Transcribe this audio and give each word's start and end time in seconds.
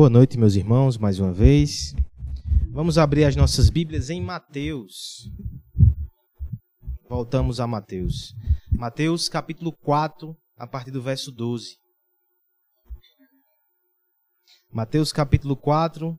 Boa 0.00 0.08
noite, 0.08 0.38
meus 0.38 0.54
irmãos, 0.54 0.96
mais 0.96 1.18
uma 1.18 1.30
vez. 1.30 1.94
Vamos 2.72 2.96
abrir 2.96 3.24
as 3.24 3.36
nossas 3.36 3.68
Bíblias 3.68 4.08
em 4.08 4.18
Mateus. 4.18 5.30
Voltamos 7.06 7.60
a 7.60 7.66
Mateus. 7.66 8.34
Mateus 8.72 9.28
capítulo 9.28 9.76
4, 9.84 10.34
a 10.56 10.66
partir 10.66 10.90
do 10.90 11.02
verso 11.02 11.30
12. 11.30 11.76
Mateus 14.72 15.12
capítulo 15.12 15.54
4, 15.54 16.18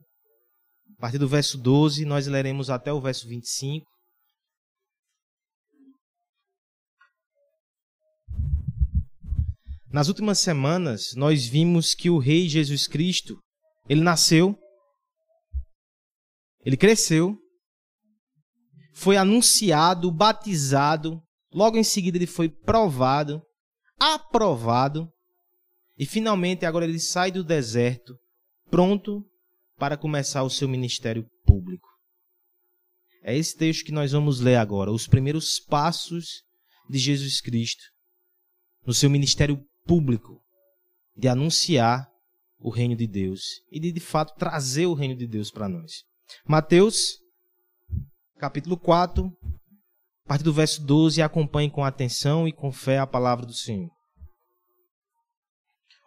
a 0.96 1.00
partir 1.00 1.18
do 1.18 1.26
verso 1.26 1.58
12, 1.58 2.04
nós 2.04 2.28
leremos 2.28 2.70
até 2.70 2.92
o 2.92 3.00
verso 3.00 3.26
25. 3.26 3.84
Nas 9.90 10.06
últimas 10.06 10.38
semanas, 10.38 11.16
nós 11.16 11.44
vimos 11.44 11.96
que 11.96 12.08
o 12.08 12.18
Rei 12.18 12.48
Jesus 12.48 12.86
Cristo 12.86 13.42
ele 13.88 14.00
nasceu, 14.00 14.58
ele 16.64 16.76
cresceu, 16.76 17.36
foi 18.94 19.16
anunciado, 19.16 20.10
batizado, 20.10 21.22
logo 21.52 21.76
em 21.76 21.84
seguida 21.84 22.18
ele 22.18 22.26
foi 22.26 22.48
provado, 22.48 23.42
aprovado, 23.98 25.10
e 25.96 26.06
finalmente 26.06 26.64
agora 26.64 26.84
ele 26.84 26.98
sai 26.98 27.30
do 27.30 27.44
deserto, 27.44 28.14
pronto 28.70 29.24
para 29.76 29.96
começar 29.96 30.42
o 30.42 30.50
seu 30.50 30.68
ministério 30.68 31.26
público. 31.44 31.88
É 33.22 33.36
esse 33.36 33.56
texto 33.56 33.84
que 33.84 33.92
nós 33.92 34.12
vamos 34.12 34.40
ler 34.40 34.56
agora, 34.56 34.90
os 34.90 35.06
primeiros 35.06 35.60
passos 35.60 36.42
de 36.88 36.98
Jesus 36.98 37.40
Cristo 37.40 37.82
no 38.84 38.92
seu 38.92 39.08
ministério 39.08 39.64
público 39.86 40.42
de 41.16 41.28
anunciar 41.28 42.11
o 42.62 42.70
reino 42.70 42.96
de 42.96 43.06
Deus 43.06 43.42
e 43.70 43.80
de 43.80 43.92
de 43.92 44.00
fato 44.00 44.34
trazer 44.38 44.86
o 44.86 44.94
reino 44.94 45.16
de 45.16 45.26
Deus 45.26 45.50
para 45.50 45.68
nós. 45.68 46.04
Mateus, 46.46 47.18
capítulo 48.38 48.76
4, 48.76 49.30
a 50.24 50.28
partir 50.28 50.44
do 50.44 50.52
verso 50.52 50.82
12, 50.84 51.20
acompanhe 51.20 51.70
com 51.70 51.84
atenção 51.84 52.46
e 52.46 52.52
com 52.52 52.72
fé 52.72 52.98
a 52.98 53.06
palavra 53.06 53.44
do 53.44 53.52
Senhor. 53.52 53.90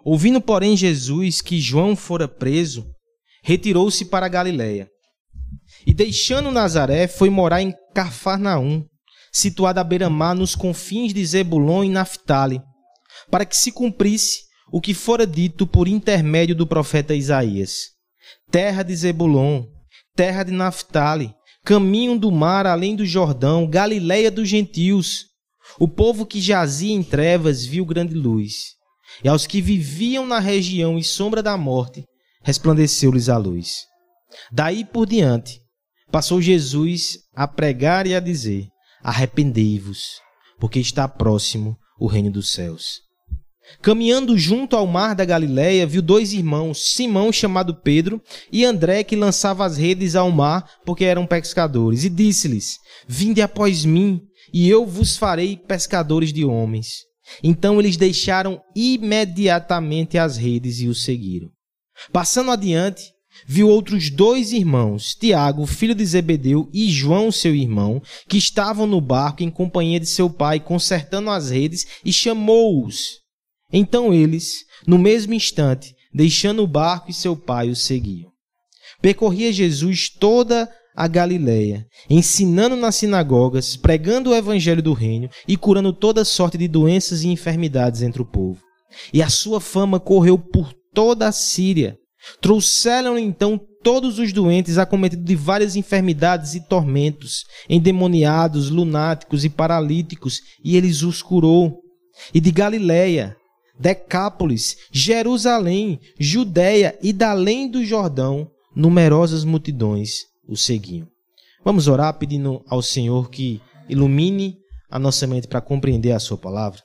Ouvindo, 0.04 0.40
porém, 0.40 0.78
Jesus 0.78 1.42
que 1.42 1.60
João 1.60 1.96
fora 1.96 2.28
preso, 2.28 2.86
retirou-se 3.44 4.06
para 4.06 4.28
Galiléia. 4.28 4.90
E 5.86 5.94
deixando 5.94 6.52
Nazaré, 6.52 7.08
foi 7.08 7.30
morar 7.30 7.62
em 7.62 7.74
Cafarnaum, 7.94 8.86
situada 9.32 9.82
à 9.82 9.84
beira-mar 9.84 10.36
nos 10.36 10.56
confins 10.56 11.14
de 11.14 11.26
Zebulon 11.26 11.84
e 11.84 11.90
Naphtali, 11.90 12.62
para 13.30 13.46
que 13.46 13.58
se 13.58 13.72
cumprisse 13.72 14.45
o 14.72 14.82
que 14.82 14.94
fora 14.94 15.26
dito 15.26 15.68
por 15.68 15.88
intermédio 15.88 16.56
do 16.56 16.66
profeta 16.66 17.14
Isaías: 17.14 17.92
Terra 18.52 18.84
de 18.84 18.96
Zebulon, 18.96 19.66
terra 20.16 20.44
de 20.44 20.52
Naphtali, 20.52 21.34
caminho 21.64 22.18
do 22.18 22.32
mar 22.32 22.66
além 22.66 22.96
do 22.96 23.06
Jordão, 23.06 23.68
Galiléia 23.68 24.32
dos 24.32 24.48
gentios. 24.48 25.26
O 25.80 25.88
povo 25.88 26.26
que 26.26 26.40
jazia 26.40 26.94
em 26.94 27.04
trevas 27.04 27.66
viu 27.66 27.86
grande 27.86 28.14
luz, 28.14 28.76
e 29.24 29.28
aos 29.28 29.48
que 29.48 29.62
viviam 29.62 30.26
na 30.26 30.40
região 30.40 30.98
e 30.98 31.04
sombra 31.04 31.42
da 31.42 31.58
morte, 31.58 32.06
resplandeceu-lhes 32.44 33.30
a 33.30 33.38
luz. 33.38 33.86
Daí 34.52 34.86
por 34.86 35.08
diante, 35.08 35.60
passou 36.12 36.42
Jesus 36.42 37.18
a 37.36 37.48
pregar 37.48 38.06
e 38.06 38.16
a 38.16 38.20
dizer: 38.20 38.68
Arrependei-vos, 39.02 40.22
porque 40.60 40.80
está 40.80 41.08
próximo 41.08 41.78
o 42.00 42.08
reino 42.08 42.32
dos 42.32 42.52
céus. 42.52 43.05
Caminhando 43.82 44.38
junto 44.38 44.76
ao 44.76 44.88
mar 44.88 45.16
da 45.16 45.26
Galiléia, 45.26 45.88
viu 45.88 46.02
dois 46.02 46.34
irmãos, 46.34 46.94
Simão, 46.94 47.32
chamado 47.32 47.76
Pedro, 47.76 48.22
e 48.52 48.64
André, 48.66 49.04
que 49.04 49.16
lançava 49.16 49.66
as 49.66 49.78
redes 49.78 50.16
ao 50.16 50.32
mar, 50.32 50.70
porque 50.86 51.04
eram 51.04 51.26
pescadores. 51.26 52.04
E 52.04 52.10
disse-lhes: 52.10 52.78
Vinde 53.08 53.42
após 53.42 53.86
mim, 53.86 54.22
e 54.54 54.70
eu 54.70 54.86
vos 54.86 55.18
farei 55.18 55.58
pescadores 55.58 56.32
de 56.32 56.46
homens. 56.46 57.06
Então 57.44 57.80
eles 57.80 57.98
deixaram 57.98 58.62
imediatamente 58.76 60.18
as 60.18 60.38
redes 60.38 60.80
e 60.80 60.88
o 60.88 60.96
seguiram. 60.96 61.50
Passando 62.12 62.52
adiante, 62.52 63.04
viu 63.48 63.68
outros 63.70 64.10
dois 64.10 64.52
irmãos, 64.52 65.16
Tiago, 65.16 65.66
filho 65.66 65.96
de 65.96 66.06
Zebedeu, 66.06 66.70
e 66.74 66.90
João, 66.90 67.32
seu 67.32 67.56
irmão, 67.56 68.02
que 68.30 68.38
estavam 68.38 68.86
no 68.86 69.02
barco 69.02 69.44
em 69.44 69.50
companhia 69.50 70.00
de 70.00 70.06
seu 70.06 70.30
pai, 70.30 70.60
consertando 70.60 71.30
as 71.30 71.50
redes, 71.50 71.86
e 72.04 72.14
chamou-os. 72.14 73.25
Então 73.72 74.14
eles, 74.14 74.66
no 74.88 74.98
mesmo 74.98 75.34
instante, 75.34 75.96
deixando 76.14 76.64
o 76.64 76.68
barco 76.68 77.12
e 77.12 77.14
seu 77.14 77.36
pai, 77.36 77.70
o 77.70 77.76
seguiam. 77.76 78.32
Percorria 79.02 79.52
Jesus 79.52 80.10
toda 80.10 80.70
a 80.96 81.08
Galiléia, 81.08 81.86
ensinando 82.10 82.76
nas 82.76 82.96
sinagogas, 82.96 83.76
pregando 83.76 84.30
o 84.30 84.36
evangelho 84.36 84.82
do 84.82 84.94
reino 84.94 85.30
e 85.48 85.58
curando 85.58 85.92
toda 85.92 86.24
sorte 86.24 86.58
de 86.58 86.68
doenças 86.68 87.24
e 87.24 87.28
enfermidades 87.28 88.02
entre 88.02 88.22
o 88.22 88.26
povo. 88.26 88.62
E 89.14 89.22
a 89.22 89.30
sua 89.30 89.60
fama 89.60 90.00
correu 90.00 90.40
por 90.40 90.74
toda 90.94 91.28
a 91.28 91.32
Síria. 91.32 91.98
Trouxeram 92.42 93.20
então 93.20 93.60
todos 93.84 94.18
os 94.18 94.34
doentes 94.34 94.78
acometidos 94.78 95.26
de 95.26 95.36
várias 95.36 95.76
enfermidades 95.76 96.56
e 96.56 96.62
tormentos, 96.62 97.44
endemoniados, 97.70 98.70
lunáticos 98.70 99.44
e 99.44 99.50
paralíticos, 99.50 100.40
e 100.64 100.76
eles 100.76 101.04
os 101.04 101.22
curou. 101.22 101.82
E 102.34 102.40
de 102.40 102.52
Galiléia, 102.52 103.36
Decápolis, 103.78 104.78
Jerusalém, 104.92 106.00
Judéia 106.20 106.98
e 107.02 107.12
da 107.12 107.32
além 107.32 107.70
do 107.70 107.84
Jordão, 107.84 108.50
numerosas 108.76 109.44
multidões 109.44 110.26
o 110.48 110.56
seguiam. 110.56 111.08
Vamos 111.64 111.88
orar 111.88 112.18
pedindo 112.18 112.64
ao 112.68 112.82
Senhor 112.82 113.30
que 113.30 113.62
ilumine 113.90 114.58
a 114.90 115.00
nossa 115.00 115.26
mente 115.26 115.48
para 115.48 115.62
compreender 115.62 116.12
a 116.12 116.20
sua 116.20 116.38
palavra. 116.38 116.82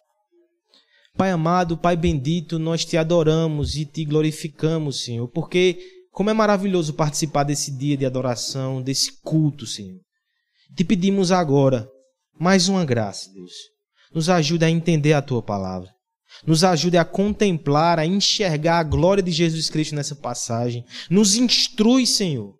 Pai 1.16 1.30
amado, 1.30 1.76
Pai 1.76 1.96
bendito, 1.96 2.58
nós 2.58 2.84
te 2.84 2.96
adoramos 2.96 3.76
e 3.76 3.84
te 3.84 4.04
glorificamos, 4.04 5.04
Senhor, 5.04 5.28
porque 5.28 5.78
como 6.10 6.30
é 6.30 6.32
maravilhoso 6.32 6.94
participar 6.94 7.44
desse 7.44 7.70
dia 7.76 7.96
de 7.96 8.06
adoração, 8.06 8.82
desse 8.82 9.20
culto, 9.22 9.66
Senhor. 9.66 10.00
Te 10.74 10.84
pedimos 10.84 11.30
agora 11.30 11.88
mais 12.38 12.68
uma 12.68 12.84
graça, 12.84 13.30
Deus. 13.32 13.52
Nos 14.14 14.28
ajude 14.28 14.64
a 14.64 14.70
entender 14.70 15.12
a 15.12 15.22
tua 15.22 15.42
palavra. 15.42 15.90
Nos 16.46 16.64
ajude 16.64 16.96
a 16.96 17.04
contemplar, 17.04 17.98
a 17.98 18.06
enxergar 18.06 18.78
a 18.78 18.84
glória 18.84 19.22
de 19.22 19.30
Jesus 19.30 19.68
Cristo 19.68 19.94
nessa 19.94 20.14
passagem. 20.14 20.84
Nos 21.10 21.36
instrui, 21.36 22.06
Senhor. 22.06 22.56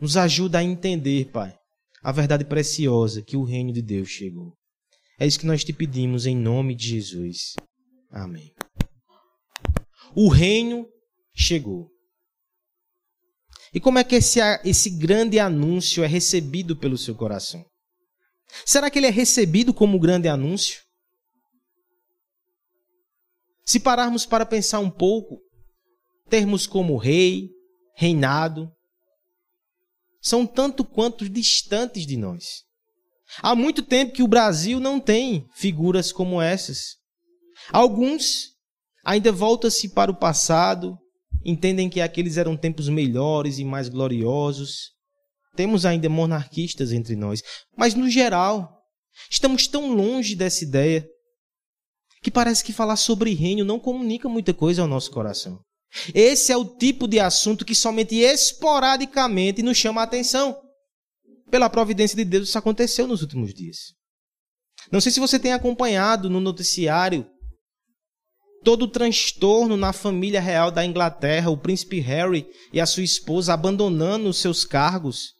Nos 0.00 0.16
ajuda 0.16 0.58
a 0.58 0.64
entender, 0.64 1.30
Pai, 1.30 1.54
a 2.02 2.12
verdade 2.12 2.44
preciosa 2.44 3.22
que 3.22 3.36
o 3.36 3.44
reino 3.44 3.72
de 3.72 3.80
Deus 3.80 4.08
chegou. 4.08 4.52
É 5.18 5.26
isso 5.26 5.38
que 5.38 5.46
nós 5.46 5.62
te 5.62 5.72
pedimos 5.72 6.26
em 6.26 6.36
nome 6.36 6.74
de 6.74 6.88
Jesus. 6.88 7.54
Amém. 8.10 8.52
O 10.14 10.28
reino 10.28 10.86
chegou. 11.34 11.88
E 13.72 13.80
como 13.80 13.98
é 13.98 14.04
que 14.04 14.16
esse, 14.16 14.40
esse 14.64 14.90
grande 14.90 15.38
anúncio 15.38 16.04
é 16.04 16.06
recebido 16.06 16.76
pelo 16.76 16.98
seu 16.98 17.14
coração? 17.14 17.64
Será 18.66 18.90
que 18.90 18.98
ele 18.98 19.06
é 19.06 19.10
recebido 19.10 19.72
como 19.72 19.98
grande 19.98 20.28
anúncio? 20.28 20.81
Se 23.64 23.78
pararmos 23.78 24.26
para 24.26 24.44
pensar 24.44 24.80
um 24.80 24.90
pouco, 24.90 25.40
termos 26.28 26.66
como 26.66 26.96
rei, 26.96 27.50
reinado, 27.94 28.70
são 30.20 30.46
tanto 30.46 30.84
quanto 30.84 31.28
distantes 31.28 32.06
de 32.06 32.16
nós. 32.16 32.64
Há 33.40 33.54
muito 33.54 33.82
tempo 33.82 34.12
que 34.12 34.22
o 34.22 34.28
Brasil 34.28 34.78
não 34.78 35.00
tem 35.00 35.46
figuras 35.54 36.12
como 36.12 36.40
essas. 36.40 36.96
Alguns 37.70 38.50
ainda 39.04 39.32
voltam-se 39.32 39.88
para 39.88 40.10
o 40.10 40.16
passado, 40.16 40.98
entendem 41.44 41.88
que 41.88 42.00
aqueles 42.00 42.36
eram 42.36 42.56
tempos 42.56 42.88
melhores 42.88 43.58
e 43.58 43.64
mais 43.64 43.88
gloriosos. 43.88 44.92
Temos 45.56 45.84
ainda 45.84 46.08
monarquistas 46.08 46.92
entre 46.92 47.14
nós, 47.14 47.42
mas 47.76 47.94
no 47.94 48.08
geral, 48.08 48.70
estamos 49.30 49.66
tão 49.66 49.94
longe 49.94 50.34
dessa 50.34 50.64
ideia 50.64 51.06
que 52.22 52.30
parece 52.30 52.64
que 52.64 52.72
falar 52.72 52.96
sobre 52.96 53.34
reino 53.34 53.64
não 53.64 53.80
comunica 53.80 54.28
muita 54.28 54.54
coisa 54.54 54.82
ao 54.82 54.88
nosso 54.88 55.10
coração. 55.10 55.60
Esse 56.14 56.52
é 56.52 56.56
o 56.56 56.64
tipo 56.64 57.06
de 57.06 57.20
assunto 57.20 57.64
que 57.64 57.74
somente 57.74 58.16
esporadicamente 58.16 59.62
nos 59.62 59.76
chama 59.76 60.00
a 60.00 60.04
atenção. 60.04 60.56
Pela 61.50 61.68
providência 61.68 62.16
de 62.16 62.24
Deus, 62.24 62.48
isso 62.48 62.56
aconteceu 62.56 63.06
nos 63.06 63.20
últimos 63.20 63.52
dias. 63.52 63.92
Não 64.90 65.00
sei 65.00 65.12
se 65.12 65.20
você 65.20 65.38
tem 65.38 65.52
acompanhado 65.52 66.30
no 66.30 66.40
noticiário 66.40 67.26
todo 68.64 68.82
o 68.84 68.88
transtorno 68.88 69.76
na 69.76 69.92
família 69.92 70.40
real 70.40 70.70
da 70.70 70.84
Inglaterra, 70.84 71.50
o 71.50 71.58
príncipe 71.58 72.00
Harry 72.00 72.46
e 72.72 72.80
a 72.80 72.86
sua 72.86 73.02
esposa 73.02 73.52
abandonando 73.52 74.28
os 74.28 74.38
seus 74.38 74.64
cargos. 74.64 75.34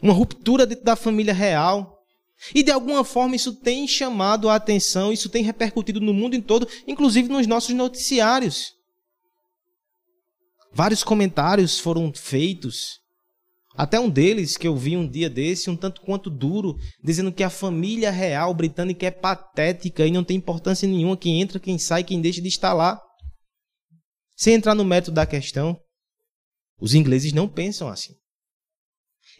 Uma 0.00 0.12
ruptura 0.12 0.64
dentro 0.64 0.84
da 0.84 0.96
família 0.96 1.34
real. 1.34 1.91
E 2.54 2.62
de 2.62 2.72
alguma 2.72 3.04
forma 3.04 3.36
isso 3.36 3.54
tem 3.54 3.86
chamado 3.86 4.48
a 4.48 4.56
atenção, 4.56 5.12
isso 5.12 5.28
tem 5.28 5.44
repercutido 5.44 6.00
no 6.00 6.12
mundo 6.12 6.34
em 6.34 6.40
todo, 6.40 6.66
inclusive 6.86 7.28
nos 7.28 7.46
nossos 7.46 7.74
noticiários. 7.74 8.72
Vários 10.72 11.04
comentários 11.04 11.78
foram 11.78 12.12
feitos. 12.14 13.00
Até 13.74 13.98
um 13.98 14.10
deles 14.10 14.56
que 14.56 14.66
eu 14.66 14.76
vi 14.76 14.96
um 14.96 15.08
dia 15.08 15.30
desse, 15.30 15.70
um 15.70 15.76
tanto 15.76 16.02
quanto 16.02 16.28
duro, 16.28 16.76
dizendo 17.02 17.32
que 17.32 17.42
a 17.42 17.50
família 17.50 18.10
real 18.10 18.52
britânica 18.52 19.06
é 19.06 19.10
patética 19.10 20.06
e 20.06 20.10
não 20.10 20.24
tem 20.24 20.36
importância 20.36 20.86
nenhuma 20.88 21.16
quem 21.16 21.40
entra, 21.40 21.60
quem 21.60 21.78
sai, 21.78 22.04
quem 22.04 22.20
deixa 22.20 22.42
de 22.42 22.48
estar 22.48 22.72
lá. 22.72 23.00
Sem 24.36 24.54
entrar 24.54 24.74
no 24.74 24.84
método 24.84 25.14
da 25.14 25.26
questão, 25.26 25.78
os 26.80 26.94
ingleses 26.94 27.32
não 27.32 27.48
pensam 27.48 27.88
assim. 27.88 28.12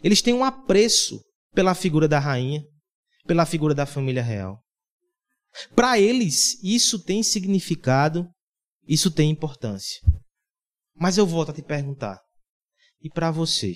Eles 0.03 0.21
têm 0.21 0.33
um 0.33 0.43
apreço 0.43 1.21
pela 1.53 1.75
figura 1.75 2.07
da 2.07 2.19
rainha, 2.19 2.63
pela 3.25 3.45
figura 3.45 3.73
da 3.73 3.85
família 3.85 4.21
real. 4.21 4.63
Para 5.75 5.99
eles, 5.99 6.61
isso 6.63 6.99
tem 6.99 7.21
significado, 7.21 8.27
isso 8.87 9.11
tem 9.11 9.29
importância. 9.29 10.01
Mas 10.95 11.17
eu 11.17 11.25
volto 11.25 11.51
a 11.51 11.53
te 11.53 11.61
perguntar: 11.61 12.19
e 13.01 13.09
para 13.09 13.31
você? 13.31 13.75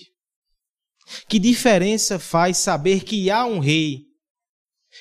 Que 1.30 1.40
diferença 1.40 2.20
faz 2.20 2.58
saber 2.58 3.04
que 3.04 3.30
há 3.30 3.46
um 3.46 3.60
rei, 3.60 4.06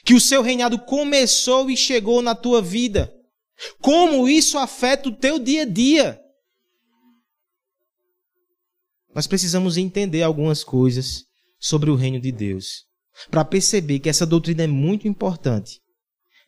que 0.04 0.14
o 0.14 0.20
seu 0.20 0.42
reinado 0.42 0.78
começou 0.78 1.68
e 1.70 1.76
chegou 1.76 2.22
na 2.22 2.34
tua 2.34 2.62
vida? 2.62 3.12
Como 3.80 4.28
isso 4.28 4.58
afeta 4.58 5.08
o 5.08 5.16
teu 5.16 5.38
dia 5.38 5.62
a 5.62 5.66
dia? 5.66 6.20
Nós 9.14 9.26
precisamos 9.26 9.78
entender 9.78 10.22
algumas 10.22 10.62
coisas 10.62 11.24
sobre 11.58 11.90
o 11.90 11.96
reino 11.96 12.20
de 12.20 12.30
Deus 12.30 12.85
para 13.30 13.44
perceber 13.44 14.00
que 14.00 14.08
essa 14.08 14.26
doutrina 14.26 14.62
é 14.62 14.66
muito 14.66 15.08
importante 15.08 15.80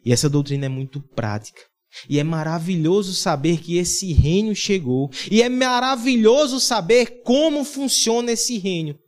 e 0.05 0.13
essa 0.13 0.29
doutrina 0.29 0.67
é 0.67 0.69
muito 0.69 1.01
prática. 1.01 1.61
E 2.09 2.19
é 2.19 2.25
maravilhoso 2.25 3.15
saber 3.15 3.61
que 3.61 3.79
esse 3.79 4.13
reino 4.13 4.55
chegou. 4.55 5.11
E 5.31 5.43
é 5.43 5.49
maravilhoso 5.49 6.61
saber 6.61 7.23
como 7.23 7.65
funciona 7.65 8.33
esse 8.33 8.59
reino. 8.59 8.99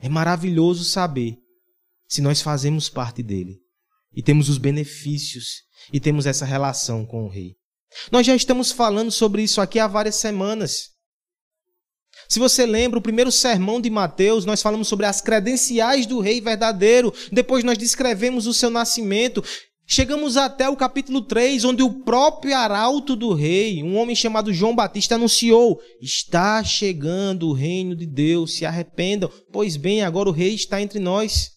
É 0.00 0.08
maravilhoso 0.08 0.84
saber 0.84 1.36
se 2.06 2.22
nós 2.22 2.40
fazemos 2.40 2.88
parte 2.88 3.22
dele 3.22 3.58
e 4.14 4.22
temos 4.22 4.48
os 4.48 4.58
benefícios 4.58 5.62
e 5.92 6.00
temos 6.00 6.24
essa 6.26 6.44
relação 6.44 7.04
com 7.04 7.24
o 7.24 7.28
rei. 7.28 7.54
Nós 8.10 8.26
já 8.26 8.34
estamos 8.34 8.70
falando 8.72 9.10
sobre 9.10 9.42
isso 9.42 9.60
aqui 9.60 9.78
há 9.78 9.86
várias 9.86 10.16
semanas. 10.16 10.90
Se 12.26 12.38
você 12.38 12.66
lembra, 12.66 12.98
o 12.98 13.02
primeiro 13.02 13.30
sermão 13.30 13.80
de 13.80 13.90
Mateus, 13.90 14.44
nós 14.44 14.62
falamos 14.62 14.88
sobre 14.88 15.06
as 15.06 15.20
credenciais 15.20 16.06
do 16.06 16.20
rei 16.20 16.40
verdadeiro. 16.40 17.12
Depois 17.30 17.64
nós 17.64 17.76
descrevemos 17.76 18.46
o 18.46 18.54
seu 18.54 18.70
nascimento. 18.70 19.42
Chegamos 19.90 20.36
até 20.36 20.68
o 20.68 20.76
capítulo 20.76 21.22
3, 21.22 21.64
onde 21.64 21.82
o 21.82 21.90
próprio 21.90 22.54
arauto 22.54 23.16
do 23.16 23.32
rei, 23.32 23.82
um 23.82 23.96
homem 23.96 24.14
chamado 24.14 24.52
João 24.52 24.76
Batista, 24.76 25.14
anunciou: 25.14 25.80
Está 25.98 26.62
chegando 26.62 27.48
o 27.48 27.54
reino 27.54 27.96
de 27.96 28.04
Deus, 28.04 28.54
se 28.54 28.66
arrependam, 28.66 29.30
pois 29.50 29.78
bem, 29.78 30.02
agora 30.02 30.28
o 30.28 30.32
rei 30.32 30.54
está 30.54 30.82
entre 30.82 30.98
nós. 30.98 31.52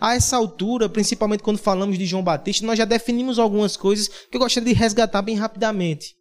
A 0.00 0.14
essa 0.14 0.38
altura, 0.38 0.88
principalmente 0.88 1.42
quando 1.42 1.58
falamos 1.58 1.98
de 1.98 2.06
João 2.06 2.22
Batista, 2.22 2.64
nós 2.64 2.78
já 2.78 2.86
definimos 2.86 3.38
algumas 3.38 3.76
coisas 3.76 4.08
que 4.08 4.36
eu 4.36 4.40
gostaria 4.40 4.72
de 4.72 4.78
resgatar 4.78 5.20
bem 5.20 5.36
rapidamente. 5.36 6.15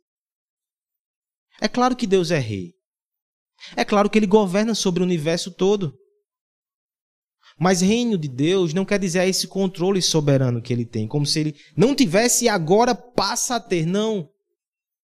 É 1.62 1.68
claro 1.68 1.96
que 1.96 2.08
Deus 2.08 2.32
é 2.32 2.40
rei. 2.40 2.74
É 3.76 3.86
claro 3.86 4.10
que 4.10 4.18
ele 4.20 4.28
governa 4.28 4.76
sobre 4.76 5.02
o 5.02 5.06
universo 5.06 5.52
todo. 5.52 5.94
Mas 7.58 7.82
reino 7.82 8.18
de 8.18 8.28
Deus 8.28 8.74
não 8.74 8.84
quer 8.84 9.00
dizer 9.00 9.28
esse 9.28 9.48
controle 9.48 10.02
soberano 10.02 10.62
que 10.62 10.74
ele 10.74 10.86
tem, 10.86 11.08
como 11.08 11.26
se 11.26 11.40
ele 11.40 11.56
não 11.76 11.96
tivesse 11.96 12.46
e 12.46 12.50
agora 12.50 12.94
passa 12.94 13.56
a 13.56 13.60
ter. 13.60 13.86
Não. 13.86 14.28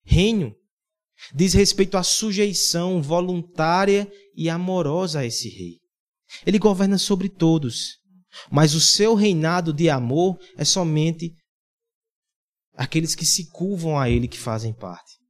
Reino 0.03 0.53
diz 1.33 1.53
respeito 1.53 1.97
à 1.97 2.03
sujeição 2.03 3.01
voluntária 3.01 4.11
e 4.35 4.49
amorosa 4.49 5.19
a 5.19 5.25
esse 5.25 5.47
rei. 5.49 5.79
Ele 6.45 6.57
governa 6.57 6.97
sobre 6.97 7.29
todos, 7.29 7.97
mas 8.49 8.73
o 8.73 8.81
seu 8.81 9.13
reinado 9.13 9.71
de 9.71 9.89
amor 9.89 10.37
é 10.57 10.65
somente 10.65 11.33
aqueles 12.73 13.13
que 13.13 13.25
se 13.25 13.49
curvam 13.51 13.99
a 13.99 14.09
ele 14.09 14.27
que 14.27 14.39
fazem 14.39 14.73
parte. 14.73 15.20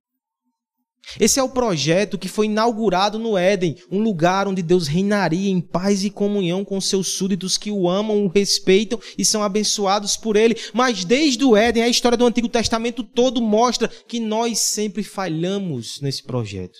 Esse 1.20 1.40
é 1.40 1.44
o 1.44 1.50
projeto 1.50 2.18
que 2.18 2.28
foi 2.28 2.46
inaugurado 2.46 3.18
no 3.18 3.38
Éden, 3.38 3.76
um 3.92 4.00
lugar 4.02 4.48
onde 4.48 4.62
Deus 4.62 4.88
reinaria 4.88 5.50
em 5.50 5.60
paz 5.60 6.04
e 6.04 6.10
comunhão 6.10 6.64
com 6.64 6.80
seus 6.80 7.08
súditos 7.08 7.58
que 7.58 7.72
o 7.72 7.90
amam, 7.90 8.24
o 8.24 8.28
respeitam 8.28 9.00
e 9.18 9.26
são 9.26 9.44
abençoados 9.44 10.16
por 10.16 10.36
ele. 10.36 10.56
Mas 10.74 11.04
desde 11.04 11.44
o 11.44 11.56
Éden, 11.56 11.84
a 11.84 11.90
história 11.90 12.18
do 12.18 12.26
Antigo 12.26 12.48
Testamento 12.48 13.04
todo 13.04 13.42
mostra 13.42 13.88
que 13.88 14.20
nós 14.20 14.60
sempre 14.60 15.04
falhamos 15.04 16.00
nesse 16.02 16.24
projeto. 16.24 16.78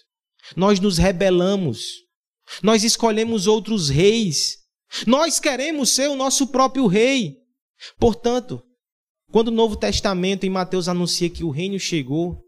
Nós 0.56 0.80
nos 0.80 0.98
rebelamos. 0.98 1.82
Nós 2.62 2.84
escolhemos 2.84 3.48
outros 3.48 3.90
reis. 3.90 4.58
Nós 5.08 5.40
queremos 5.40 5.90
ser 5.90 6.10
o 6.10 6.16
nosso 6.16 6.48
próprio 6.48 6.88
rei. 6.88 7.38
Portanto, 7.98 8.62
quando 9.32 9.48
o 9.48 9.52
Novo 9.52 9.76
Testamento 9.76 10.46
em 10.46 10.50
Mateus 10.50 10.88
anuncia 10.88 11.30
que 11.30 11.44
o 11.44 11.50
reino 11.50 11.80
chegou, 11.80 12.42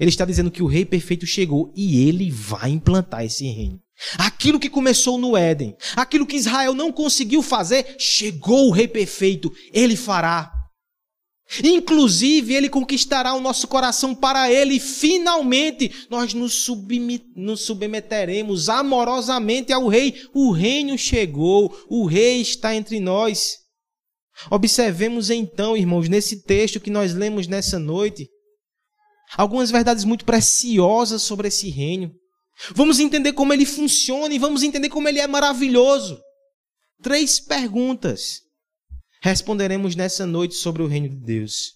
ele 0.00 0.08
está 0.08 0.24
dizendo 0.24 0.50
que 0.50 0.62
o 0.62 0.66
rei 0.66 0.86
perfeito 0.86 1.26
chegou 1.26 1.70
e 1.76 2.08
ele 2.08 2.30
vai 2.30 2.70
implantar 2.70 3.22
esse 3.22 3.44
reino. 3.44 3.78
Aquilo 4.16 4.58
que 4.58 4.70
começou 4.70 5.18
no 5.18 5.36
Éden, 5.36 5.76
aquilo 5.94 6.26
que 6.26 6.36
Israel 6.36 6.72
não 6.72 6.90
conseguiu 6.90 7.42
fazer, 7.42 7.96
chegou 7.98 8.68
o 8.68 8.70
rei 8.70 8.88
perfeito, 8.88 9.52
ele 9.74 9.94
fará. 9.94 10.50
Inclusive, 11.62 12.54
ele 12.54 12.70
conquistará 12.70 13.34
o 13.34 13.40
nosso 13.40 13.68
coração 13.68 14.14
para 14.14 14.50
ele 14.50 14.76
e 14.76 14.80
finalmente 14.80 16.06
nós 16.08 16.32
nos, 16.32 16.66
nos 17.36 17.60
submeteremos 17.60 18.70
amorosamente 18.70 19.70
ao 19.70 19.86
rei. 19.86 20.14
O 20.32 20.50
reino 20.50 20.96
chegou, 20.96 21.76
o 21.90 22.06
rei 22.06 22.40
está 22.40 22.74
entre 22.74 23.00
nós. 23.00 23.58
Observemos 24.50 25.28
então, 25.28 25.76
irmãos, 25.76 26.08
nesse 26.08 26.42
texto 26.44 26.80
que 26.80 26.88
nós 26.88 27.12
lemos 27.12 27.46
nessa 27.46 27.78
noite, 27.78 28.30
algumas 29.36 29.70
verdades 29.70 30.04
muito 30.04 30.24
preciosas 30.24 31.22
sobre 31.22 31.48
esse 31.48 31.70
reino. 31.70 32.12
Vamos 32.74 33.00
entender 33.00 33.32
como 33.32 33.52
ele 33.52 33.64
funciona 33.64 34.34
e 34.34 34.38
vamos 34.38 34.62
entender 34.62 34.88
como 34.88 35.08
ele 35.08 35.18
é 35.18 35.26
maravilhoso. 35.26 36.20
Três 37.02 37.40
perguntas 37.40 38.40
responderemos 39.22 39.96
nessa 39.96 40.26
noite 40.26 40.54
sobre 40.54 40.82
o 40.82 40.86
reino 40.86 41.08
de 41.08 41.16
Deus: 41.16 41.74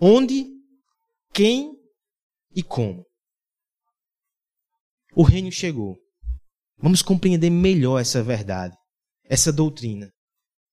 onde, 0.00 0.46
quem 1.32 1.72
e 2.54 2.62
como. 2.62 3.04
O 5.14 5.22
reino 5.22 5.50
chegou. 5.50 5.98
Vamos 6.78 7.02
compreender 7.02 7.50
melhor 7.50 8.00
essa 8.00 8.22
verdade, 8.22 8.74
essa 9.24 9.52
doutrina, 9.52 10.10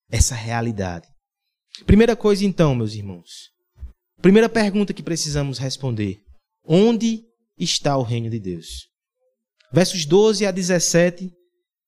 essa 0.10 0.34
realidade. 0.34 1.06
Primeira 1.86 2.16
coisa, 2.16 2.46
então, 2.46 2.74
meus 2.74 2.94
irmãos, 2.94 3.52
Primeira 4.22 4.50
pergunta 4.50 4.94
que 4.94 5.04
precisamos 5.04 5.58
responder: 5.58 6.20
onde 6.64 7.24
está 7.58 7.96
o 7.98 8.04
reino 8.04 8.30
de 8.30 8.40
Deus? 8.40 8.88
Versos 9.72 10.06
12 10.06 10.46
a 10.46 10.52
17, 10.52 11.32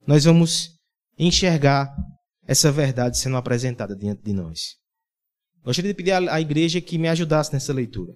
nós 0.06 0.26
vamos 0.26 0.70
enxergar 1.18 1.92
essa 2.46 2.72
verdade 2.72 3.18
sendo 3.18 3.38
apresentada 3.38 3.96
diante 3.96 4.22
de 4.22 4.34
nós. 4.34 4.76
Gostaria 5.64 5.92
de 5.92 5.98
pedir 5.98 6.12
à 6.12 6.40
igreja 6.40 6.82
que 6.82 6.98
me 6.98 7.08
ajudasse 7.08 7.52
nessa 7.54 7.74
leitura. 7.74 8.14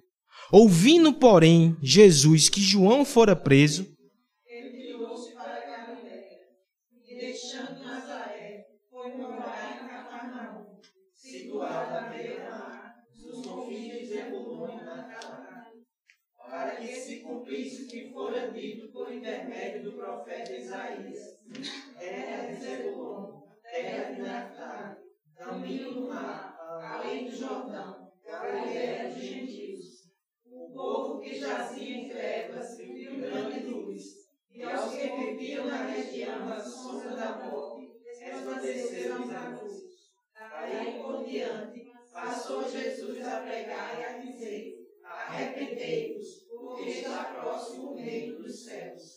Ouvindo, 0.52 1.12
porém, 1.12 1.76
Jesus 1.82 2.48
que 2.48 2.60
João 2.60 3.04
fora 3.04 3.34
preso, 3.34 3.86
cumprisse 17.44 17.82
o 17.82 17.88
que 17.88 18.10
fora 18.10 18.50
dito 18.50 18.88
por 18.88 19.12
intermédio 19.12 19.73
do 19.84 19.92
profeta 19.92 20.52
Isaías. 20.52 21.38
Terra 21.98 22.46
de 22.46 22.56
Zebulon, 22.56 23.42
terra 23.62 24.12
de 24.12 24.22
Naftali, 24.22 24.96
caminho 25.36 25.94
do 25.94 26.08
mar, 26.08 26.56
além 26.82 27.26
do 27.26 27.36
Jordão, 27.36 28.10
Galileia 28.24 29.10
dos 29.10 29.22
gentios. 29.22 30.10
O 30.46 30.72
povo 30.72 31.20
que 31.20 31.38
jazia 31.38 31.96
em 31.96 32.08
trevas 32.08 32.78
viu 32.78 33.20
grande 33.20 33.60
luz, 33.66 34.02
e 34.50 34.62
aos 34.62 34.94
que 34.94 35.08
viviam 35.08 35.66
na 35.66 35.84
região 35.84 36.46
da 36.46 36.58
sombra 36.58 37.14
da 37.14 37.44
morte, 37.44 37.92
resplandeceram 38.20 39.22
os 39.22 39.30
anúncios. 39.30 40.14
Daí 40.34 40.98
por 41.02 41.24
diante, 41.24 41.92
passou 42.12 42.68
Jesus 42.68 43.26
a 43.26 43.40
pregar 43.40 44.00
e 44.00 44.04
a 44.04 44.18
dizer: 44.18 44.74
Arrependei-vos, 45.04 46.46
porque 46.48 46.90
está 46.90 47.24
próximo 47.24 47.90
o 47.90 47.96
reino 47.96 48.42
dos 48.42 48.64
céus. 48.64 49.13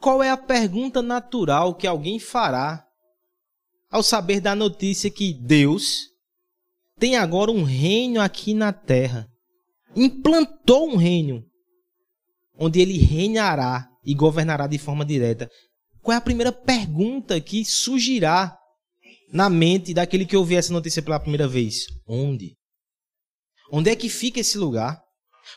Qual 0.00 0.22
é 0.22 0.30
a 0.30 0.36
pergunta 0.36 1.02
natural 1.02 1.74
que 1.74 1.86
alguém 1.86 2.18
fará 2.18 2.84
ao 3.90 4.02
saber 4.02 4.40
da 4.40 4.54
notícia 4.54 5.10
que 5.10 5.32
Deus 5.32 6.08
tem 6.98 7.16
agora 7.16 7.50
um 7.50 7.62
reino 7.62 8.20
aqui 8.20 8.54
na 8.54 8.72
terra? 8.72 9.28
implantou 9.94 10.88
um 10.88 10.96
reino 10.96 11.44
onde 12.56 12.80
ele 12.80 12.98
reinará 12.98 13.88
e 14.04 14.14
governará 14.14 14.66
de 14.66 14.78
forma 14.78 15.04
direta. 15.04 15.50
Qual 16.02 16.14
é 16.14 16.18
a 16.18 16.22
primeira 16.22 16.52
pergunta 16.52 17.40
que 17.40 17.64
surgirá 17.64 18.56
na 19.32 19.50
mente 19.50 19.92
daquele 19.92 20.24
que 20.24 20.36
ouviu 20.36 20.58
essa 20.58 20.72
notícia 20.72 21.02
pela 21.02 21.20
primeira 21.20 21.46
vez? 21.46 21.86
Onde? 22.06 22.56
Onde 23.70 23.90
é 23.90 23.96
que 23.96 24.08
fica 24.08 24.40
esse 24.40 24.56
lugar? 24.56 25.00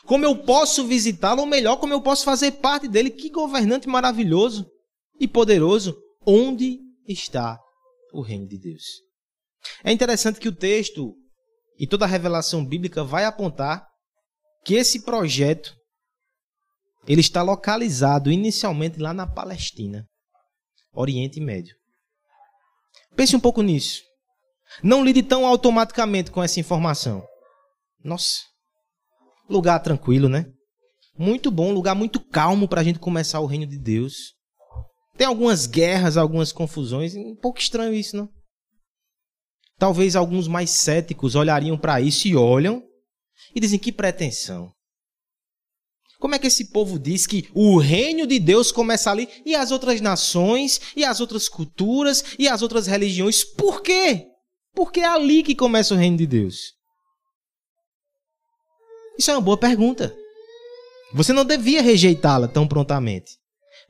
Como 0.06 0.24
eu 0.24 0.36
posso 0.36 0.86
visitá-lo, 0.86 1.40
ou 1.40 1.46
melhor, 1.46 1.76
como 1.76 1.92
eu 1.92 2.00
posso 2.00 2.24
fazer 2.24 2.52
parte 2.52 2.88
dele? 2.88 3.10
Que 3.10 3.30
governante 3.30 3.88
maravilhoso 3.88 4.66
e 5.20 5.28
poderoso. 5.28 5.96
Onde 6.26 6.78
está 7.06 7.58
o 8.12 8.20
reino 8.20 8.46
de 8.46 8.58
Deus? 8.58 8.84
É 9.84 9.92
interessante 9.92 10.40
que 10.40 10.48
o 10.48 10.54
texto 10.54 11.14
e 11.78 11.86
toda 11.86 12.04
a 12.04 12.08
revelação 12.08 12.64
bíblica 12.64 13.02
vai 13.02 13.24
apontar 13.24 13.86
que 14.64 14.74
esse 14.74 15.02
projeto 15.02 15.74
ele 17.06 17.20
está 17.20 17.42
localizado 17.42 18.30
inicialmente 18.30 18.98
lá 18.98 19.12
na 19.12 19.26
Palestina, 19.26 20.06
Oriente 20.92 21.40
Médio. 21.40 21.74
Pense 23.16 23.34
um 23.34 23.40
pouco 23.40 23.62
nisso. 23.62 24.02
Não 24.82 25.04
lide 25.04 25.22
tão 25.22 25.44
automaticamente 25.44 26.30
com 26.30 26.42
essa 26.42 26.60
informação. 26.60 27.26
Nossa, 28.04 28.40
lugar 29.52 29.78
tranquilo, 29.80 30.28
né? 30.28 30.46
Muito 31.18 31.50
bom, 31.50 31.72
lugar 31.72 31.94
muito 31.94 32.18
calmo 32.18 32.66
para 32.66 32.80
a 32.80 32.84
gente 32.84 32.98
começar 32.98 33.40
o 33.40 33.46
reino 33.46 33.66
de 33.66 33.78
Deus. 33.78 34.34
Tem 35.16 35.26
algumas 35.26 35.66
guerras, 35.66 36.16
algumas 36.16 36.52
confusões, 36.52 37.14
um 37.14 37.36
pouco 37.36 37.58
estranho 37.58 37.94
isso, 37.94 38.16
não? 38.16 38.28
Talvez 39.78 40.16
alguns 40.16 40.48
mais 40.48 40.70
céticos 40.70 41.34
olhariam 41.34 41.76
para 41.76 42.00
isso 42.00 42.26
e 42.28 42.36
olham 42.36 42.82
e 43.54 43.60
dizem 43.60 43.78
que 43.78 43.92
pretensão. 43.92 44.72
Como 46.18 46.36
é 46.36 46.38
que 46.38 46.46
esse 46.46 46.70
povo 46.70 47.00
diz 47.00 47.26
que 47.26 47.48
o 47.52 47.78
reino 47.78 48.26
de 48.28 48.38
Deus 48.38 48.70
começa 48.70 49.10
ali 49.10 49.28
e 49.44 49.56
as 49.56 49.72
outras 49.72 50.00
nações, 50.00 50.80
e 50.94 51.04
as 51.04 51.20
outras 51.20 51.48
culturas, 51.48 52.36
e 52.38 52.48
as 52.48 52.62
outras 52.62 52.86
religiões? 52.86 53.42
Por 53.42 53.82
quê? 53.82 54.28
Porque 54.72 55.00
é 55.00 55.06
ali 55.06 55.42
que 55.42 55.56
começa 55.56 55.94
o 55.94 55.96
reino 55.96 56.16
de 56.16 56.26
Deus. 56.28 56.74
Isso 59.18 59.30
é 59.30 59.34
uma 59.34 59.40
boa 59.40 59.56
pergunta. 59.56 60.14
Você 61.14 61.32
não 61.32 61.44
devia 61.44 61.82
rejeitá-la 61.82 62.48
tão 62.48 62.66
prontamente. 62.66 63.32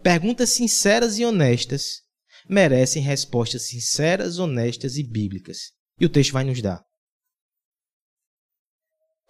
Perguntas 0.02 0.50
sinceras 0.50 1.18
e 1.18 1.24
honestas 1.24 2.02
merecem 2.48 3.02
respostas 3.02 3.68
sinceras, 3.68 4.38
honestas 4.38 4.96
e 4.96 5.02
bíblicas. 5.02 5.58
E 6.00 6.06
o 6.06 6.08
texto 6.08 6.32
vai 6.32 6.44
nos 6.44 6.60
dar. 6.60 6.82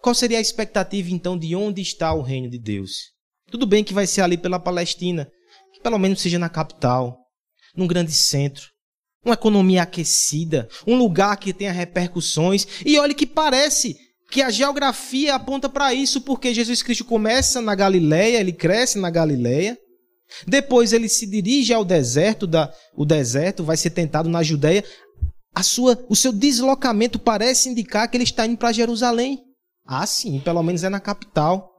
Qual 0.01 0.15
seria 0.15 0.39
a 0.39 0.41
expectativa 0.41 1.09
então 1.11 1.37
de 1.37 1.55
onde 1.55 1.81
está 1.81 2.13
o 2.13 2.21
reino 2.21 2.49
de 2.49 2.59
Deus? 2.59 3.13
Tudo 3.49 3.65
bem 3.65 3.83
que 3.83 3.93
vai 3.93 4.07
ser 4.07 4.21
ali 4.21 4.37
pela 4.37 4.59
Palestina, 4.59 5.31
que 5.73 5.81
pelo 5.81 5.99
menos 5.99 6.19
seja 6.19 6.39
na 6.39 6.49
capital, 6.49 7.17
num 7.75 7.87
grande 7.87 8.11
centro, 8.11 8.73
uma 9.23 9.35
economia 9.35 9.83
aquecida, 9.83 10.67
um 10.85 10.97
lugar 10.97 11.37
que 11.37 11.53
tenha 11.53 11.71
repercussões. 11.71 12.67
E 12.85 12.99
olhe 12.99 13.13
que 13.13 13.25
parece 13.25 13.97
que 14.33 14.41
a 14.41 14.49
geografia 14.49 15.35
aponta 15.35 15.69
para 15.69 15.93
isso, 15.93 16.19
porque 16.19 16.55
Jesus 16.55 16.81
Cristo 16.81 17.05
começa 17.05 17.61
na 17.61 17.75
Galileia, 17.75 18.39
ele 18.39 18.51
cresce 18.51 18.97
na 18.97 19.11
Galileia. 19.11 19.77
Depois 20.47 20.91
ele 20.91 21.07
se 21.07 21.27
dirige 21.27 21.71
ao 21.71 21.85
deserto, 21.85 22.47
da, 22.47 22.73
o 22.95 23.05
deserto 23.05 23.63
vai 23.63 23.77
ser 23.77 23.91
tentado 23.91 24.27
na 24.27 24.41
Judéia. 24.41 24.83
A 25.53 25.61
sua, 25.61 26.03
o 26.09 26.15
seu 26.15 26.33
deslocamento 26.33 27.19
parece 27.19 27.69
indicar 27.69 28.09
que 28.09 28.17
ele 28.17 28.23
está 28.23 28.47
indo 28.47 28.57
para 28.57 28.71
Jerusalém. 28.71 29.37
Ah, 29.85 30.07
sim, 30.07 30.39
pelo 30.39 30.63
menos 30.63 30.83
é 30.83 30.89
na 30.89 30.99
capital. 30.99 31.69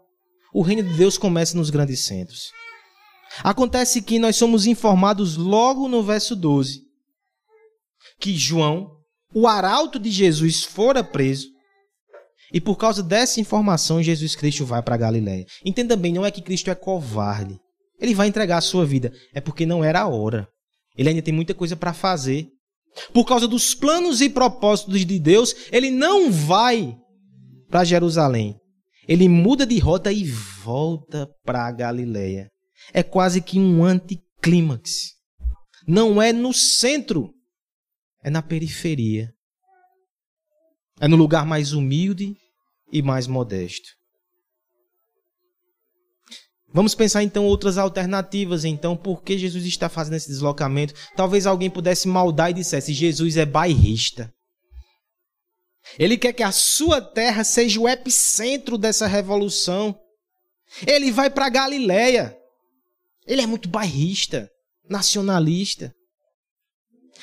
O 0.53 0.63
reino 0.63 0.85
de 0.85 0.97
Deus 0.97 1.19
começa 1.19 1.57
nos 1.57 1.71
grandes 1.71 2.05
centros. 2.05 2.53
Acontece 3.43 4.01
que 4.01 4.21
nós 4.21 4.37
somos 4.37 4.65
informados 4.65 5.37
logo 5.37 5.89
no 5.89 6.05
verso 6.05 6.37
12 6.37 6.85
que 8.21 8.37
João, 8.37 8.93
o 9.35 9.49
arauto 9.49 9.99
de 9.99 10.09
Jesus, 10.09 10.63
fora 10.63 11.03
preso. 11.03 11.54
E 12.55 12.61
por 12.61 12.77
causa 12.77 13.03
dessa 13.03 13.41
informação, 13.41 14.01
Jesus 14.01 14.37
Cristo 14.37 14.65
vai 14.65 14.81
para 14.81 14.97
Galiléia. 14.97 15.45
Entenda 15.65 15.97
bem, 15.97 16.13
não 16.13 16.25
é 16.25 16.31
que 16.31 16.41
Cristo 16.41 16.71
é 16.71 16.75
covarde. 16.77 17.59
Ele 18.01 18.15
vai 18.15 18.29
entregar 18.29 18.59
a 18.59 18.61
sua 18.61 18.87
vida. 18.87 19.13
É 19.35 19.41
porque 19.41 19.67
não 19.67 19.83
era 19.83 20.03
a 20.03 20.07
hora. 20.07 20.47
Ele 20.97 21.09
ainda 21.09 21.21
tem 21.21 21.35
muita 21.35 21.53
coisa 21.53 21.75
para 21.75 21.93
fazer. 21.93 22.47
Por 23.13 23.25
causa 23.25 23.49
dos 23.49 23.75
planos 23.75 24.21
e 24.21 24.31
propósitos 24.31 25.05
de 25.05 25.19
Deus, 25.19 25.53
ele 25.73 25.91
não 25.91 26.31
vai 26.31 26.97
para 27.69 27.83
Jerusalém. 27.83 28.57
Ele 29.09 29.29
muda 29.29 29.67
de 29.67 29.81
rota 29.81 30.13
e 30.13 30.25
volta 30.25 31.29
para 31.45 31.67
a 31.67 31.73
Galileia. 31.73 32.49
É 32.93 33.03
quase 33.03 33.41
que 33.41 33.59
um 33.59 33.83
anticlímax. 33.83 35.15
Não 35.89 36.23
é 36.23 36.33
no 36.33 36.53
centro, 36.53 37.35
é 38.23 38.31
na 38.31 38.43
periferia. 38.43 39.33
É 41.01 41.09
no 41.09 41.17
lugar 41.17 41.45
mais 41.45 41.73
humilde 41.73 42.37
e 42.95 43.03
mais 43.03 43.27
modesto. 43.27 43.91
Vamos 46.73 46.95
pensar 46.95 47.23
então 47.23 47.45
outras 47.45 47.77
alternativas, 47.77 48.65
então, 48.65 48.97
por 48.97 49.23
que 49.23 49.37
Jesus 49.37 49.65
está 49.65 49.89
fazendo 49.89 50.15
esse 50.15 50.29
deslocamento? 50.29 50.95
Talvez 51.17 51.47
alguém 51.47 51.69
pudesse 51.69 52.09
maldar 52.09 52.51
e 52.51 52.55
dissesse: 52.55 52.93
Jesus 52.93 53.37
é 53.37 53.45
bairrista. 53.45 54.33
Ele 55.99 56.17
quer 56.17 56.33
que 56.33 56.43
a 56.43 56.51
sua 56.51 57.01
terra 57.01 57.45
seja 57.45 57.81
o 57.81 57.89
epicentro 57.89 58.79
dessa 58.79 59.07
revolução. 59.07 59.97
Ele 60.87 61.13
vai 61.13 61.31
para 61.31 61.49
Galiléia. 61.49 62.37
Ele 63.27 63.43
é 63.43 63.47
muito 63.47 63.69
bairrista, 63.69 64.49
nacionalista. 64.89 65.93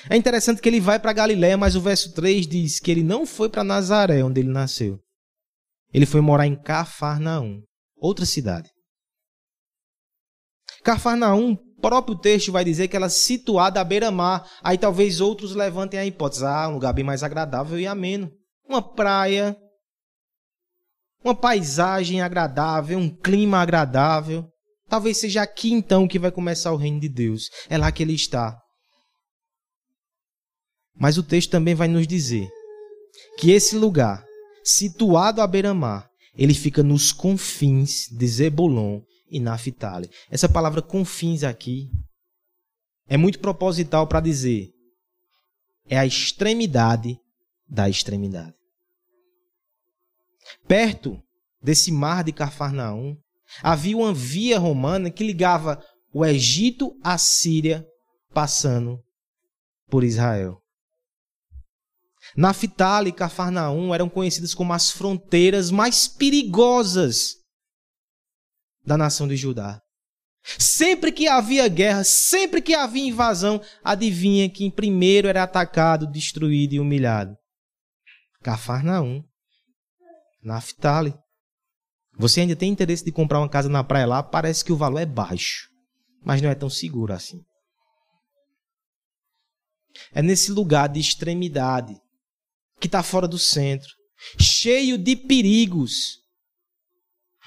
É 0.10 0.16
interessante 0.16 0.62
que 0.62 0.70
ele 0.70 0.80
vai 0.80 1.00
para 1.00 1.12
Galiléia, 1.12 1.58
mas 1.58 1.75
o 1.75 1.82
verso 1.82 2.13
3 2.13 2.48
diz 2.48 2.80
que 2.80 2.90
ele 2.90 3.04
não 3.04 3.25
foi 3.25 3.50
para 3.50 3.63
Nazaré, 3.63 4.24
onde 4.24 4.40
ele 4.40 4.50
nasceu. 4.50 5.00
Ele 5.93 6.05
foi 6.05 6.21
morar 6.21 6.48
em 6.48 6.55
Cafarnaum, 6.55 7.62
outra 7.98 8.25
cidade. 8.25 8.69
Cafarnaum, 10.83 11.55
próprio 11.81 12.17
texto 12.17 12.51
vai 12.51 12.63
dizer 12.63 12.88
que 12.88 12.95
ela 12.95 13.07
é 13.07 13.10
situada 13.10 13.79
à 13.81 13.83
beira-mar. 13.83 14.50
Aí 14.63 14.77
talvez 14.77 15.19
outros 15.21 15.53
levantem 15.53 16.00
a 16.00 16.05
hipótese: 16.05 16.45
ah, 16.45 16.67
um 16.69 16.74
lugar 16.74 16.93
bem 16.93 17.03
mais 17.03 17.24
agradável 17.24 17.79
e 17.79 17.86
ameno 17.86 18.31
uma 18.71 18.81
praia, 18.81 19.57
uma 21.24 21.36
paisagem 21.36 22.21
agradável, 22.21 22.98
um 22.98 23.10
clima 23.10 23.60
agradável. 23.60 24.48
Talvez 24.88 25.17
seja 25.17 25.41
aqui 25.41 25.71
então 25.71 26.07
que 26.07 26.19
vai 26.19 26.31
começar 26.31 26.71
o 26.71 26.77
reino 26.77 27.00
de 27.00 27.10
Deus. 27.10 27.50
É 27.69 27.77
lá 27.77 27.91
que 27.91 28.01
ele 28.01 28.13
está. 28.13 28.57
Mas 30.95 31.17
o 31.17 31.24
texto 31.24 31.51
também 31.51 31.75
vai 31.75 31.88
nos 31.88 32.07
dizer 32.07 32.48
que 33.38 33.51
esse 33.51 33.75
lugar, 33.75 34.24
situado 34.63 35.41
à 35.41 35.48
beira-mar, 35.48 36.10
ele 36.36 36.53
fica 36.53 36.82
nos 36.82 37.12
confins 37.12 38.08
de 38.12 38.27
Zebulon 38.27 39.01
e 39.30 39.39
Naphtali. 39.39 40.10
Essa 40.30 40.48
palavra 40.48 40.82
confins 40.82 41.44
aqui 41.44 41.89
é 43.08 43.18
muito 43.18 43.39
proposital 43.39 44.08
para 44.08 44.22
dizer 44.22 44.72
é 45.89 45.98
a 45.98 46.06
extremidade 46.06 47.20
da 47.68 47.89
extremidade. 47.89 48.56
Perto 50.68 51.22
desse 51.62 51.91
mar 51.91 52.24
de 52.24 52.32
Cafarnaum, 52.32 53.18
havia 53.62 53.98
uma 53.98 54.13
via 54.13 54.58
romana 54.58 55.10
que 55.10 55.24
ligava 55.24 55.84
o 56.13 56.25
Egito 56.25 56.98
à 57.03 57.18
Síria, 57.18 57.86
passando 58.34 59.01
por 59.89 60.03
Israel. 60.03 60.61
Naftali 62.35 63.09
e 63.09 63.13
Cafarnaum 63.13 63.93
eram 63.93 64.09
conhecidas 64.09 64.53
como 64.53 64.73
as 64.73 64.91
fronteiras 64.91 65.69
mais 65.71 66.07
perigosas 66.07 67.35
da 68.85 68.97
nação 68.97 69.27
de 69.27 69.35
Judá. 69.35 69.81
Sempre 70.57 71.11
que 71.11 71.27
havia 71.27 71.67
guerra, 71.67 72.03
sempre 72.03 72.61
que 72.61 72.73
havia 72.73 73.07
invasão, 73.07 73.61
adivinha 73.83 74.50
quem 74.50 74.71
primeiro 74.71 75.27
era 75.27 75.43
atacado, 75.43 76.07
destruído 76.07 76.73
e 76.73 76.79
humilhado? 76.79 77.35
Cafarnaum. 78.41 79.23
Naftali. 80.43 81.13
Você 82.17 82.41
ainda 82.41 82.55
tem 82.55 82.71
interesse 82.71 83.05
de 83.05 83.11
comprar 83.11 83.39
uma 83.39 83.50
casa 83.50 83.69
na 83.69 83.83
praia 83.83 84.07
lá? 84.07 84.23
Parece 84.23 84.65
que 84.65 84.73
o 84.73 84.75
valor 84.75 85.00
é 85.00 85.05
baixo, 85.05 85.69
mas 86.23 86.41
não 86.41 86.50
é 86.50 86.55
tão 86.55 86.69
seguro 86.69 87.13
assim. 87.13 87.39
É 90.13 90.21
nesse 90.21 90.51
lugar 90.51 90.89
de 90.89 91.00
extremidade, 91.00 91.95
que 92.81 92.88
está 92.88 93.01
fora 93.01 93.27
do 93.27 93.39
centro, 93.39 93.88
cheio 94.38 94.97
de 94.97 95.15
perigos. 95.15 96.19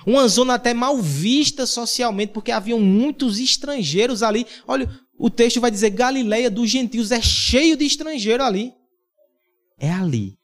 Uma 0.07 0.27
zona 0.29 0.55
até 0.55 0.73
mal 0.73 0.97
vista 0.99 1.67
socialmente, 1.67 2.33
porque 2.33 2.51
haviam 2.51 2.81
muitos 2.81 3.39
estrangeiros 3.39 4.23
ali. 4.23 4.47
Olha, 4.67 4.89
o 5.19 5.29
texto 5.29 5.61
vai 5.61 5.71
dizer: 5.71 5.91
Galileia 5.91 6.51
dos 6.51 6.71
gentios 6.71 7.11
é 7.11 7.21
cheio 7.21 7.77
de 7.77 7.85
estrangeiros 7.85 8.47
ali. 8.47 8.73
É 9.79 9.91
ali 9.91 10.39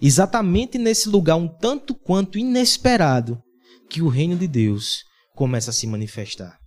exatamente 0.00 0.78
nesse 0.78 1.08
lugar 1.08 1.36
um 1.36 1.48
tanto 1.48 1.94
quanto 1.94 2.38
inesperado, 2.38 3.42
que 3.90 4.02
o 4.02 4.08
reino 4.08 4.36
de 4.36 4.46
Deus 4.46 5.04
começa 5.34 5.70
a 5.70 5.72
se 5.72 5.86
manifestar. 5.86 6.58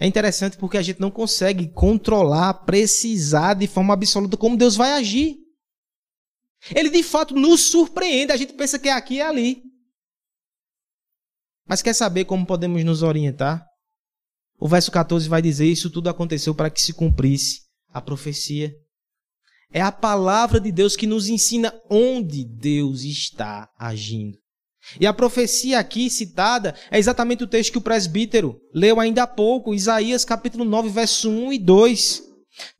É 0.00 0.06
interessante 0.06 0.56
porque 0.56 0.78
a 0.78 0.82
gente 0.82 1.00
não 1.00 1.10
consegue 1.10 1.72
controlar, 1.72 2.54
precisar 2.64 3.54
de 3.54 3.66
forma 3.66 3.94
absoluta 3.94 4.36
como 4.36 4.56
Deus 4.56 4.76
vai 4.76 4.92
agir. 4.92 5.36
Ele 6.74 6.90
de 6.90 7.02
fato 7.02 7.34
nos 7.34 7.70
surpreende, 7.70 8.32
a 8.32 8.36
gente 8.36 8.52
pensa 8.52 8.78
que 8.78 8.88
é 8.88 8.92
aqui 8.92 9.14
e 9.14 9.20
é 9.20 9.26
ali. 9.26 9.62
Mas 11.66 11.82
quer 11.82 11.94
saber 11.94 12.24
como 12.24 12.46
podemos 12.46 12.82
nos 12.84 13.02
orientar? 13.02 13.64
O 14.58 14.66
verso 14.66 14.90
14 14.90 15.28
vai 15.28 15.40
dizer: 15.40 15.66
Isso 15.66 15.90
tudo 15.90 16.08
aconteceu 16.08 16.54
para 16.54 16.70
que 16.70 16.80
se 16.80 16.92
cumprisse 16.92 17.60
a 17.92 18.00
profecia. 18.00 18.74
É 19.70 19.82
a 19.82 19.92
palavra 19.92 20.58
de 20.58 20.72
Deus 20.72 20.96
que 20.96 21.06
nos 21.06 21.28
ensina 21.28 21.72
onde 21.90 22.44
Deus 22.44 23.02
está 23.02 23.70
agindo. 23.78 24.38
E 24.98 25.06
a 25.06 25.12
profecia 25.12 25.78
aqui 25.78 26.08
citada 26.08 26.74
é 26.90 26.98
exatamente 26.98 27.44
o 27.44 27.46
texto 27.46 27.72
que 27.72 27.78
o 27.78 27.82
presbítero 27.82 28.58
leu 28.72 28.98
ainda 28.98 29.24
há 29.24 29.26
pouco, 29.26 29.74
Isaías 29.74 30.24
capítulo 30.24 30.64
9, 30.64 30.88
verso 30.88 31.28
1 31.28 31.52
e 31.52 31.58
2. 31.58 32.22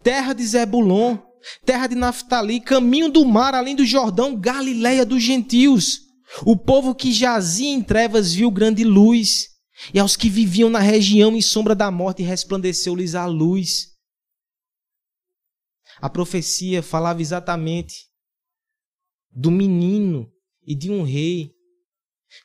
Terra 0.02 0.32
de 0.32 0.46
Zebulon, 0.46 1.18
terra 1.64 1.86
de 1.86 1.94
Naftali, 1.94 2.60
caminho 2.60 3.10
do 3.10 3.24
mar 3.24 3.54
além 3.54 3.74
do 3.74 3.84
Jordão, 3.84 4.38
Galileia 4.38 5.04
dos 5.04 5.22
gentios. 5.22 6.00
O 6.44 6.56
povo 6.56 6.94
que 6.94 7.12
jazia 7.12 7.70
em 7.70 7.82
trevas 7.82 8.32
viu 8.32 8.50
grande 8.50 8.84
luz, 8.84 9.46
e 9.94 9.98
aos 9.98 10.16
que 10.16 10.28
viviam 10.28 10.68
na 10.68 10.80
região 10.80 11.34
em 11.34 11.40
sombra 11.40 11.74
da 11.74 11.90
morte 11.90 12.22
resplandeceu-lhes 12.22 13.14
a 13.14 13.26
luz. 13.26 13.86
A 16.00 16.10
profecia 16.10 16.82
falava 16.82 17.20
exatamente 17.20 18.08
do 19.30 19.50
menino 19.50 20.30
e 20.66 20.74
de 20.74 20.90
um 20.90 21.02
rei 21.02 21.52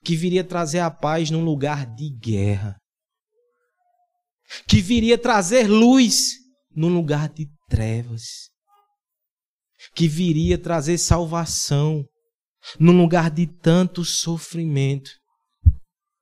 que 0.04 0.16
viria 0.16 0.44
trazer 0.44 0.80
a 0.80 0.90
paz 0.90 1.30
num 1.30 1.44
lugar 1.44 1.86
de 1.94 2.10
guerra, 2.10 2.78
que 4.68 4.82
viria 4.82 5.18
trazer 5.18 5.68
luz 5.68 6.34
num 6.76 6.94
lugar 6.94 7.30
de 7.30 7.48
trevas, 7.68 8.43
que 9.96 10.08
viria 10.08 10.58
trazer 10.58 10.98
salvação 10.98 12.06
num 12.80 12.98
lugar 12.98 13.30
de 13.30 13.48
tanto 13.48 14.04
sofrimento. 14.04 15.12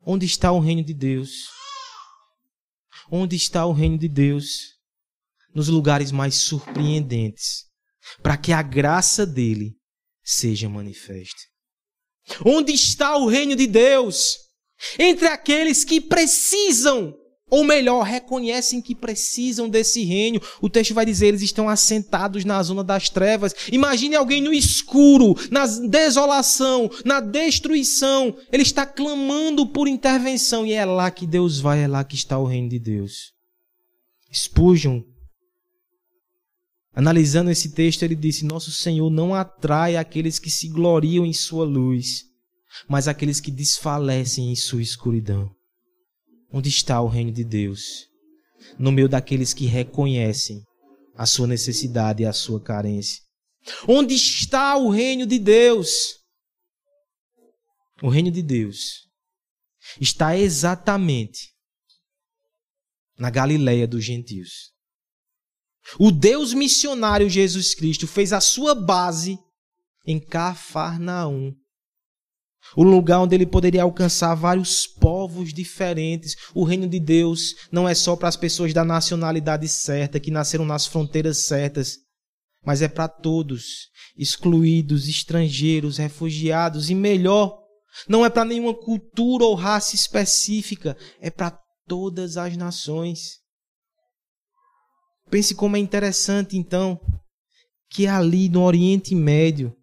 Onde 0.03 0.25
está 0.25 0.51
o 0.51 0.59
reino 0.59 0.83
de 0.83 0.93
Deus? 0.93 1.31
Onde 3.11 3.35
está 3.35 3.65
o 3.65 3.71
reino 3.71 3.97
de 3.97 4.07
Deus? 4.07 4.77
Nos 5.53 5.67
lugares 5.67 6.11
mais 6.11 6.35
surpreendentes, 6.35 7.65
para 8.23 8.37
que 8.37 8.51
a 8.51 8.61
graça 8.61 9.25
dele 9.25 9.75
seja 10.23 10.69
manifesta. 10.69 11.41
Onde 12.45 12.71
está 12.71 13.17
o 13.17 13.27
reino 13.27 13.55
de 13.55 13.67
Deus? 13.67 14.37
Entre 14.97 15.27
aqueles 15.27 15.83
que 15.83 15.99
precisam, 15.99 17.13
ou 17.51 17.65
melhor, 17.65 18.03
reconhecem 18.03 18.81
que 18.81 18.95
precisam 18.95 19.69
desse 19.69 20.03
reino. 20.03 20.41
O 20.61 20.69
texto 20.69 20.93
vai 20.93 21.05
dizer: 21.05 21.27
eles 21.27 21.41
estão 21.41 21.67
assentados 21.69 22.45
na 22.45 22.63
zona 22.63 22.83
das 22.83 23.09
trevas. 23.09 23.53
Imagine 23.71 24.15
alguém 24.15 24.41
no 24.41 24.53
escuro, 24.53 25.35
na 25.51 25.67
desolação, 25.67 26.89
na 27.05 27.19
destruição. 27.19 28.35
Ele 28.51 28.63
está 28.63 28.85
clamando 28.85 29.67
por 29.67 29.87
intervenção, 29.87 30.65
e 30.65 30.71
é 30.71 30.85
lá 30.85 31.11
que 31.11 31.27
Deus 31.27 31.59
vai, 31.59 31.83
é 31.83 31.87
lá 31.87 32.03
que 32.03 32.15
está 32.15 32.39
o 32.39 32.45
reino 32.45 32.69
de 32.69 32.79
Deus. 32.79 33.33
Spurgeon 34.33 35.01
Analisando 36.93 37.49
esse 37.49 37.71
texto, 37.71 38.03
ele 38.03 38.15
disse: 38.15 38.45
Nosso 38.45 38.71
Senhor 38.71 39.09
não 39.09 39.33
atrai 39.33 39.95
aqueles 39.95 40.39
que 40.39 40.49
se 40.49 40.67
gloriam 40.67 41.25
em 41.25 41.33
Sua 41.33 41.63
luz, 41.63 42.25
mas 42.87 43.07
aqueles 43.07 43.39
que 43.39 43.51
desfalecem 43.51 44.51
em 44.51 44.55
Sua 44.55 44.81
escuridão. 44.81 45.49
Onde 46.51 46.69
está 46.69 47.01
o 47.01 47.07
reino 47.07 47.31
de 47.31 47.43
Deus? 47.43 48.07
No 48.77 48.91
meio 48.91 49.07
daqueles 49.07 49.53
que 49.53 49.65
reconhecem 49.65 50.61
a 51.15 51.25
sua 51.25 51.47
necessidade 51.47 52.23
e 52.23 52.25
a 52.25 52.33
sua 52.33 52.61
carência. 52.61 53.21
Onde 53.87 54.15
está 54.15 54.75
o 54.77 54.89
reino 54.89 55.25
de 55.25 55.39
Deus? 55.39 56.19
O 58.01 58.09
reino 58.09 58.31
de 58.31 58.41
Deus 58.41 59.07
está 59.99 60.35
exatamente 60.35 61.51
na 63.17 63.29
Galileia 63.29 63.87
dos 63.87 64.03
gentios. 64.03 64.71
O 65.99 66.11
Deus 66.11 66.53
missionário 66.53 67.29
Jesus 67.29 67.75
Cristo 67.75 68.07
fez 68.07 68.33
a 68.33 68.41
sua 68.41 68.73
base 68.73 69.37
em 70.05 70.19
Cafarnaum. 70.19 71.55
O 72.75 72.83
lugar 72.83 73.19
onde 73.19 73.35
ele 73.35 73.45
poderia 73.45 73.83
alcançar 73.83 74.33
vários 74.35 74.87
povos 74.87 75.53
diferentes. 75.53 76.35
O 76.53 76.63
reino 76.63 76.87
de 76.87 76.99
Deus 76.99 77.55
não 77.71 77.87
é 77.87 77.93
só 77.93 78.15
para 78.15 78.29
as 78.29 78.35
pessoas 78.35 78.73
da 78.73 78.83
nacionalidade 78.83 79.67
certa, 79.67 80.19
que 80.19 80.31
nasceram 80.31 80.65
nas 80.65 80.85
fronteiras 80.85 81.39
certas, 81.39 81.97
mas 82.63 82.81
é 82.81 82.87
para 82.87 83.07
todos, 83.07 83.89
excluídos, 84.17 85.07
estrangeiros, 85.07 85.97
refugiados 85.97 86.89
e 86.89 86.95
melhor, 86.95 87.59
não 88.07 88.25
é 88.25 88.29
para 88.29 88.45
nenhuma 88.45 88.73
cultura 88.73 89.43
ou 89.43 89.55
raça 89.55 89.95
específica, 89.95 90.95
é 91.19 91.29
para 91.29 91.57
todas 91.87 92.37
as 92.37 92.55
nações. 92.55 93.39
Pense 95.29 95.55
como 95.55 95.75
é 95.75 95.79
interessante, 95.79 96.57
então, 96.57 96.99
que 97.89 98.07
ali 98.07 98.49
no 98.49 98.61
Oriente 98.63 99.15
Médio, 99.15 99.75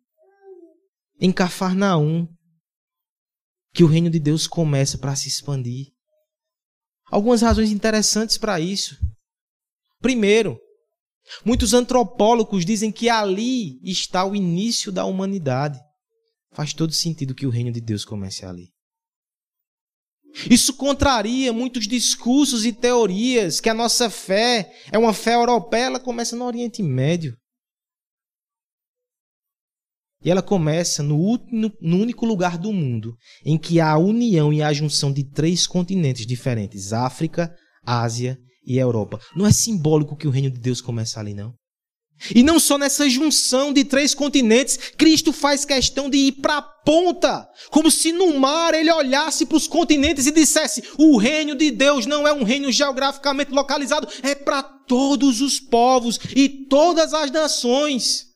em 1.20 1.32
Cafarnaum, 1.32 2.28
que 3.78 3.84
o 3.84 3.86
reino 3.86 4.10
de 4.10 4.18
Deus 4.18 4.48
começa 4.48 4.98
para 4.98 5.14
se 5.14 5.28
expandir. 5.28 5.92
Algumas 7.12 7.42
razões 7.42 7.70
interessantes 7.70 8.36
para 8.36 8.58
isso. 8.58 8.96
Primeiro, 10.00 10.58
muitos 11.44 11.72
antropólogos 11.72 12.64
dizem 12.64 12.90
que 12.90 13.08
ali 13.08 13.78
está 13.88 14.24
o 14.24 14.34
início 14.34 14.90
da 14.90 15.04
humanidade. 15.04 15.78
Faz 16.50 16.74
todo 16.74 16.92
sentido 16.92 17.36
que 17.36 17.46
o 17.46 17.50
reino 17.50 17.70
de 17.70 17.80
Deus 17.80 18.04
comece 18.04 18.44
ali. 18.44 18.66
Isso 20.50 20.74
contraria 20.74 21.52
muitos 21.52 21.86
discursos 21.86 22.64
e 22.66 22.72
teorias 22.72 23.60
que 23.60 23.68
a 23.68 23.74
nossa 23.74 24.10
fé 24.10 24.74
é 24.90 24.98
uma 24.98 25.14
fé 25.14 25.36
europeia, 25.36 25.84
ela 25.84 26.00
começa 26.00 26.34
no 26.34 26.46
Oriente 26.46 26.82
Médio. 26.82 27.38
E 30.24 30.30
ela 30.30 30.42
começa 30.42 31.02
no, 31.02 31.38
no, 31.52 31.96
único 31.96 32.26
lugar 32.26 32.58
do 32.58 32.72
mundo 32.72 33.16
em 33.44 33.56
que 33.56 33.78
há 33.78 33.92
a 33.92 33.98
união 33.98 34.52
e 34.52 34.62
a 34.62 34.72
junção 34.72 35.12
de 35.12 35.22
três 35.24 35.66
continentes 35.66 36.26
diferentes: 36.26 36.92
África, 36.92 37.54
Ásia 37.86 38.36
e 38.66 38.78
Europa. 38.78 39.20
Não 39.36 39.46
é 39.46 39.52
simbólico 39.52 40.16
que 40.16 40.26
o 40.26 40.30
reino 40.30 40.50
de 40.50 40.60
Deus 40.60 40.80
começa 40.80 41.20
ali, 41.20 41.34
não? 41.34 41.54
E 42.34 42.42
não 42.42 42.58
só 42.58 42.76
nessa 42.76 43.08
junção 43.08 43.72
de 43.72 43.84
três 43.84 44.12
continentes, 44.12 44.76
Cristo 44.96 45.32
faz 45.32 45.64
questão 45.64 46.10
de 46.10 46.18
ir 46.18 46.32
para 46.32 46.58
a 46.58 46.62
ponta, 46.62 47.48
como 47.70 47.90
se 47.90 48.10
no 48.10 48.38
mar 48.38 48.74
ele 48.74 48.90
olhasse 48.90 49.46
para 49.46 49.56
os 49.56 49.68
continentes 49.68 50.26
e 50.26 50.32
dissesse: 50.32 50.82
o 50.98 51.16
reino 51.16 51.54
de 51.54 51.70
Deus 51.70 52.06
não 52.06 52.26
é 52.26 52.32
um 52.32 52.42
reino 52.42 52.72
geograficamente 52.72 53.52
localizado, 53.52 54.08
é 54.22 54.34
para 54.34 54.62
todos 54.62 55.40
os 55.40 55.60
povos 55.60 56.18
e 56.34 56.48
todas 56.48 57.14
as 57.14 57.30
nações. 57.30 58.27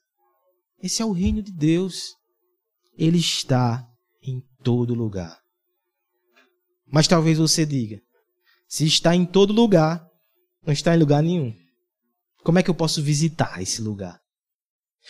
Esse 0.82 1.00
é 1.00 1.04
o 1.04 1.12
reino 1.12 1.42
de 1.42 1.52
Deus. 1.52 2.14
Ele 2.98 3.18
está 3.18 3.86
em 4.22 4.42
todo 4.62 4.94
lugar. 4.94 5.38
Mas 6.86 7.06
talvez 7.06 7.38
você 7.38 7.64
diga: 7.64 8.00
se 8.68 8.84
está 8.84 9.14
em 9.14 9.24
todo 9.24 9.52
lugar, 9.52 10.04
não 10.66 10.72
está 10.72 10.94
em 10.94 10.98
lugar 10.98 11.22
nenhum. 11.22 11.54
Como 12.44 12.58
é 12.58 12.62
que 12.62 12.70
eu 12.70 12.74
posso 12.74 13.02
visitar 13.02 13.62
esse 13.62 13.80
lugar? 13.80 14.18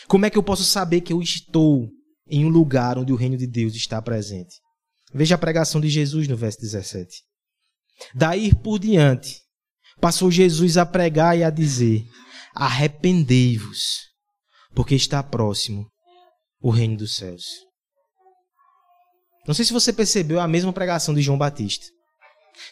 Como 0.07 0.27
é 0.27 0.31
que 0.31 0.39
eu 0.39 0.43
posso 0.43 0.65
saber 0.65 1.01
que 1.01 1.13
eu 1.13 1.21
estou 1.21 1.89
em 2.27 2.45
um 2.45 2.49
lugar 2.49 2.99
onde 2.99 3.13
o 3.13 3.17
reino 3.17 3.37
de 3.37 3.47
Deus 3.47 3.75
está 3.75 4.01
presente? 4.01 4.55
Veja 5.13 5.35
a 5.35 5.39
pregação 5.39 5.81
de 5.81 5.89
Jesus 5.89 6.29
no 6.29 6.37
verso 6.37 6.61
17. 6.61 7.23
Daí 8.15 8.55
por 8.55 8.79
diante, 8.79 9.41
passou 10.01 10.31
Jesus 10.31 10.77
a 10.77 10.87
pregar 10.87 11.37
e 11.37 11.45
a 11.45 11.51
dizer: 11.51 12.05
Arrependei-vos, 12.55 14.12
porque 14.75 14.95
está 14.95 15.23
próximo 15.23 15.87
o 16.61 16.71
reino 16.71 16.97
dos 16.97 17.17
céus. 17.17 17.45
Não 19.47 19.55
sei 19.55 19.65
se 19.65 19.73
você 19.73 19.93
percebeu 19.93 20.41
a 20.41 20.47
mesma 20.47 20.73
pregação 20.73 21.15
de 21.15 21.21
João 21.21 21.39
Batista. 21.39 21.87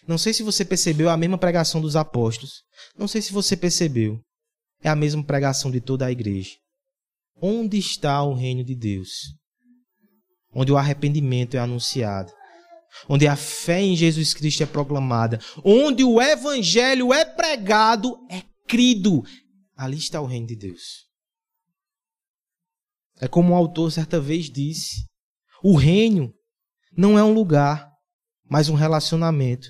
Não 0.06 0.16
sei 0.16 0.32
se 0.32 0.42
você 0.42 0.64
percebeu 0.64 1.08
a 1.08 1.16
mesma 1.16 1.36
pregação 1.36 1.80
dos 1.80 1.96
apóstolos. 1.96 2.62
Não 2.96 3.08
sei 3.08 3.20
se 3.20 3.32
você 3.32 3.56
percebeu 3.56 4.20
é 4.82 4.88
a 4.88 4.96
mesma 4.96 5.22
pregação 5.22 5.70
de 5.70 5.80
toda 5.80 6.06
a 6.06 6.12
igreja. 6.12 6.50
Onde 7.40 7.78
está 7.78 8.22
o 8.22 8.34
reino 8.34 8.64
de 8.64 8.74
Deus? 8.74 9.10
Onde 10.52 10.72
o 10.72 10.76
arrependimento 10.76 11.54
é 11.56 11.60
anunciado, 11.60 12.32
onde 13.08 13.26
a 13.26 13.36
fé 13.36 13.80
em 13.80 13.94
Jesus 13.94 14.34
Cristo 14.34 14.62
é 14.62 14.66
proclamada, 14.66 15.38
onde 15.64 16.02
o 16.02 16.20
evangelho 16.20 17.12
é 17.12 17.24
pregado, 17.24 18.16
é 18.28 18.42
crido. 18.66 19.22
Ali 19.76 19.96
está 19.96 20.20
o 20.20 20.26
reino 20.26 20.46
de 20.46 20.56
Deus. 20.56 21.09
É 23.20 23.28
como 23.28 23.52
o 23.52 23.56
autor 23.56 23.92
certa 23.92 24.20
vez 24.20 24.50
disse: 24.50 25.04
o 25.62 25.76
reino 25.76 26.33
não 26.96 27.18
é 27.18 27.22
um 27.22 27.33
lugar, 27.33 27.88
mas 28.48 28.68
um 28.68 28.74
relacionamento. 28.74 29.68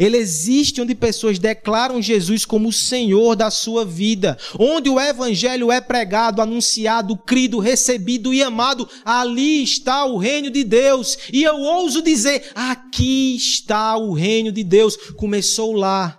Ele 0.00 0.16
existe 0.16 0.80
onde 0.80 0.94
pessoas 0.94 1.38
declaram 1.38 2.00
Jesus 2.00 2.46
como 2.46 2.70
o 2.70 2.72
Senhor 2.72 3.36
da 3.36 3.50
sua 3.50 3.84
vida, 3.84 4.36
onde 4.58 4.88
o 4.88 4.98
Evangelho 4.98 5.70
é 5.70 5.82
pregado, 5.82 6.40
anunciado, 6.40 7.16
crido, 7.16 7.58
recebido 7.58 8.32
e 8.32 8.42
amado. 8.42 8.88
Ali 9.04 9.62
está 9.62 10.06
o 10.06 10.16
reino 10.16 10.50
de 10.50 10.64
Deus. 10.64 11.18
E 11.32 11.42
eu 11.42 11.60
ouso 11.60 12.02
dizer: 12.02 12.50
aqui 12.54 13.36
está 13.36 13.96
o 13.96 14.12
reino 14.12 14.50
de 14.50 14.64
Deus. 14.64 14.96
Começou 15.12 15.72
lá, 15.72 16.18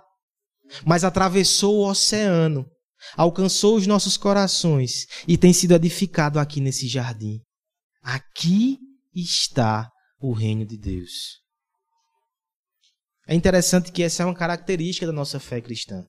mas 0.84 1.02
atravessou 1.02 1.78
o 1.78 1.88
oceano, 1.88 2.64
alcançou 3.16 3.76
os 3.76 3.86
nossos 3.86 4.16
corações 4.16 5.06
e 5.26 5.36
tem 5.36 5.52
sido 5.52 5.74
edificado 5.74 6.38
aqui 6.38 6.60
nesse 6.60 6.86
jardim. 6.88 7.40
Aqui 8.02 8.78
está 9.14 9.90
o 10.20 10.32
reino 10.32 10.64
de 10.64 10.76
Deus. 10.76 11.40
É 13.26 13.34
interessante 13.34 13.92
que 13.92 14.02
essa 14.02 14.22
é 14.22 14.26
uma 14.26 14.34
característica 14.34 15.06
da 15.06 15.12
nossa 15.12 15.38
fé 15.38 15.60
cristã. 15.60 16.04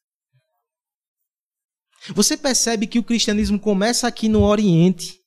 Você 2.15 2.37
percebe 2.37 2.87
que 2.87 2.97
o 2.97 3.03
cristianismo 3.03 3.59
começa 3.59 4.07
aqui 4.07 4.29
no 4.29 4.43
Oriente. 4.43 5.19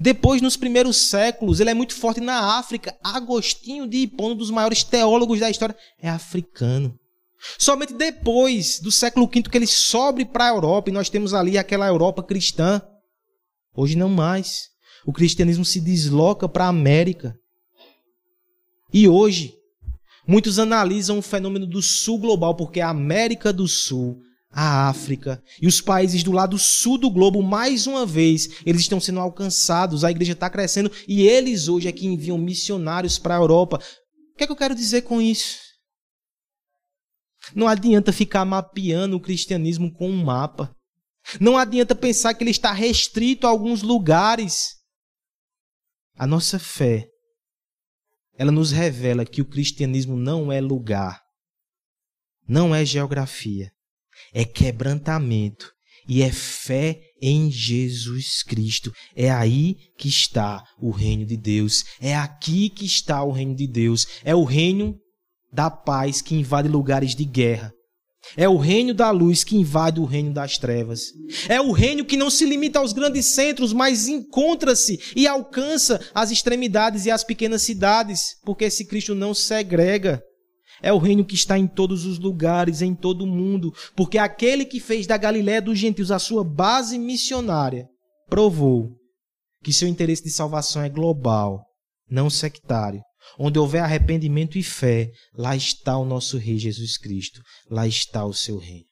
Depois, 0.00 0.42
nos 0.42 0.56
primeiros 0.56 0.96
séculos, 1.08 1.60
ele 1.60 1.70
é 1.70 1.74
muito 1.74 1.94
forte 1.94 2.20
na 2.20 2.58
África. 2.58 2.96
Agostinho 3.02 3.86
de 3.86 3.98
Hipona, 3.98 4.34
um 4.34 4.36
dos 4.36 4.50
maiores 4.50 4.82
teólogos 4.82 5.38
da 5.38 5.50
história, 5.50 5.76
é 6.00 6.08
africano. 6.08 6.98
Somente 7.58 7.92
depois 7.94 8.78
do 8.80 8.90
século 8.90 9.26
V 9.26 9.42
que 9.42 9.58
ele 9.58 9.66
sobe 9.66 10.24
para 10.24 10.46
a 10.46 10.54
Europa 10.54 10.90
e 10.90 10.92
nós 10.92 11.08
temos 11.08 11.34
ali 11.34 11.58
aquela 11.58 11.86
Europa 11.86 12.22
cristã. 12.22 12.80
Hoje 13.74 13.96
não 13.96 14.08
mais. 14.08 14.70
O 15.04 15.12
cristianismo 15.12 15.64
se 15.64 15.80
desloca 15.80 16.48
para 16.48 16.66
a 16.66 16.68
América. 16.68 17.34
E 18.92 19.08
hoje, 19.08 19.54
Muitos 20.26 20.58
analisam 20.58 21.18
o 21.18 21.22
fenômeno 21.22 21.66
do 21.66 21.82
sul 21.82 22.18
global 22.18 22.54
porque 22.54 22.80
a 22.80 22.90
América 22.90 23.52
do 23.52 23.66
Sul, 23.66 24.20
a 24.50 24.88
África 24.88 25.42
e 25.60 25.66
os 25.66 25.80
países 25.80 26.22
do 26.22 26.30
lado 26.30 26.58
sul 26.58 26.96
do 26.96 27.10
globo, 27.10 27.42
mais 27.42 27.86
uma 27.86 28.06
vez, 28.06 28.50
eles 28.64 28.82
estão 28.82 29.00
sendo 29.00 29.18
alcançados, 29.18 30.04
a 30.04 30.10
igreja 30.10 30.32
está 30.32 30.48
crescendo 30.48 30.92
e 31.08 31.26
eles 31.26 31.66
hoje 31.66 31.88
é 31.88 31.92
que 31.92 32.06
enviam 32.06 32.38
missionários 32.38 33.18
para 33.18 33.34
a 33.34 33.38
Europa. 33.38 33.80
O 34.32 34.36
que 34.36 34.44
é 34.44 34.46
que 34.46 34.52
eu 34.52 34.56
quero 34.56 34.74
dizer 34.74 35.02
com 35.02 35.20
isso? 35.20 35.58
Não 37.54 37.68
adianta 37.68 38.12
ficar 38.12 38.44
mapeando 38.44 39.16
o 39.16 39.20
cristianismo 39.20 39.92
com 39.92 40.08
um 40.10 40.24
mapa. 40.24 40.74
Não 41.40 41.56
adianta 41.56 41.94
pensar 41.94 42.34
que 42.34 42.42
ele 42.42 42.50
está 42.50 42.72
restrito 42.72 43.46
a 43.46 43.50
alguns 43.50 43.82
lugares. 43.82 44.76
A 46.16 46.26
nossa 46.26 46.58
fé 46.58 47.12
ela 48.42 48.50
nos 48.50 48.72
revela 48.72 49.24
que 49.24 49.40
o 49.40 49.44
cristianismo 49.44 50.16
não 50.16 50.50
é 50.50 50.60
lugar, 50.60 51.20
não 52.48 52.74
é 52.74 52.84
geografia, 52.84 53.70
é 54.32 54.44
quebrantamento 54.44 55.72
e 56.08 56.22
é 56.22 56.32
fé 56.32 57.00
em 57.20 57.50
Jesus 57.50 58.42
Cristo. 58.42 58.92
É 59.14 59.30
aí 59.30 59.76
que 59.96 60.08
está 60.08 60.64
o 60.78 60.90
reino 60.90 61.24
de 61.24 61.36
Deus. 61.36 61.84
É 62.00 62.16
aqui 62.16 62.68
que 62.68 62.84
está 62.84 63.22
o 63.22 63.30
reino 63.30 63.54
de 63.54 63.68
Deus. 63.68 64.08
É 64.24 64.34
o 64.34 64.42
reino 64.42 64.98
da 65.52 65.70
paz 65.70 66.22
que 66.22 66.34
invade 66.34 66.68
lugares 66.68 67.14
de 67.14 67.24
guerra. 67.24 67.72
É 68.36 68.48
o 68.48 68.56
reino 68.56 68.94
da 68.94 69.10
luz 69.10 69.42
que 69.42 69.56
invade 69.56 70.00
o 70.00 70.04
reino 70.04 70.32
das 70.32 70.56
trevas. 70.56 71.06
É 71.48 71.60
o 71.60 71.72
reino 71.72 72.04
que 72.04 72.16
não 72.16 72.30
se 72.30 72.44
limita 72.44 72.78
aos 72.78 72.92
grandes 72.92 73.26
centros, 73.26 73.72
mas 73.72 74.08
encontra-se 74.08 74.98
e 75.14 75.26
alcança 75.26 76.00
as 76.14 76.30
extremidades 76.30 77.04
e 77.04 77.10
as 77.10 77.24
pequenas 77.24 77.62
cidades, 77.62 78.36
porque 78.44 78.64
esse 78.64 78.86
Cristo 78.86 79.14
não 79.14 79.34
segrega. 79.34 80.22
É 80.80 80.92
o 80.92 80.98
reino 80.98 81.24
que 81.24 81.34
está 81.34 81.58
em 81.58 81.66
todos 81.66 82.06
os 82.06 82.18
lugares, 82.18 82.80
em 82.80 82.94
todo 82.94 83.22
o 83.22 83.26
mundo, 83.26 83.72
porque 83.94 84.18
aquele 84.18 84.64
que 84.64 84.80
fez 84.80 85.06
da 85.06 85.16
Galiléia 85.16 85.60
dos 85.60 85.78
gentios 85.78 86.10
a 86.10 86.18
sua 86.18 86.42
base 86.42 86.98
missionária 86.98 87.86
provou 88.28 88.90
que 89.62 89.72
seu 89.72 89.86
interesse 89.86 90.24
de 90.24 90.30
salvação 90.30 90.82
é 90.82 90.88
global, 90.88 91.64
não 92.10 92.30
sectário. 92.30 93.00
Onde 93.38 93.58
houver 93.58 93.82
arrependimento 93.82 94.58
e 94.58 94.62
fé, 94.62 95.10
lá 95.34 95.56
está 95.56 95.96
o 95.96 96.04
nosso 96.04 96.36
Rei 96.38 96.58
Jesus 96.58 96.98
Cristo, 96.98 97.42
lá 97.70 97.86
está 97.86 98.24
o 98.24 98.34
seu 98.34 98.58
reino. 98.58 98.86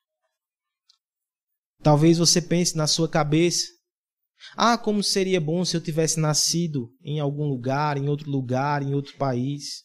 Talvez 1.83 2.19
você 2.19 2.41
pense 2.41 2.77
na 2.77 2.87
sua 2.87 3.09
cabeça: 3.09 3.67
ah, 4.57 4.79
como 4.79 5.03
seria 5.03 5.41
bom 5.41 5.65
se 5.65 5.77
eu 5.77 5.81
tivesse 5.81 6.19
nascido 6.19 6.91
em 7.03 7.21
algum 7.21 7.47
lugar, 7.47 7.97
em 7.97 8.09
outro 8.09 8.31
lugar, 8.31 8.83
em 8.83 8.95
outro 8.95 9.17
país. 9.17 9.83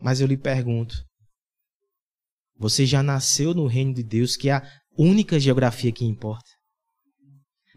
Mas 0.00 0.20
eu 0.20 0.26
lhe 0.26 0.36
pergunto: 0.36 0.96
você 2.56 2.84
já 2.84 3.02
nasceu 3.02 3.54
no 3.54 3.66
reino 3.66 3.94
de 3.94 4.02
Deus, 4.02 4.36
que 4.36 4.48
é 4.48 4.54
a 4.54 4.62
única 4.96 5.38
geografia 5.38 5.92
que 5.92 6.04
importa? 6.04 6.50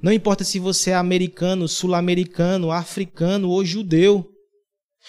Não 0.02 0.12
importa 0.12 0.44
se 0.44 0.58
você 0.58 0.90
é 0.90 0.96
americano, 0.96 1.68
sul-americano, 1.68 2.72
africano 2.72 3.50
ou 3.50 3.64
judeu. 3.64 4.28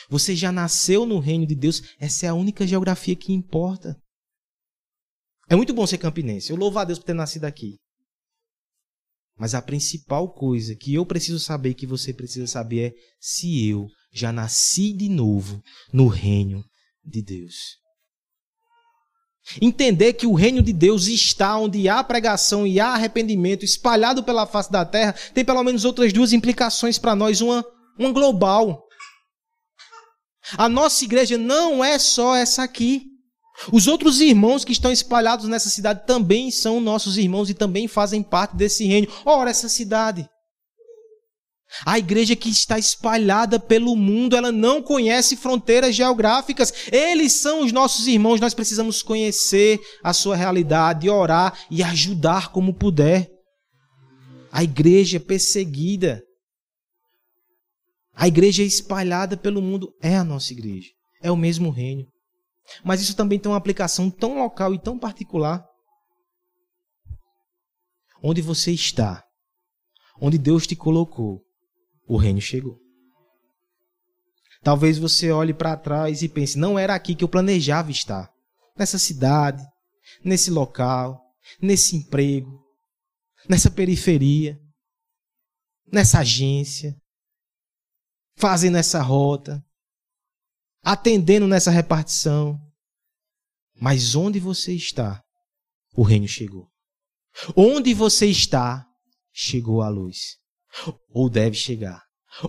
Você 0.09 0.35
já 0.35 0.50
nasceu 0.50 1.05
no 1.07 1.18
reino 1.18 1.46
de 1.46 1.55
Deus, 1.55 1.83
essa 1.98 2.26
é 2.26 2.28
a 2.28 2.35
única 2.35 2.66
geografia 2.66 3.16
que 3.16 3.33
importa. 3.33 3.96
É 5.48 5.57
muito 5.57 5.74
bom 5.74 5.87
ser 5.87 5.98
campinense. 5.98 6.50
Eu 6.50 6.57
louvo 6.57 6.78
a 6.78 6.85
Deus 6.85 6.98
por 6.98 7.05
ter 7.05 7.14
nascido 7.14 7.44
aqui. 7.44 7.76
Mas 9.37 9.55
a 9.55 9.62
principal 9.62 10.33
coisa 10.33 10.74
que 10.74 10.94
eu 10.94 11.05
preciso 11.05 11.38
saber, 11.40 11.74
que 11.74 11.87
você 11.87 12.12
precisa 12.12 12.46
saber, 12.46 12.92
é 12.92 12.92
se 13.20 13.68
eu 13.68 13.88
já 14.12 14.33
nasci 14.33 14.92
de 14.92 15.09
novo 15.09 15.62
no 15.92 16.07
reino 16.07 16.64
de 17.05 17.22
Deus. 17.22 17.83
Entender 19.61 20.12
que 20.12 20.26
o 20.26 20.35
reino 20.35 20.62
de 20.62 20.72
Deus 20.72 21.09
está 21.09 21.59
onde 21.59 21.88
há 21.88 22.02
pregação 22.05 22.66
e 22.66 22.78
há 22.78 22.90
arrependimento 22.90 23.64
espalhado 23.64 24.22
pela 24.22 24.46
face 24.46 24.70
da 24.70 24.85
terra, 24.85 25.14
tem 25.35 25.44
pelo 25.44 25.62
menos 25.64 25.85
outras 25.85 26.12
duas 26.12 26.33
implicações 26.33 26.98
para 26.98 27.16
nós. 27.16 27.40
Uma, 27.40 27.64
uma 27.98 28.12
global. 28.12 28.87
A 30.56 30.68
nossa 30.68 31.04
igreja 31.04 31.38
não 31.38 31.84
é 31.84 31.98
só 31.98 32.36
essa 32.36 32.62
aqui. 32.62 33.02
Os 33.70 33.86
outros 33.86 34.20
irmãos 34.20 34.64
que 34.64 34.72
estão 34.72 34.90
espalhados 34.90 35.46
nessa 35.46 35.68
cidade 35.68 36.06
também 36.06 36.50
são 36.50 36.80
nossos 36.80 37.16
irmãos 37.16 37.50
e 37.50 37.54
também 37.54 37.86
fazem 37.86 38.22
parte 38.22 38.56
desse 38.56 38.84
reino. 38.86 39.08
Ora, 39.24 39.50
essa 39.50 39.68
cidade. 39.68 40.28
A 41.86 41.98
igreja 41.98 42.36
que 42.36 42.50
está 42.50 42.78
espalhada 42.78 43.58
pelo 43.58 43.96
mundo, 43.96 44.36
ela 44.36 44.52
não 44.52 44.82
conhece 44.82 45.36
fronteiras 45.36 45.94
geográficas. 45.94 46.72
Eles 46.92 47.32
são 47.32 47.62
os 47.62 47.72
nossos 47.72 48.06
irmãos. 48.06 48.40
Nós 48.40 48.52
precisamos 48.52 49.02
conhecer 49.02 49.80
a 50.02 50.12
sua 50.12 50.36
realidade, 50.36 51.08
orar 51.08 51.58
e 51.70 51.82
ajudar 51.82 52.52
como 52.52 52.74
puder. 52.74 53.30
A 54.50 54.62
igreja 54.62 55.18
perseguida, 55.18 56.22
a 58.14 58.29
igreja 58.29 58.62
espalhada 58.62 59.37
pelo 59.37 59.62
mundo 59.62 59.94
é 60.01 60.16
a 60.16 60.25
nossa 60.25 60.53
igreja. 60.53 60.90
É 61.22 61.31
o 61.31 61.37
mesmo 61.37 61.70
reino. 61.70 62.07
Mas 62.85 63.01
isso 63.01 63.16
também 63.16 63.38
tem 63.38 63.51
uma 63.51 63.59
aplicação 63.59 64.11
tão 64.11 64.38
local 64.38 64.75
e 64.75 64.79
tão 64.79 64.98
particular. 64.98 65.64
Onde 68.22 68.40
você 68.40 68.70
está, 68.70 69.25
onde 70.20 70.38
Deus 70.38 70.66
te 70.66 70.77
colocou, 70.77 71.42
o 72.07 72.16
reino 72.16 72.40
chegou. 72.40 72.79
Talvez 74.62 74.96
você 74.96 75.33
olhe 75.33 75.53
para 75.53 75.77
trás 75.77 76.22
e 76.22 76.29
pense: 76.29 76.57
não 76.57 76.79
era 76.79 76.94
aqui 76.94 77.14
que 77.14 77.25
eu 77.25 77.29
planejava 77.29 77.90
estar. 77.90 78.31
Nessa 78.79 78.98
cidade, 78.98 79.62
nesse 80.25 80.51
local, 80.51 81.20
nesse 81.61 81.96
emprego, 81.96 82.62
nessa 83.48 83.70
periferia, 83.70 84.57
nessa 85.92 86.20
agência, 86.20 86.96
fazendo 88.42 88.76
essa 88.76 89.00
rota, 89.00 89.64
atendendo 90.83 91.46
nessa 91.46 91.70
repartição. 91.70 92.59
Mas 93.81 94.16
onde 94.16 94.40
você 94.40 94.74
está, 94.74 95.22
o 95.94 96.02
reino 96.02 96.26
chegou. 96.26 96.68
Onde 97.57 97.94
você 97.94 98.26
está, 98.26 98.85
chegou 99.33 99.81
a 99.81 99.88
luz. 99.88 100.38
Ou 101.14 101.31
deve 101.31 101.57
chegar. 101.57 102.02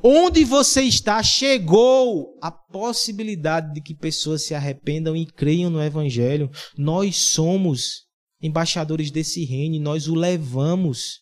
Onde 0.03 0.43
você 0.43 0.81
está, 0.81 1.21
chegou 1.21 2.39
a 2.41 2.51
possibilidade 2.51 3.71
de 3.71 3.79
que 3.81 3.95
pessoas 3.95 4.47
se 4.47 4.55
arrependam 4.55 5.15
e 5.15 5.27
creiam 5.27 5.69
no 5.69 5.81
Evangelho. 5.81 6.49
Nós 6.75 7.17
somos 7.17 8.07
embaixadores 8.41 9.11
desse 9.11 9.45
reino 9.45 9.75
e 9.75 9.79
nós 9.79 10.07
o 10.07 10.15
levamos 10.15 11.19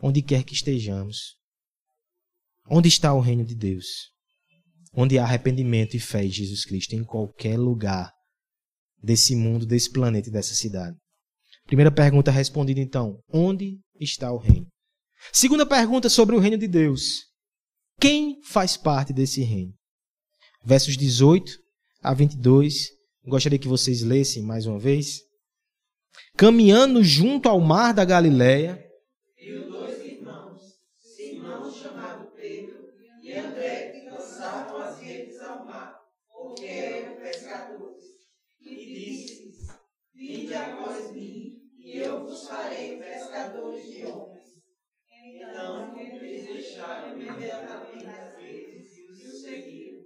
onde 0.00 0.22
quer 0.22 0.42
que 0.42 0.54
estejamos. 0.54 1.36
Onde 2.70 2.88
está 2.88 3.14
o 3.14 3.20
reino 3.20 3.44
de 3.44 3.54
Deus? 3.54 3.86
Onde 4.92 5.18
há 5.18 5.24
arrependimento 5.24 5.94
e 5.96 6.00
fé 6.00 6.24
em 6.24 6.30
Jesus 6.30 6.64
Cristo, 6.64 6.94
em 6.94 7.04
qualquer 7.04 7.58
lugar 7.58 8.12
desse 9.02 9.34
mundo, 9.34 9.64
desse 9.64 9.90
planeta 9.90 10.28
e 10.28 10.32
dessa 10.32 10.54
cidade. 10.54 10.96
Primeira 11.66 11.90
pergunta 11.90 12.30
respondida 12.30 12.80
então: 12.80 13.18
onde 13.32 13.78
está 14.00 14.32
o 14.32 14.38
reino? 14.38 14.66
Segunda 15.32 15.66
pergunta 15.66 16.08
sobre 16.08 16.36
o 16.36 16.38
reino 16.38 16.58
de 16.58 16.68
Deus. 16.68 17.26
Quem 18.00 18.40
faz 18.44 18.76
parte 18.76 19.12
desse 19.12 19.42
reino? 19.42 19.72
Versos 20.64 20.96
18 20.96 21.52
a 22.02 22.14
22. 22.14 22.88
Gostaria 23.24 23.58
que 23.58 23.68
vocês 23.68 24.02
lessem 24.02 24.42
mais 24.42 24.66
uma 24.66 24.78
vez. 24.78 25.18
Caminhando 26.36 27.02
junto 27.02 27.48
ao 27.48 27.60
mar 27.60 27.92
da 27.92 28.04
Galileia, 28.04 28.82
deixaram 46.78 47.18
imediatamente 47.18 48.06
as 48.06 48.40
redes 48.40 48.98
e 49.16 49.26
o 49.26 49.32
seguiram. 49.32 50.04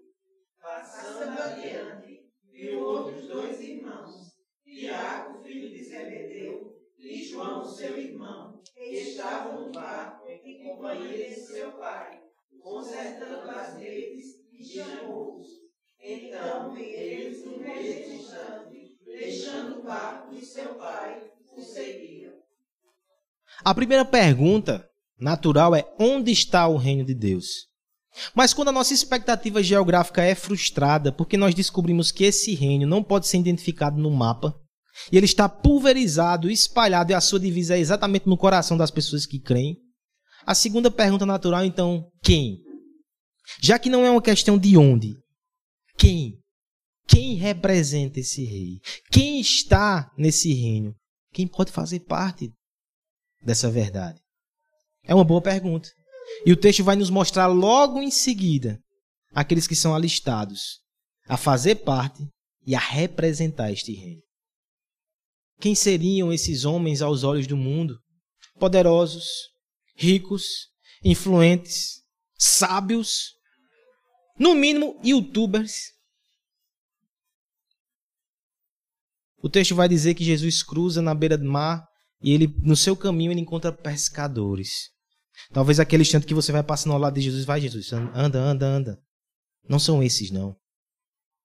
Passando 0.59 1.39
adiante, 1.39 2.31
viu 2.51 2.81
outros 2.81 3.29
dois 3.29 3.61
irmãos, 3.61 4.33
Tiago, 4.73 5.43
filho 5.43 5.71
de 5.71 5.85
Zebedeu, 5.85 6.75
e 7.07 7.23
João, 7.25 7.67
seu 7.67 7.99
irmão, 7.99 8.63
que 8.89 8.95
estavam 8.95 9.67
no 9.67 9.73
barco 9.73 10.31
em 10.45 10.63
companhia 10.65 11.27
de 11.27 11.35
seu 11.35 11.73
pai, 11.73 12.23
consertando 12.59 13.51
as 13.51 13.75
redes, 13.79 14.25
e 14.59 14.65
chamou-os. 14.65 15.49
Então 16.03 16.75
eles, 16.75 17.45
no 17.45 17.59
mesmo 17.59 18.15
instante, 18.15 18.99
deixando 19.19 19.81
o 19.81 19.85
barco 19.85 20.35
de 20.35 20.41
seu 20.47 20.75
pai, 20.77 21.33
o 21.55 21.61
seguiram. 21.61 22.41
A 23.63 23.75
primeira 23.75 24.05
pergunta 24.05 24.92
natural 25.23 25.75
é: 25.75 25.85
onde 25.99 26.31
está 26.31 26.67
o 26.67 26.77
reino 26.77 27.05
de 27.05 27.15
Deus? 27.15 27.69
Mas 28.35 28.53
quando 28.53 28.69
a 28.69 28.73
nossa 28.73 28.93
expectativa 28.93 29.63
geográfica 29.63 30.23
é 30.23 30.35
frustrada, 30.35 31.11
porque 31.11 31.37
nós 31.37 31.55
descobrimos 31.55 32.11
que 32.11 32.25
esse 32.25 32.55
reino 32.55 32.87
não 32.87 33.03
pode 33.03 33.27
ser 33.27 33.39
identificado 33.39 33.97
no 33.97 34.11
mapa, 34.11 34.55
e 35.11 35.17
ele 35.17 35.25
está 35.25 35.49
pulverizado, 35.49 36.51
espalhado, 36.51 37.13
e 37.13 37.15
a 37.15 37.21
sua 37.21 37.41
divisa 37.41 37.75
é 37.75 37.79
exatamente 37.79 38.29
no 38.29 38.37
coração 38.37 38.77
das 38.77 38.91
pessoas 38.91 39.25
que 39.25 39.41
creem, 39.41 39.77
a 40.45 40.55
segunda 40.55 40.91
pergunta 40.91 41.25
natural, 41.25 41.65
então, 41.65 42.05
quem? 42.23 42.59
Já 43.63 43.79
que 43.79 43.89
não 43.89 44.05
é 44.05 44.11
uma 44.11 44.21
questão 44.21 44.59
de 44.59 44.77
onde, 44.77 45.17
quem? 45.97 46.39
Quem 47.07 47.35
representa 47.35 48.21
esse 48.21 48.45
rei? 48.45 48.81
Quem 49.11 49.41
está 49.41 50.11
nesse 50.17 50.53
reino? 50.53 50.95
Quem 51.33 51.47
pode 51.47 51.73
fazer 51.73 52.01
parte 52.01 52.51
dessa 53.43 53.71
verdade? 53.71 54.22
É 55.05 55.15
uma 55.15 55.25
boa 55.25 55.43
pergunta. 55.43 55.89
E 56.47 56.53
o 56.53 56.57
texto 56.57 56.85
vai 56.85 56.97
nos 56.97 57.11
mostrar 57.11 57.47
logo 57.47 58.01
em 58.01 58.11
seguida 58.11 58.81
aqueles 59.35 59.67
que 59.67 59.75
são 59.75 59.95
alistados 59.95 60.81
a 61.29 61.37
fazer 61.37 61.77
parte 61.77 62.23
e 62.67 62.75
a 62.75 62.79
representar 62.79 63.73
este 63.73 63.93
reino. 63.93 64.23
Quem 65.61 65.75
seriam 65.75 66.33
esses 66.33 66.65
homens 66.65 67.03
aos 67.03 67.23
olhos 67.23 67.47
do 67.47 67.57
mundo? 67.57 67.99
Poderosos, 68.59 69.27
ricos, 69.97 70.69
influentes, 71.05 72.03
sábios, 72.39 73.33
no 74.39 74.55
mínimo 74.55 75.01
youtubers. 75.05 75.93
O 79.39 79.49
texto 79.49 79.75
vai 79.75 79.89
dizer 79.89 80.15
que 80.15 80.25
Jesus 80.25 80.63
cruza 80.63 81.03
na 81.03 81.15
beira 81.15 81.37
do 81.37 81.45
mar 81.45 81.85
e 82.23 82.33
ele 82.33 82.47
no 82.63 82.77
seu 82.77 82.97
caminho 82.97 83.33
ele 83.33 83.41
encontra 83.41 83.73
pescadores. 83.73 84.91
Talvez 85.53 85.81
aquele 85.81 86.03
instante 86.03 86.27
que 86.27 86.35
você 86.35 86.53
vai 86.53 86.63
passando 86.63 86.93
ao 86.93 86.99
lado 86.99 87.15
de 87.15 87.23
Jesus, 87.23 87.45
vai 87.45 87.61
Jesus, 87.61 87.93
anda, 87.93 88.39
anda, 88.39 88.67
anda. 88.67 88.99
Não 89.69 89.79
são 89.79 90.03
esses 90.03 90.31
não. 90.31 90.57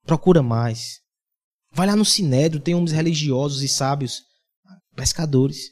Procura 0.06 0.42
mais. 0.42 1.02
Vai 1.72 1.88
lá 1.88 1.96
no 1.96 2.06
sinédrio, 2.06 2.62
tem 2.62 2.76
homens 2.76 2.92
religiosos 2.92 3.62
e 3.62 3.68
sábios, 3.68 4.22
pescadores. 4.96 5.72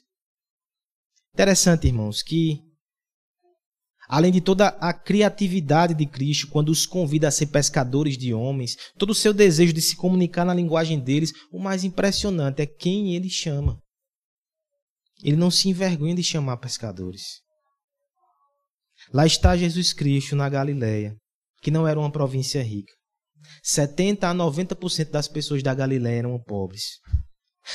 Interessante, 1.33 1.87
irmãos, 1.87 2.21
que 2.21 2.61
além 4.07 4.31
de 4.31 4.41
toda 4.41 4.67
a 4.67 4.93
criatividade 4.93 5.93
de 5.93 6.05
Cristo, 6.05 6.47
quando 6.47 6.69
os 6.69 6.85
convida 6.85 7.27
a 7.27 7.31
ser 7.31 7.47
pescadores 7.47 8.17
de 8.17 8.33
homens, 8.33 8.75
todo 8.97 9.11
o 9.11 9.15
seu 9.15 9.33
desejo 9.33 9.73
de 9.73 9.81
se 9.81 9.95
comunicar 9.95 10.45
na 10.45 10.53
linguagem 10.53 10.99
deles, 10.99 11.31
o 11.51 11.59
mais 11.59 11.83
impressionante 11.83 12.61
é 12.61 12.65
quem 12.65 13.15
ele 13.15 13.29
chama. 13.29 13.81
Ele 15.23 15.37
não 15.37 15.49
se 15.49 15.69
envergonha 15.69 16.15
de 16.15 16.23
chamar 16.23 16.57
pescadores. 16.57 17.41
Lá 19.13 19.25
está 19.25 19.55
Jesus 19.55 19.93
Cristo 19.93 20.35
na 20.35 20.49
Galileia, 20.49 21.15
que 21.61 21.71
não 21.71 21.87
era 21.87 21.99
uma 21.99 22.11
província 22.11 22.61
rica. 22.61 22.91
70 23.63 24.29
a 24.29 24.33
90% 24.33 25.11
das 25.11 25.27
pessoas 25.27 25.61
da 25.61 25.73
Galileia 25.73 26.19
eram 26.19 26.39
pobres. 26.39 26.83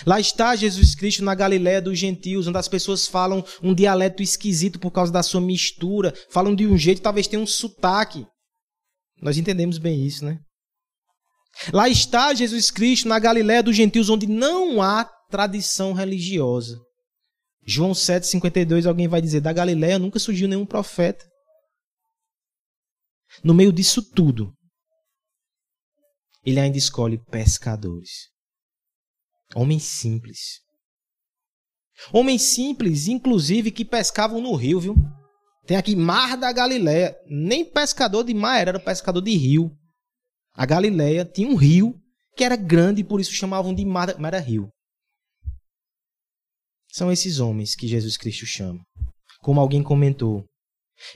Lá 0.07 0.21
está 0.21 0.55
Jesus 0.55 0.95
Cristo 0.95 1.25
na 1.25 1.35
Galiléia 1.35 1.83
dos 1.83 1.99
gentios, 1.99 2.47
onde 2.47 2.59
as 2.59 2.69
pessoas 2.69 3.07
falam 3.07 3.45
um 3.63 3.75
dialeto 3.75 4.23
esquisito 4.23 4.79
por 4.79 4.91
causa 4.91 5.13
da 5.13 5.23
sua 5.23 5.41
mistura, 5.41 6.15
falam 6.31 6.55
de 6.55 6.67
um 6.67 6.79
jeito, 6.79 7.03
talvez 7.03 7.27
tenha 7.27 7.43
um 7.43 7.47
sotaque. 7.47 8.27
Nós 9.21 9.37
entendemos 9.37 9.79
bem 9.79 10.05
isso, 10.07 10.25
né? 10.25 10.39
Lá 11.73 11.89
está 11.89 12.33
Jesus 12.33 12.71
Cristo 12.71 13.09
na 13.09 13.19
Galiléia 13.19 13.63
dos 13.63 13.77
gentios, 13.77 14.09
onde 14.09 14.27
não 14.27 14.81
há 14.81 15.05
tradição 15.29 15.93
religiosa. 15.93 16.79
João 17.73 17.93
7,52, 17.93 18.85
alguém 18.85 19.07
vai 19.07 19.23
dizer: 19.23 19.41
da 19.41 19.53
Galiléia 19.53 19.97
nunca 19.97 20.19
surgiu 20.19 20.49
nenhum 20.49 20.67
profeta. 20.67 21.25
No 23.45 23.55
meio 23.55 23.73
disso 23.73 24.03
tudo, 24.03 24.53
ele 26.45 26.59
ainda 26.59 26.77
escolhe 26.77 27.17
pescadores. 27.27 28.29
Homens 29.55 29.85
simples. 29.85 30.61
Homens 32.13 32.43
simples, 32.43 33.07
inclusive, 33.07 33.71
que 33.71 33.85
pescavam 33.85 34.41
no 34.41 34.57
rio, 34.57 34.81
viu? 34.81 34.97
Tem 35.65 35.77
aqui 35.77 35.95
Mar 35.95 36.37
da 36.37 36.53
Galileia. 36.53 37.17
Nem 37.27 37.65
pescador 37.65 38.25
de 38.25 38.35
mar 38.35 38.59
era, 38.59 38.71
era 38.71 38.81
pescador 38.81 39.21
de 39.21 39.37
rio. 39.37 39.71
A 40.55 40.67
Galileia 40.67 41.25
tinha 41.25 41.49
um 41.49 41.55
rio 41.55 41.95
que 42.37 42.43
era 42.43 42.57
grande 42.57 43.05
por 43.05 43.21
isso 43.21 43.33
chamavam 43.33 43.73
de 43.73 43.85
mar, 43.85 44.19
mar 44.19 44.35
era 44.35 44.43
rio. 44.43 44.69
São 46.93 47.11
esses 47.11 47.39
homens 47.41 47.75
que 47.75 47.89
Jesus 47.89 48.17
Cristo 48.17 48.47
chama. 48.47 48.81
Como 49.41 49.61
alguém 49.61 49.83
comentou, 49.83 50.45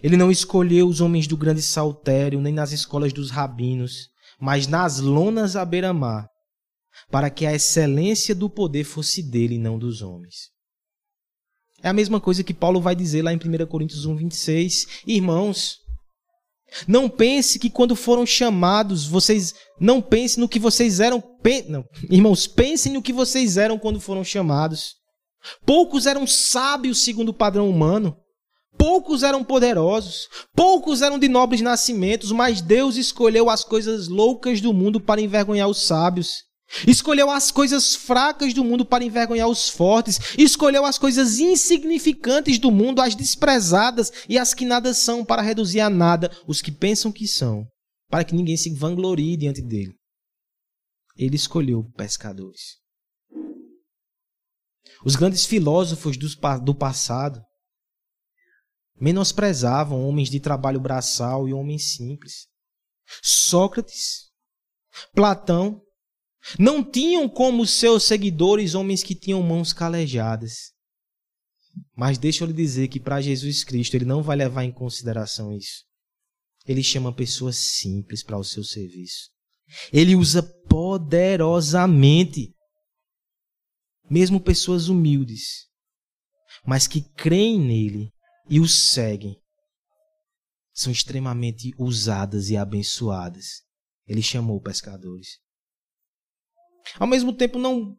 ele 0.03 0.17
não 0.17 0.31
escolheu 0.31 0.89
os 0.89 1.01
homens 1.01 1.27
do 1.27 1.37
grande 1.37 1.63
saltério, 1.63 2.41
nem 2.41 2.53
nas 2.53 2.73
escolas 2.73 3.13
dos 3.13 3.31
rabinos, 3.31 4.09
mas 4.41 4.67
nas 4.67 5.01
lonas 5.01 5.57
à 5.57 5.65
beira-mar, 5.65 6.27
para 7.11 7.29
que 7.29 7.45
a 7.45 7.55
excelência 7.55 8.35
do 8.35 8.49
poder 8.49 8.85
fosse 8.85 9.23
dele 9.23 9.57
e 9.57 9.59
não 9.59 9.79
dos 9.79 10.01
homens. 10.01 10.55
É 11.83 11.89
a 11.89 11.93
mesma 11.93 12.21
coisa 12.21 12.43
que 12.43 12.55
Paulo 12.55 12.81
vai 12.81 12.97
dizer 12.97 13.23
lá 13.23 13.33
em 13.33 13.37
1 13.37 13.67
Coríntios 13.67 14.07
1, 14.07 14.17
26. 14.17 14.87
Irmãos, 15.07 15.77
não 16.89 17.11
pense 17.11 17.59
que 17.59 17.69
quando 17.69 17.95
foram 17.95 18.25
chamados, 18.25 19.07
vocês. 19.07 19.55
Não 19.79 20.01
pense 20.01 20.41
no 20.41 20.49
que 20.49 20.59
vocês 20.59 20.99
eram. 20.99 21.23
Não, 21.69 21.85
irmãos, 22.11 22.47
pensem 22.47 22.93
no 22.93 23.03
que 23.03 23.13
vocês 23.13 23.59
eram 23.59 23.79
quando 23.79 24.01
foram 24.01 24.25
chamados. 24.25 24.95
Poucos 25.65 26.07
eram 26.07 26.27
sábios 26.27 27.03
segundo 27.03 27.31
o 27.31 27.35
padrão 27.35 27.69
humano. 27.69 28.17
Poucos 28.77 29.23
eram 29.23 29.45
poderosos, 29.45 30.29
poucos 30.55 31.01
eram 31.01 31.19
de 31.19 31.29
nobres 31.29 31.61
nascimentos, 31.61 32.33
mas 32.33 32.61
Deus 32.61 32.97
escolheu 32.97 33.49
as 33.49 33.65
coisas 33.65 34.09
loucas 34.09 34.61
do 34.61 34.73
mundo 34.73 35.01
para 35.01 35.21
envergonhar 35.21 35.69
os 35.69 35.83
sábios. 35.87 36.43
Escolheu 36.87 37.31
as 37.31 37.51
coisas 37.51 37.95
fracas 37.95 38.53
do 38.53 38.65
mundo 38.65 38.85
para 38.85 39.05
envergonhar 39.05 39.49
os 39.49 39.69
fortes. 39.69 40.19
Escolheu 40.37 40.85
as 40.85 40.99
coisas 40.99 41.39
insignificantes 41.39 42.59
do 42.59 42.71
mundo, 42.71 43.01
as 43.01 43.15
desprezadas 43.15 44.13
e 44.29 44.39
as 44.39 44.55
que 44.55 44.65
nada 44.65 44.93
são, 44.93 45.25
para 45.25 45.43
reduzir 45.43 45.81
a 45.81 45.91
nada 45.91 46.31
os 46.47 46.61
que 46.61 46.73
pensam 46.73 47.13
que 47.13 47.29
são, 47.29 47.65
para 48.11 48.25
que 48.25 48.35
ninguém 48.35 48.57
se 48.57 48.75
vanglorie 48.75 49.37
diante 49.37 49.63
dele. 49.63 49.95
Ele 51.17 51.37
escolheu 51.37 51.85
pescadores. 51.97 52.84
Os 55.05 55.17
grandes 55.17 55.45
filósofos 55.45 56.17
do 56.63 56.75
passado 56.75 57.43
menosprezavam 59.01 60.07
homens 60.07 60.31
de 60.31 60.41
trabalho 60.41 60.81
braçal 60.81 61.49
e 61.49 61.53
homens 61.53 61.95
simples. 61.95 62.47
Sócrates, 63.23 64.31
Platão, 65.13 65.83
não 66.59 66.83
tinham 66.85 67.29
como 67.29 67.67
seus 67.67 68.05
seguidores 68.05 68.75
homens 68.75 69.03
que 69.03 69.15
tinham 69.15 69.43
mãos 69.43 69.73
calejadas. 69.73 70.73
Mas 71.97 72.19
deixa 72.19 72.45
eu 72.45 72.49
lhe 72.49 72.55
dizer 72.55 72.89
que 72.89 73.01
para 73.01 73.21
Jesus 73.21 73.65
Cristo 73.65 73.95
ele 73.95 74.05
não 74.05 74.23
vai 74.23 74.37
levar 74.37 74.65
em 74.65 74.73
consideração 74.73 75.53
isso. 75.53 75.85
Ele 76.67 76.83
chama 76.83 77.13
pessoas 77.13 77.57
simples 77.57 78.23
para 78.23 78.39
o 78.39 78.45
seu 78.45 78.63
serviço. 78.63 79.31
Ele 79.93 80.15
usa 80.15 80.43
poderosamente, 80.69 82.54
mesmo 84.09 84.41
pessoas 84.41 84.89
humildes, 84.89 85.67
mas 86.67 86.87
que 86.87 87.03
creem 87.15 87.61
nele 87.61 88.11
e 88.49 88.61
o 88.61 88.69
seguem 88.69 89.37
são 90.73 90.93
extremamente 90.93 91.73
usadas 91.79 92.51
e 92.51 92.57
abençoadas. 92.57 93.63
Ele 94.07 94.23
chamou 94.23 94.61
pescadores. 94.61 95.39
Ao 96.99 97.07
mesmo 97.07 97.33
tempo, 97.33 97.59
não 97.59 97.97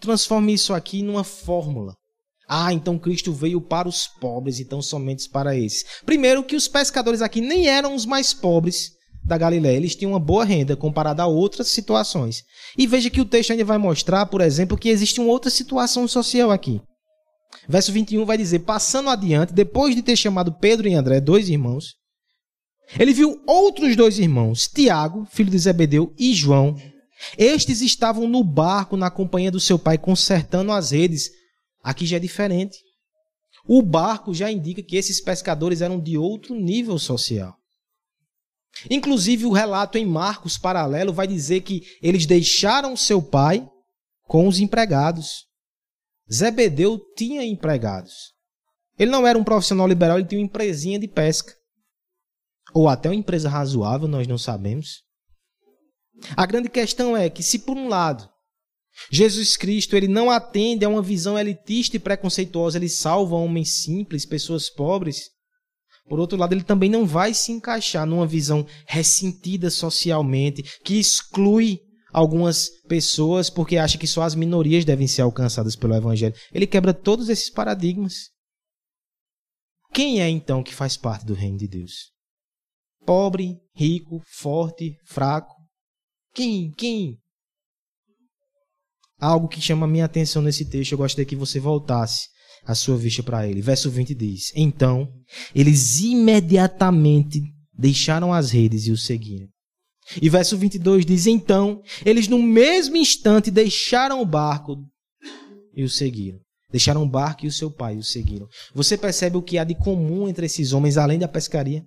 transforme 0.00 0.52
isso 0.52 0.72
aqui 0.74 1.02
numa 1.02 1.24
fórmula. 1.24 1.94
Ah, 2.48 2.72
então 2.72 2.98
Cristo 2.98 3.32
veio 3.32 3.60
para 3.60 3.88
os 3.88 4.06
pobres, 4.06 4.60
então 4.60 4.80
somente 4.80 5.28
para 5.28 5.56
esses. 5.56 5.84
Primeiro, 6.04 6.44
que 6.44 6.56
os 6.56 6.68
pescadores 6.68 7.20
aqui 7.20 7.40
nem 7.40 7.68
eram 7.68 7.94
os 7.94 8.06
mais 8.06 8.32
pobres 8.32 8.97
da 9.28 9.38
Galiléia. 9.38 9.76
Eles 9.76 9.94
tinham 9.94 10.12
uma 10.12 10.18
boa 10.18 10.44
renda 10.44 10.74
comparada 10.74 11.22
a 11.22 11.26
outras 11.26 11.68
situações. 11.68 12.42
E 12.76 12.86
veja 12.86 13.10
que 13.10 13.20
o 13.20 13.24
texto 13.24 13.52
ainda 13.52 13.64
vai 13.64 13.78
mostrar, 13.78 14.26
por 14.26 14.40
exemplo, 14.40 14.76
que 14.76 14.88
existe 14.88 15.20
uma 15.20 15.30
outra 15.30 15.50
situação 15.50 16.08
social 16.08 16.50
aqui. 16.50 16.80
Verso 17.68 17.92
21 17.92 18.24
vai 18.24 18.36
dizer: 18.36 18.60
Passando 18.60 19.10
adiante, 19.10 19.52
depois 19.52 19.94
de 19.94 20.02
ter 20.02 20.16
chamado 20.16 20.52
Pedro 20.52 20.88
e 20.88 20.94
André, 20.94 21.20
dois 21.20 21.48
irmãos, 21.48 21.94
ele 22.98 23.12
viu 23.12 23.40
outros 23.46 23.94
dois 23.94 24.18
irmãos, 24.18 24.66
Tiago, 24.66 25.26
filho 25.30 25.50
de 25.50 25.58
Zebedeu, 25.58 26.14
e 26.18 26.32
João. 26.34 26.74
Estes 27.36 27.82
estavam 27.82 28.26
no 28.28 28.42
barco 28.42 28.96
na 28.96 29.10
companhia 29.10 29.50
do 29.50 29.60
seu 29.60 29.78
pai, 29.78 29.98
consertando 29.98 30.72
as 30.72 30.92
redes. 30.92 31.30
Aqui 31.82 32.06
já 32.06 32.16
é 32.16 32.20
diferente. 32.20 32.78
O 33.66 33.82
barco 33.82 34.32
já 34.32 34.50
indica 34.50 34.82
que 34.82 34.96
esses 34.96 35.20
pescadores 35.20 35.82
eram 35.82 36.00
de 36.00 36.16
outro 36.16 36.54
nível 36.54 36.98
social. 36.98 37.54
Inclusive, 38.90 39.44
o 39.46 39.52
relato 39.52 39.98
em 39.98 40.06
Marcos 40.06 40.56
paralelo 40.56 41.12
vai 41.12 41.26
dizer 41.26 41.62
que 41.62 41.82
eles 42.02 42.26
deixaram 42.26 42.96
seu 42.96 43.20
pai 43.20 43.68
com 44.24 44.46
os 44.46 44.60
empregados. 44.60 45.46
Zebedeu 46.32 47.00
tinha 47.16 47.44
empregados. 47.44 48.32
Ele 48.98 49.10
não 49.10 49.26
era 49.26 49.38
um 49.38 49.44
profissional 49.44 49.86
liberal, 49.86 50.18
ele 50.18 50.26
tinha 50.26 50.40
uma 50.40 50.46
empresinha 50.46 50.98
de 50.98 51.08
pesca 51.08 51.58
ou 52.74 52.88
até 52.88 53.08
uma 53.08 53.14
empresa 53.14 53.48
razoável, 53.48 54.06
nós 54.06 54.26
não 54.26 54.38
sabemos. 54.38 55.02
A 56.36 56.44
grande 56.44 56.68
questão 56.68 57.16
é 57.16 57.30
que 57.30 57.42
se 57.42 57.60
por 57.60 57.76
um 57.76 57.88
lado 57.88 58.28
Jesus 59.12 59.56
Cristo 59.56 59.94
ele 59.94 60.08
não 60.08 60.30
atende 60.30 60.84
a 60.84 60.88
uma 60.88 61.00
visão 61.00 61.38
elitista 61.38 61.96
e 61.96 62.00
preconceituosa, 62.00 62.78
ele 62.78 62.88
salva 62.88 63.36
homens 63.36 63.82
simples, 63.82 64.26
pessoas 64.26 64.68
pobres. 64.68 65.30
Por 66.08 66.18
outro 66.18 66.38
lado, 66.38 66.54
ele 66.54 66.64
também 66.64 66.88
não 66.88 67.06
vai 67.06 67.34
se 67.34 67.52
encaixar 67.52 68.06
numa 68.06 68.26
visão 68.26 68.66
ressentida 68.86 69.70
socialmente, 69.70 70.62
que 70.82 70.98
exclui 70.98 71.80
algumas 72.12 72.70
pessoas 72.88 73.50
porque 73.50 73.76
acha 73.76 73.98
que 73.98 74.06
só 74.06 74.22
as 74.22 74.34
minorias 74.34 74.84
devem 74.84 75.06
ser 75.06 75.22
alcançadas 75.22 75.76
pelo 75.76 75.94
evangelho. 75.94 76.34
Ele 76.52 76.66
quebra 76.66 76.94
todos 76.94 77.28
esses 77.28 77.50
paradigmas. 77.50 78.30
Quem 79.92 80.20
é 80.20 80.28
então 80.28 80.62
que 80.62 80.74
faz 80.74 80.96
parte 80.96 81.26
do 81.26 81.34
reino 81.34 81.58
de 81.58 81.68
Deus? 81.68 82.10
Pobre, 83.04 83.58
rico, 83.74 84.20
forte, 84.26 84.96
fraco? 85.06 85.54
Quem? 86.34 86.70
Quem? 86.72 87.18
Algo 89.18 89.48
que 89.48 89.60
chama 89.60 89.86
minha 89.86 90.04
atenção 90.04 90.40
nesse 90.40 90.68
texto, 90.68 90.92
eu 90.92 90.98
gostaria 90.98 91.26
que 91.26 91.34
você 91.34 91.58
voltasse 91.58 92.28
a 92.64 92.74
sua 92.74 92.96
vista 92.96 93.22
para 93.22 93.46
ele. 93.46 93.60
Verso 93.60 93.90
20 93.90 94.14
diz: 94.14 94.52
Então, 94.54 95.08
eles 95.54 96.00
imediatamente 96.00 97.42
deixaram 97.72 98.32
as 98.32 98.50
redes 98.50 98.86
e 98.86 98.90
o 98.90 98.96
seguiram. 98.96 99.48
E 100.20 100.28
verso 100.28 100.56
22 100.56 101.04
diz: 101.04 101.26
Então, 101.26 101.82
eles 102.04 102.28
no 102.28 102.42
mesmo 102.42 102.96
instante 102.96 103.50
deixaram 103.50 104.20
o 104.20 104.26
barco 104.26 104.76
e 105.74 105.82
o 105.82 105.88
seguiram. 105.88 106.40
Deixaram 106.70 107.02
o 107.02 107.08
barco 107.08 107.46
e 107.46 107.48
o 107.48 107.52
seu 107.52 107.70
pai 107.70 107.94
e 107.94 107.98
o 107.98 108.04
seguiram. 108.04 108.46
Você 108.74 108.98
percebe 108.98 109.36
o 109.36 109.42
que 109.42 109.56
há 109.56 109.64
de 109.64 109.74
comum 109.74 110.28
entre 110.28 110.44
esses 110.44 110.72
homens, 110.72 110.98
além 110.98 111.18
da 111.18 111.26
pescaria? 111.26 111.82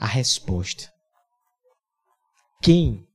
a 0.00 0.06
resposta. 0.06 0.90
Quem? 2.62 3.06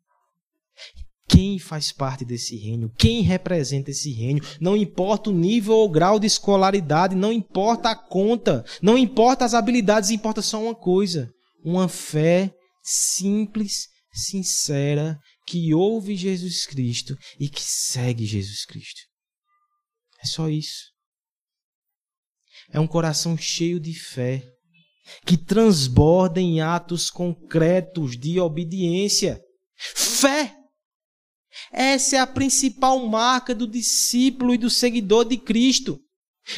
Quem 1.27 1.57
faz 1.57 1.91
parte 1.91 2.23
desse 2.23 2.55
reino? 2.55 2.91
Quem 2.97 3.21
representa 3.21 3.89
esse 3.89 4.11
reino? 4.11 4.41
Não 4.61 4.77
importa 4.77 5.29
o 5.29 5.33
nível 5.33 5.75
ou 5.75 5.89
grau 5.89 6.19
de 6.19 6.27
escolaridade, 6.27 7.15
não 7.15 7.31
importa 7.31 7.89
a 7.89 7.95
conta, 7.95 8.63
não 8.81 8.97
importa 8.97 9.43
as 9.43 9.53
habilidades, 9.53 10.11
importa 10.11 10.41
só 10.41 10.61
uma 10.61 10.75
coisa: 10.75 11.31
uma 11.63 11.89
fé 11.89 12.53
simples, 12.83 13.87
sincera, 14.13 15.17
que 15.47 15.73
ouve 15.73 16.15
Jesus 16.15 16.65
Cristo 16.65 17.17
e 17.39 17.49
que 17.49 17.61
segue 17.61 18.25
Jesus 18.25 18.65
Cristo. 18.65 19.01
É 20.23 20.27
só 20.27 20.47
isso. 20.47 20.93
É 22.71 22.79
um 22.79 22.87
coração 22.87 23.37
cheio 23.37 23.79
de 23.79 23.93
fé 23.93 24.43
que 25.25 25.37
transborda 25.37 26.39
em 26.41 26.61
atos 26.61 27.09
concretos 27.09 28.17
de 28.17 28.39
obediência. 28.39 29.39
Fé. 29.77 30.55
Essa 31.75 32.15
é 32.15 32.19
a 32.19 32.27
principal 32.27 33.05
marca 33.05 33.53
do 33.53 33.67
discípulo 33.67 34.53
e 34.53 34.57
do 34.57 34.69
seguidor 34.69 35.25
de 35.25 35.37
Cristo. 35.37 35.99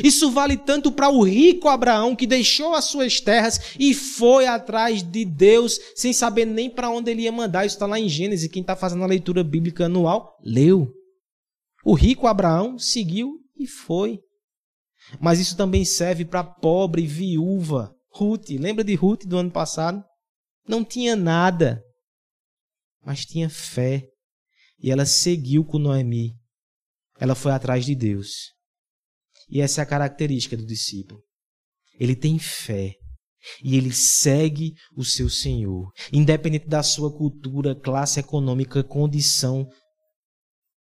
Isso 0.04 0.30
vale 0.30 0.58
tanto 0.58 0.92
para 0.92 1.10
o 1.10 1.24
rico 1.24 1.70
Abraão, 1.70 2.16
que 2.16 2.28
deixou 2.28 2.76
as 2.76 2.86
suas 2.86 3.22
terras 3.22 3.74
e 3.80 3.94
foi 3.94 4.46
atrás 4.46 5.02
de 5.02 5.24
Deus, 5.26 5.80
sem 5.96 6.12
saber 6.12 6.46
nem 6.46 6.70
para 6.70 6.90
onde 6.90 7.10
ele 7.10 7.24
ia 7.24 7.32
mandar. 7.32 7.66
Isso 7.66 7.76
está 7.76 7.86
lá 7.86 7.98
em 7.98 8.10
Gênesis. 8.10 8.52
Quem 8.52 8.62
está 8.62 8.76
fazendo 8.76 9.04
a 9.04 9.08
leitura 9.08 9.44
bíblica 9.44 9.86
anual, 9.86 10.38
leu. 10.44 10.94
O 11.84 11.94
rico 11.94 12.28
Abraão 12.28 12.78
seguiu 12.78 13.40
e 13.58 13.66
foi. 13.66 14.20
Mas 15.22 15.40
isso 15.40 15.56
também 15.56 15.86
serve 15.86 16.26
para 16.26 16.42
a 16.42 16.44
pobre 16.44 17.08
viúva 17.08 17.98
Ruth, 18.18 18.50
lembra 18.50 18.84
de 18.84 18.96
Ruth 18.96 19.26
do 19.26 19.38
ano 19.38 19.52
passado? 19.52 20.04
Não 20.68 20.84
tinha 20.84 21.16
nada, 21.16 21.84
mas 23.06 23.26
tinha 23.26 23.50
fé. 23.50 24.10
E 24.80 24.92
ela 24.92 25.06
seguiu 25.06 25.66
com 25.66 25.80
Noemi. 25.80 26.34
Ela 27.20 27.36
foi 27.36 27.52
atrás 27.52 27.86
de 27.86 27.96
Deus. 27.96 28.54
E 29.50 29.62
essa 29.62 29.82
é 29.82 29.84
a 29.84 29.88
característica 29.88 30.56
do 30.56 30.66
discípulo. 30.66 31.22
Ele 32.00 32.16
tem 32.16 32.38
fé. 32.38 32.96
E 33.64 33.78
ele 33.78 33.94
segue 33.94 34.74
o 34.96 35.04
seu 35.04 35.30
Senhor. 35.30 35.92
Independente 36.12 36.68
da 36.68 36.84
sua 36.84 37.16
cultura, 37.16 37.76
classe 37.76 38.20
econômica, 38.20 38.84
condição. 38.84 39.68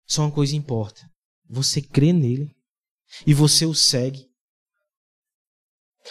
Só 0.06 0.22
uma 0.22 0.32
coisa 0.32 0.56
importa. 0.56 1.00
Você 1.48 1.80
crê 1.80 2.12
nele. 2.12 2.50
E 3.26 3.32
você 3.32 3.64
o 3.64 3.74
segue. 3.74 4.26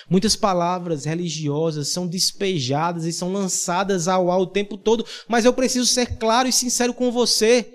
Muitas 0.09 0.35
palavras 0.35 1.05
religiosas 1.05 1.89
são 1.89 2.07
despejadas 2.07 3.05
e 3.05 3.13
são 3.13 3.31
lançadas 3.31 4.07
ao 4.07 4.29
ar 4.29 4.39
o 4.39 4.47
tempo 4.47 4.77
todo, 4.77 5.05
mas 5.27 5.45
eu 5.45 5.53
preciso 5.53 5.85
ser 5.85 6.17
claro 6.17 6.47
e 6.47 6.53
sincero 6.53 6.93
com 6.93 7.11
você. 7.11 7.74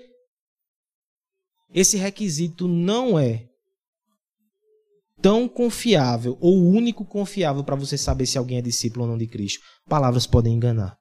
Esse 1.72 1.96
requisito 1.96 2.66
não 2.66 3.18
é 3.18 3.46
tão 5.22 5.48
confiável 5.48 6.36
ou 6.40 6.56
único 6.58 7.04
confiável 7.04 7.62
para 7.62 7.76
você 7.76 7.96
saber 7.96 8.26
se 8.26 8.38
alguém 8.38 8.58
é 8.58 8.62
discípulo 8.62 9.04
ou 9.04 9.10
não 9.10 9.18
de 9.18 9.26
Cristo. 9.26 9.60
Palavras 9.88 10.26
podem 10.26 10.54
enganar. 10.54 10.96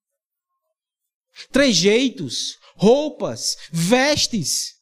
Trejeitos, 1.52 2.58
roupas, 2.76 3.56
vestes, 3.72 4.74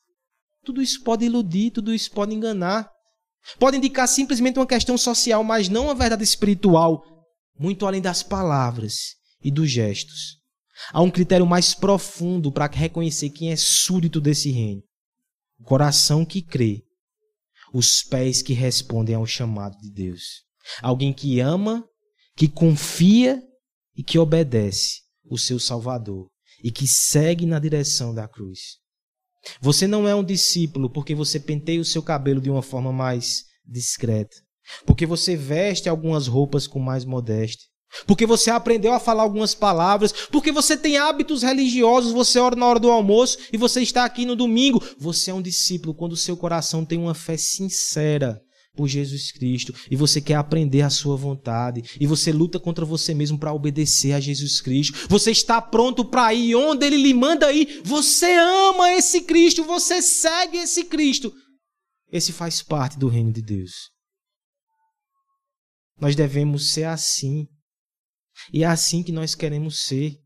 tudo 0.68 0.82
isso 0.82 1.02
pode 1.04 1.24
iludir, 1.24 1.72
tudo 1.72 1.94
isso 1.94 2.12
pode 2.12 2.36
enganar. 2.36 2.92
Pode 3.58 3.78
indicar 3.78 4.08
simplesmente 4.08 4.60
uma 4.60 4.68
questão 4.68 4.98
social, 4.98 5.42
mas 5.42 5.70
não 5.70 5.86
uma 5.86 5.96
verdade 5.96 6.24
espiritual, 6.24 7.02
muito 7.58 7.86
além 7.86 8.02
das 8.02 8.22
palavras 8.22 9.16
e 9.42 9.50
dos 9.50 9.72
gestos. 9.72 10.38
Há 10.92 11.02
um 11.02 11.10
critério 11.10 11.46
mais 11.46 11.74
profundo 11.74 12.52
para 12.52 12.68
reconhecer 12.68 13.30
quem 13.30 13.52
é 13.52 13.56
súdito 13.56 14.20
desse 14.20 14.52
reino. 14.52 14.82
O 15.60 15.64
coração 15.64 16.26
que 16.26 16.42
crê, 16.42 16.84
os 17.74 18.04
pés 18.04 18.42
que 18.42 18.54
respondem 18.54 19.16
ao 19.16 19.26
chamado 19.26 19.78
de 19.80 19.92
Deus. 19.92 20.44
Alguém 20.82 21.14
que 21.14 21.40
ama, 21.40 21.88
que 22.36 22.48
confia 22.48 23.42
e 23.96 24.04
que 24.04 24.20
obedece 24.20 25.02
o 25.30 25.38
seu 25.38 25.60
Salvador 25.60 26.30
e 26.64 26.72
que 26.72 26.88
segue 26.88 27.46
na 27.46 27.60
direção 27.60 28.14
da 28.14 28.28
cruz. 28.28 28.78
Você 29.62 29.88
não 29.88 30.08
é 30.08 30.14
um 30.14 30.24
discípulo 30.24 30.90
porque 30.90 31.16
você 31.16 31.40
penteia 31.40 31.80
o 31.80 31.86
seu 31.86 32.04
cabelo 32.04 32.42
de 32.42 32.50
uma 32.50 32.62
forma 32.62 32.92
mais 32.92 33.46
discreta, 33.66 34.36
porque 34.86 35.06
você 35.06 35.36
veste 35.36 35.88
algumas 35.88 36.28
roupas 36.28 36.68
com 36.68 36.80
mais 36.80 37.06
modéstia, 37.06 37.68
porque 38.06 38.26
você 38.26 38.50
aprendeu 38.50 38.94
a 38.94 39.00
falar 39.00 39.24
algumas 39.24 39.56
palavras, 39.56 40.12
porque 40.32 40.52
você 40.52 40.76
tem 40.76 40.98
hábitos 40.98 41.44
religiosos, 41.44 42.12
você 42.12 42.40
ora 42.40 42.56
na 42.56 42.66
hora 42.66 42.80
do 42.80 42.92
almoço 42.92 43.38
e 43.52 43.58
você 43.58 43.82
está 43.82 44.06
aqui 44.06 44.26
no 44.26 44.36
domingo. 44.36 44.84
Você 45.00 45.32
é 45.32 45.34
um 45.34 45.42
discípulo 45.42 45.96
quando 45.96 46.14
o 46.14 46.18
seu 46.18 46.38
coração 46.38 46.86
tem 46.86 47.00
uma 47.00 47.14
fé 47.14 47.38
sincera 47.38 48.42
por 48.76 48.88
Jesus 48.88 49.32
Cristo 49.32 49.74
e 49.90 49.96
você 49.96 50.22
quer 50.22 50.36
aprender 50.36 50.84
a 50.84 50.90
sua 50.90 51.18
vontade 51.18 51.84
e 52.00 52.06
você 52.06 52.32
luta 52.32 52.60
contra 52.60 52.86
você 52.86 53.14
mesmo 53.14 53.40
para 53.40 53.52
obedecer 53.52 54.14
a 54.14 54.20
Jesus 54.20 54.62
Cristo. 54.62 55.08
Você 55.10 55.32
está 55.32 55.60
pronto 55.60 56.06
para 56.06 56.34
ir 56.34 56.56
onde 56.56 56.86
ele 56.86 56.98
lhe 56.98 57.14
manda 57.14 57.52
ir. 57.52 57.82
Você 57.84 58.32
ama 58.32 58.94
esse 58.94 59.22
Cristo, 59.22 59.64
você 59.64 60.02
segue 60.02 60.58
esse 60.58 60.86
Cristo. 60.86 61.34
Esse 62.12 62.32
faz 62.32 62.62
parte 62.62 62.98
do 62.98 63.08
reino 63.08 63.34
de 63.34 63.42
Deus. 63.42 63.90
Nós 66.00 66.16
devemos 66.16 66.72
ser 66.72 66.84
assim. 66.84 67.48
E 68.54 68.64
é 68.64 68.68
assim 68.68 69.04
que 69.04 69.12
nós 69.12 69.36
queremos 69.36 69.86
ser. 69.86 70.18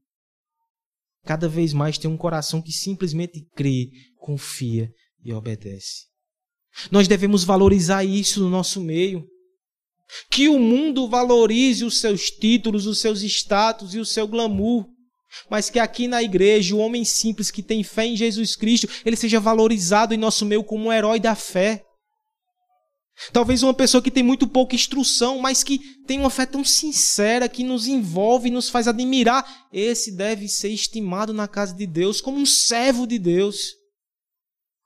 Cada 1.24 1.48
vez 1.48 1.74
mais 1.74 1.98
ter 1.98 2.08
um 2.08 2.18
coração 2.18 2.62
que 2.62 2.72
simplesmente 2.72 3.46
crê, 3.56 3.90
confia 4.18 4.92
e 5.24 5.32
obedece. 5.34 6.08
Nós 6.90 7.08
devemos 7.08 7.44
valorizar 7.44 8.04
isso 8.04 8.40
no 8.40 8.50
nosso 8.50 8.82
meio. 8.82 9.28
Que 10.30 10.50
o 10.50 10.60
mundo 10.60 11.08
valorize 11.08 11.86
os 11.86 12.00
seus 12.00 12.30
títulos, 12.30 12.86
os 12.86 13.00
seus 13.00 13.22
status 13.24 13.94
e 13.94 14.00
o 14.00 14.06
seu 14.06 14.28
glamour. 14.28 14.86
Mas 15.50 15.70
que 15.70 15.80
aqui 15.80 16.08
na 16.08 16.22
igreja, 16.22 16.76
o 16.76 16.80
homem 16.80 17.06
simples 17.06 17.50
que 17.50 17.64
tem 17.64 17.84
fé 17.84 18.06
em 18.06 18.18
Jesus 18.18 18.56
Cristo, 18.56 18.88
ele 19.06 19.16
seja 19.16 19.40
valorizado 19.40 20.14
em 20.14 20.18
nosso 20.18 20.46
meio 20.46 20.64
como 20.64 20.88
um 20.88 20.94
herói 20.94 21.20
da 21.20 21.36
fé. 21.36 21.86
Talvez 23.32 23.62
uma 23.62 23.74
pessoa 23.74 24.02
que 24.02 24.10
tem 24.10 24.24
muito 24.24 24.48
pouca 24.48 24.74
instrução, 24.76 25.40
mas 25.40 25.64
que 25.64 25.80
tem 26.06 26.20
uma 26.20 26.30
fé 26.30 26.46
tão 26.46 26.64
sincera 26.64 27.48
que 27.48 27.64
nos 27.64 27.86
envolve 27.86 28.50
e 28.50 28.52
nos 28.52 28.70
faz 28.70 28.88
admirar. 28.88 29.68
Esse 29.72 30.16
deve 30.16 30.48
ser 30.48 30.70
estimado 30.70 31.34
na 31.34 31.48
casa 31.48 31.76
de 31.76 31.86
Deus 31.86 32.20
como 32.20 32.38
um 32.38 32.46
servo 32.46 33.06
de 33.06 33.20
Deus. 33.20 33.76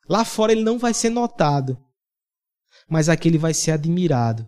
Lá 0.10 0.26
fora 0.26 0.52
ele 0.52 0.64
não 0.64 0.78
vai 0.78 0.94
ser 0.94 1.10
notado, 1.10 1.78
mas 2.90 3.10
aqui 3.10 3.28
ele 3.28 3.38
vai 3.38 3.54
ser 3.54 3.72
admirado. 3.72 4.46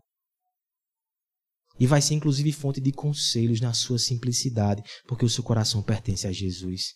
E 1.79 1.87
vai 1.87 2.01
ser 2.01 2.15
inclusive 2.15 2.51
fonte 2.51 2.81
de 2.81 2.91
conselhos 2.91 3.61
na 3.61 3.73
sua 3.73 3.99
simplicidade, 3.99 4.83
porque 5.07 5.23
o 5.23 5.29
seu 5.29 5.43
coração 5.43 5.81
pertence 5.81 6.27
a 6.27 6.31
Jesus. 6.31 6.95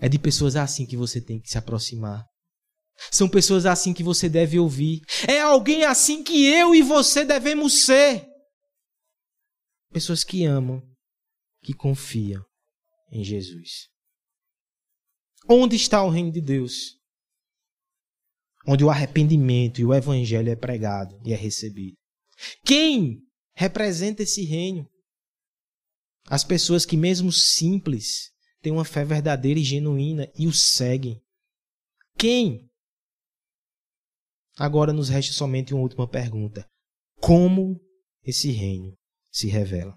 É 0.00 0.08
de 0.08 0.18
pessoas 0.18 0.56
assim 0.56 0.86
que 0.86 0.96
você 0.96 1.20
tem 1.20 1.40
que 1.40 1.48
se 1.48 1.58
aproximar. 1.58 2.24
São 3.10 3.28
pessoas 3.28 3.66
assim 3.66 3.92
que 3.92 4.02
você 4.02 4.28
deve 4.28 4.58
ouvir. 4.58 5.00
É 5.28 5.40
alguém 5.40 5.84
assim 5.84 6.22
que 6.22 6.46
eu 6.46 6.74
e 6.74 6.82
você 6.82 7.24
devemos 7.24 7.84
ser. 7.84 8.26
Pessoas 9.92 10.24
que 10.24 10.44
amam, 10.44 10.82
que 11.62 11.72
confiam 11.72 12.44
em 13.10 13.22
Jesus. 13.22 13.88
Onde 15.48 15.76
está 15.76 16.02
o 16.02 16.10
reino 16.10 16.32
de 16.32 16.40
Deus? 16.40 16.96
Onde 18.66 18.84
o 18.84 18.90
arrependimento 18.90 19.80
e 19.80 19.84
o 19.84 19.94
evangelho 19.94 20.50
é 20.50 20.56
pregado 20.56 21.16
e 21.24 21.32
é 21.32 21.36
recebido. 21.36 21.96
Quem 22.64 23.22
representa 23.54 24.22
esse 24.22 24.44
reino? 24.44 24.86
As 26.28 26.42
pessoas 26.42 26.84
que, 26.84 26.96
mesmo 26.96 27.30
simples, 27.30 28.32
têm 28.60 28.72
uma 28.72 28.84
fé 28.84 29.04
verdadeira 29.04 29.60
e 29.60 29.64
genuína 29.64 30.28
e 30.36 30.48
o 30.48 30.52
seguem. 30.52 31.22
Quem 32.18 32.65
Agora 34.58 34.92
nos 34.92 35.08
resta 35.08 35.32
somente 35.32 35.74
uma 35.74 35.82
última 35.82 36.08
pergunta: 36.08 36.66
Como 37.20 37.78
esse 38.24 38.50
reino 38.50 38.96
se 39.30 39.48
revela? 39.48 39.94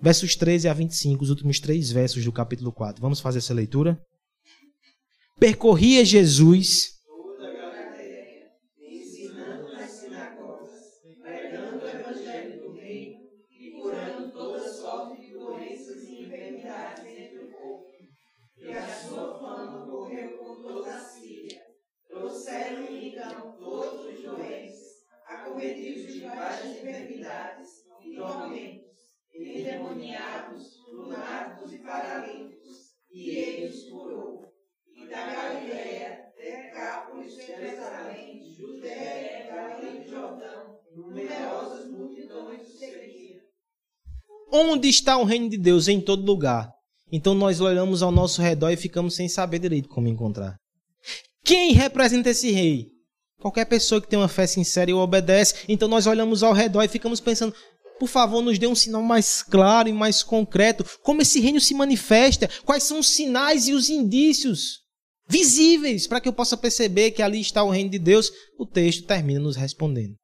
Versos 0.00 0.34
13 0.36 0.68
a 0.68 0.74
25, 0.74 1.22
os 1.22 1.30
últimos 1.30 1.60
três 1.60 1.90
versos 1.90 2.24
do 2.24 2.32
capítulo 2.32 2.72
4. 2.72 3.00
Vamos 3.00 3.20
fazer 3.20 3.38
essa 3.38 3.54
leitura? 3.54 3.98
Percorria 5.38 6.04
Jesus 6.04 6.91
numerosas 40.96 41.90
multidões 41.90 42.68
o 42.68 42.78
seguiam. 42.78 43.40
Onde 44.52 44.88
está 44.88 45.16
o 45.16 45.24
reino 45.24 45.48
de 45.48 45.56
Deus? 45.56 45.88
Em 45.88 46.00
todo 46.00 46.24
lugar. 46.24 46.70
Então 47.10 47.34
nós 47.34 47.60
olhamos 47.60 48.02
ao 48.02 48.10
nosso 48.10 48.40
redor 48.40 48.70
e 48.70 48.76
ficamos 48.76 49.14
sem 49.14 49.28
saber 49.28 49.58
direito 49.58 49.88
como 49.88 50.08
encontrar. 50.08 50.56
Quem 51.44 51.72
representa 51.72 52.30
esse 52.30 52.50
rei? 52.50 52.88
Qualquer 53.40 53.64
pessoa 53.64 54.00
que 54.00 54.08
tem 54.08 54.18
uma 54.18 54.28
fé 54.28 54.46
sincera 54.46 54.90
e 54.90 54.94
obedece. 54.94 55.64
Então 55.68 55.88
nós 55.88 56.06
olhamos 56.06 56.42
ao 56.42 56.52
redor 56.52 56.82
e 56.82 56.88
ficamos 56.88 57.20
pensando: 57.20 57.54
por 57.98 58.08
favor, 58.08 58.40
nos 58.40 58.58
dê 58.58 58.66
um 58.66 58.74
sinal 58.74 59.02
mais 59.02 59.42
claro 59.42 59.88
e 59.88 59.92
mais 59.92 60.22
concreto. 60.22 60.84
Como 61.02 61.22
esse 61.22 61.40
reino 61.40 61.60
se 61.60 61.74
manifesta? 61.74 62.48
Quais 62.64 62.84
são 62.84 63.00
os 63.00 63.08
sinais 63.08 63.66
e 63.68 63.72
os 63.72 63.90
indícios 63.90 64.80
visíveis 65.28 66.06
para 66.06 66.20
que 66.20 66.28
eu 66.28 66.32
possa 66.32 66.56
perceber 66.56 67.10
que 67.10 67.22
ali 67.22 67.40
está 67.40 67.64
o 67.64 67.70
reino 67.70 67.90
de 67.90 67.98
Deus? 67.98 68.30
O 68.58 68.66
texto 68.66 69.06
termina 69.06 69.40
nos 69.40 69.56
respondendo. 69.56 70.21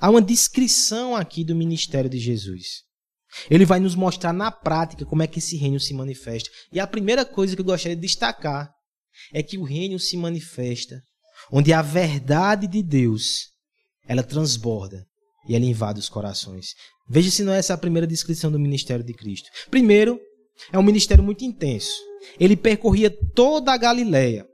Há 0.00 0.10
uma 0.10 0.20
descrição 0.20 1.16
aqui 1.16 1.44
do 1.44 1.54
ministério 1.54 2.10
de 2.10 2.18
Jesus. 2.18 2.82
Ele 3.48 3.64
vai 3.64 3.80
nos 3.80 3.94
mostrar 3.94 4.32
na 4.32 4.50
prática 4.50 5.06
como 5.06 5.22
é 5.22 5.26
que 5.26 5.38
esse 5.38 5.56
reino 5.56 5.78
se 5.78 5.94
manifesta. 5.94 6.50
E 6.72 6.80
a 6.80 6.86
primeira 6.86 7.24
coisa 7.24 7.54
que 7.54 7.60
eu 7.60 7.64
gostaria 7.64 7.96
de 7.96 8.02
destacar 8.02 8.70
é 9.32 9.42
que 9.42 9.56
o 9.56 9.64
reino 9.64 9.98
se 9.98 10.16
manifesta 10.16 11.00
onde 11.50 11.72
a 11.72 11.82
verdade 11.82 12.66
de 12.66 12.82
Deus 12.82 13.48
ela 14.06 14.22
transborda 14.22 15.06
e 15.48 15.54
ela 15.54 15.64
invade 15.64 16.00
os 16.00 16.08
corações. 16.08 16.74
Veja 17.08 17.30
se 17.30 17.42
não 17.42 17.52
é 17.52 17.58
essa 17.58 17.74
a 17.74 17.78
primeira 17.78 18.06
descrição 18.06 18.50
do 18.50 18.58
ministério 18.58 19.04
de 19.04 19.14
Cristo. 19.14 19.48
Primeiro, 19.70 20.20
é 20.72 20.78
um 20.78 20.82
ministério 20.82 21.24
muito 21.24 21.44
intenso. 21.44 21.92
Ele 22.38 22.56
percorria 22.56 23.10
toda 23.34 23.72
a 23.72 23.76
Galiléia. 23.76 24.46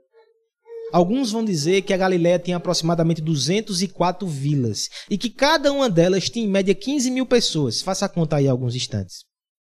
Alguns 0.91 1.31
vão 1.31 1.43
dizer 1.43 1.81
que 1.81 1.93
a 1.93 1.97
Galiléia 1.97 2.39
tem 2.39 2.53
aproximadamente 2.53 3.21
204 3.21 4.25
vilas 4.25 4.87
e 5.09 5.17
que 5.17 5.29
cada 5.29 5.71
uma 5.71 5.89
delas 5.89 6.29
tem 6.29 6.45
em 6.45 6.49
média 6.49 6.73
15 6.73 7.11
mil 7.11 7.25
pessoas. 7.25 7.81
Faça 7.81 8.05
a 8.05 8.09
conta 8.09 8.37
aí 8.37 8.47
alguns 8.47 8.75
instantes. 8.75 9.25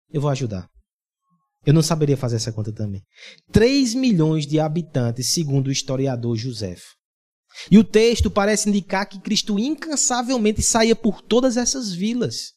Eu 0.09 0.21
vou 0.21 0.29
ajudar. 0.29 0.69
Eu 1.65 1.73
não 1.73 1.81
saberia 1.81 2.17
fazer 2.17 2.37
essa 2.37 2.51
conta 2.51 2.71
também. 2.71 3.03
3 3.51 3.93
milhões 3.93 4.47
de 4.47 4.59
habitantes, 4.59 5.31
segundo 5.33 5.67
o 5.67 5.71
historiador 5.71 6.35
José. 6.35 6.75
E 7.69 7.77
o 7.77 7.83
texto 7.83 8.31
parece 8.31 8.69
indicar 8.69 9.07
que 9.07 9.19
Cristo 9.19 9.59
incansavelmente 9.59 10.63
saía 10.63 10.95
por 10.95 11.21
todas 11.21 11.57
essas 11.57 11.91
vilas. 11.91 12.53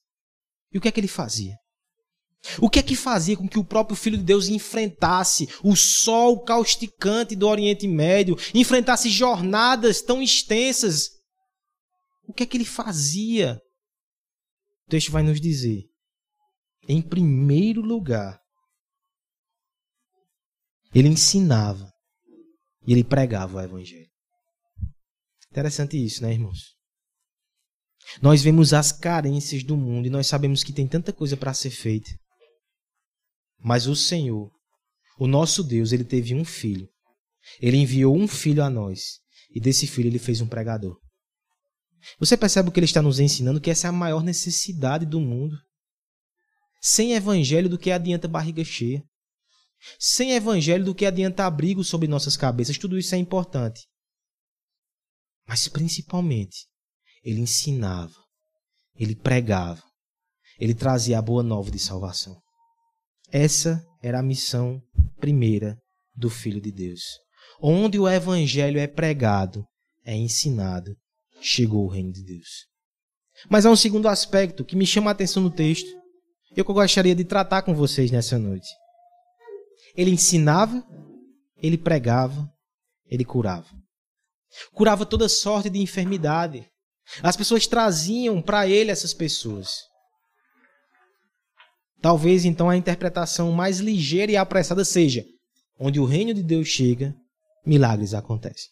E 0.73 0.79
o 0.79 0.81
que 0.81 0.89
é 0.89 0.93
que 0.93 1.01
ele 1.01 1.09
fazia? 1.09 1.57
O 2.61 2.69
que 2.69 2.79
é 2.79 2.83
que 2.83 2.95
fazia 2.95 3.37
com 3.37 3.49
que 3.49 3.59
o 3.59 3.65
próprio 3.65 3.97
Filho 3.97 4.19
de 4.19 4.25
Deus 4.25 4.49
enfrentasse 4.49 5.49
o 5.63 5.75
sol 5.75 6.43
causticante 6.43 7.35
do 7.35 7.49
Oriente 7.49 7.89
Médio, 7.89 8.37
enfrentasse 8.55 9.09
jornadas 9.09 10.03
tão 10.03 10.23
extensas? 10.23 11.09
O 12.27 12.33
que 12.33 12.43
é 12.43 12.47
que 12.47 12.57
ele 12.57 12.65
fazia? 12.65 13.61
O 14.87 14.91
texto 14.91 15.11
vai 15.11 15.23
nos 15.23 15.41
dizer. 15.41 15.85
Em 16.87 17.01
primeiro 17.01 17.81
lugar, 17.81 18.39
ele 20.95 21.09
ensinava 21.09 21.91
e 22.87 22.93
ele 22.93 23.03
pregava 23.03 23.57
o 23.57 23.61
Evangelho. 23.61 24.11
Interessante 25.51 26.03
isso, 26.03 26.23
né, 26.23 26.33
irmãos? 26.33 26.75
Nós 28.21 28.43
vemos 28.43 28.75
as 28.75 28.93
carências 28.93 29.65
do 29.65 29.77
mundo 29.77 30.07
e 30.07 30.11
nós 30.11 30.27
sabemos 30.27 30.63
que 30.63 30.73
tem 30.73 30.87
tanta 30.87 31.13
coisa 31.13 31.37
para 31.37 31.55
ser 31.55 31.71
feita. 31.71 32.11
Mas 33.65 33.87
o 33.87 33.97
Senhor, 33.97 34.53
o 35.19 35.27
nosso 35.27 35.65
Deus, 35.65 35.91
ele 35.91 36.05
teve 36.05 36.35
um 36.35 36.45
filho. 36.45 36.87
Ele 37.59 37.79
enviou 37.79 38.15
um 38.15 38.29
filho 38.29 38.63
a 38.63 38.69
nós. 38.69 39.21
E 39.55 39.59
desse 39.59 39.87
filho 39.87 40.09
ele 40.09 40.19
fez 40.19 40.43
um 40.43 40.47
pregador. 40.47 41.01
Você 42.19 42.37
percebe 42.37 42.69
o 42.69 42.73
que 42.73 42.79
ele 42.79 42.85
está 42.85 43.01
nos 43.01 43.19
ensinando? 43.19 43.59
Que 43.59 43.71
essa 43.71 43.87
é 43.87 43.89
a 43.89 43.93
maior 43.93 44.23
necessidade 44.23 45.07
do 45.07 45.19
mundo. 45.19 45.57
Sem 46.79 47.15
evangelho, 47.15 47.71
do 47.71 47.79
que 47.79 47.91
adianta 47.91 48.29
barriga 48.29 48.63
cheia. 48.63 49.03
Sem 49.99 50.33
evangelho, 50.33 50.85
do 50.85 50.95
que 50.95 51.07
adianta 51.07 51.47
abrigo 51.47 51.83
sobre 51.83 52.07
nossas 52.07 52.37
cabeças. 52.37 52.77
Tudo 52.77 52.99
isso 52.99 53.15
é 53.15 53.19
importante. 53.19 53.89
Mas 55.49 55.69
principalmente, 55.69 56.67
ele 57.23 57.41
ensinava, 57.41 58.15
ele 58.95 59.17
pregava, 59.17 59.83
ele 60.59 60.75
trazia 60.75 61.19
a 61.19 61.23
boa 61.23 61.43
nova 61.43 61.71
de 61.71 61.79
salvação. 61.79 62.44
Essa 63.37 63.85
era 64.01 64.21
a 64.21 64.23
missão 64.23 64.81
primeira 65.19 65.77
do 66.15 66.31
Filho 66.31 66.61
de 66.61 66.71
Deus. 66.71 67.01
Onde 67.61 67.99
o 67.99 68.09
evangelho 68.09 68.79
é 68.79 68.87
pregado, 68.87 69.67
é 70.05 70.15
ensinado, 70.15 70.97
chegou 71.41 71.85
o 71.85 71.89
reino 71.89 72.13
de 72.13 72.23
Deus. 72.23 72.69
Mas 73.51 73.67
há 73.67 73.73
um 73.73 73.77
segundo 73.77 74.07
aspecto 74.07 74.65
que 74.65 74.77
me 74.77 74.87
chama 74.87 75.11
a 75.11 75.13
atenção 75.13 75.43
no 75.43 75.51
texto, 75.51 75.89
e 76.57 76.61
eu 76.61 76.65
gostaria 76.65 77.13
de 77.13 77.25
tratar 77.25 77.63
com 77.63 77.75
vocês 77.75 78.09
nessa 78.09 78.39
noite. 78.39 78.69
Ele 79.97 80.13
ensinava, 80.13 80.87
ele 81.57 81.77
pregava, 81.77 82.49
ele 83.05 83.25
curava. 83.25 83.67
Curava 84.73 85.05
toda 85.05 85.29
sorte 85.29 85.69
de 85.69 85.81
enfermidade. 85.81 86.71
As 87.21 87.37
pessoas 87.37 87.67
traziam 87.67 88.41
para 88.41 88.69
ele 88.69 88.93
essas 88.93 89.13
pessoas. 89.13 89.93
Talvez 92.05 92.45
então 92.45 92.69
a 92.69 92.77
interpretação 92.77 93.51
mais 93.51 93.79
ligeira 93.79 94.31
e 94.31 94.37
apressada 94.37 94.85
seja: 94.85 95.25
onde 95.81 95.99
o 95.99 96.05
reino 96.05 96.35
de 96.35 96.43
Deus 96.43 96.69
chega, 96.69 97.17
milagres 97.65 98.13
acontecem. 98.13 98.69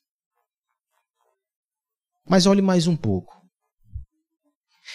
Mas 2.28 2.44
olhe 2.44 2.60
mais 2.60 2.86
um 2.86 2.94
pouco. 2.94 3.32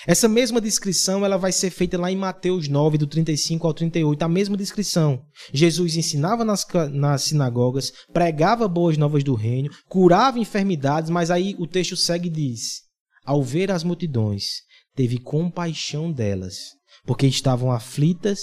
Essa 0.05 0.27
mesma 0.27 0.61
descrição 0.61 1.25
ela 1.25 1.35
vai 1.35 1.51
ser 1.51 1.71
feita 1.71 1.97
lá 1.97 2.11
em 2.11 2.15
Mateus 2.15 2.67
9, 2.67 2.99
do 2.99 3.07
35 3.07 3.65
ao 3.65 3.73
38, 3.73 4.21
a 4.21 4.29
mesma 4.29 4.55
descrição. 4.55 5.25
Jesus 5.51 5.95
ensinava 5.95 6.45
nas, 6.45 6.63
nas 6.91 7.23
sinagogas, 7.23 7.91
pregava 8.13 8.67
boas 8.67 8.99
novas 8.99 9.23
do 9.23 9.33
reino, 9.33 9.71
curava 9.89 10.38
enfermidades, 10.38 11.09
mas 11.09 11.31
aí 11.31 11.55
o 11.57 11.65
texto 11.65 11.97
segue 11.97 12.27
e 12.27 12.31
diz: 12.31 12.83
Ao 13.25 13.41
ver 13.41 13.71
as 13.71 13.83
multidões, 13.83 14.61
teve 14.93 15.17
compaixão 15.17 16.11
delas, 16.11 16.76
porque 17.08 17.26
estavam 17.26 17.72
aflitas 17.72 18.41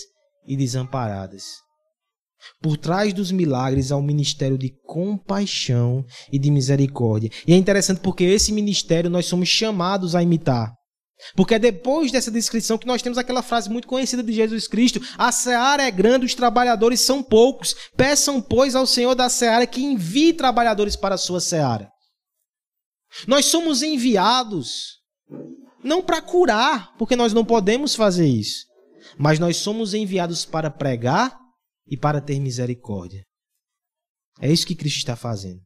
e 0.49 0.57
desamparadas. 0.57 1.45
Por 2.61 2.77
trás 2.77 3.13
dos 3.13 3.31
milagres 3.31 3.93
há 3.93 3.97
um 3.97 4.03
ministério 4.03 4.59
de 4.59 4.73
compaixão 4.85 6.05
e 6.33 6.39
de 6.39 6.51
misericórdia. 6.51 7.31
E 7.47 7.53
é 7.53 7.57
interessante 7.57 8.01
porque 8.01 8.25
esse 8.25 8.53
ministério 8.53 9.11
nós 9.11 9.27
somos 9.27 9.49
chamados 9.49 10.15
a 10.15 10.23
imitar. 10.23 10.73
Porque 11.37 11.55
é 11.55 11.59
depois 11.59 12.11
dessa 12.11 12.31
descrição 12.31 12.77
que 12.77 12.87
nós 12.87 13.01
temos 13.01 13.19
aquela 13.19 13.43
frase 13.43 13.71
muito 13.71 13.87
conhecida 13.87 14.23
de 14.23 14.33
Jesus 14.33 14.67
Cristo: 14.67 15.01
A 15.17 15.31
seara 15.31 15.85
é 15.85 15.91
grande, 15.91 16.27
os 16.27 16.35
trabalhadores 16.35 17.01
são 17.01 17.23
poucos. 17.23 17.75
Peçam, 17.97 18.43
pois, 18.43 18.75
ao 18.75 18.87
Senhor 18.87 19.15
da 19.15 19.29
seara 19.29 19.67
que 19.67 19.83
envie 19.83 20.33
trabalhadores 20.33 20.97
para 20.97 21.15
a 21.15 21.19
sua 21.19 21.41
seara. 21.41 21.89
Nós 23.27 23.47
somos 23.47 23.83
enviados 23.83 24.99
não 25.85 26.03
para 26.03 26.23
curar, 26.23 26.97
porque 26.97 27.15
nós 27.15 27.35
não 27.35 27.45
podemos 27.45 27.95
fazer 27.95 28.27
isso, 28.27 28.65
mas 29.19 29.39
nós 29.39 29.59
somos 29.59 29.93
enviados 29.93 30.47
para 30.47 30.71
pregar 30.71 31.39
e 31.87 31.97
para 31.97 32.23
ter 32.23 32.41
misericórdia. 32.41 33.23
É 34.41 34.51
isso 34.51 34.67
que 34.67 34.75
Cristo 34.75 34.97
está 34.97 35.15
fazendo. 35.15 35.61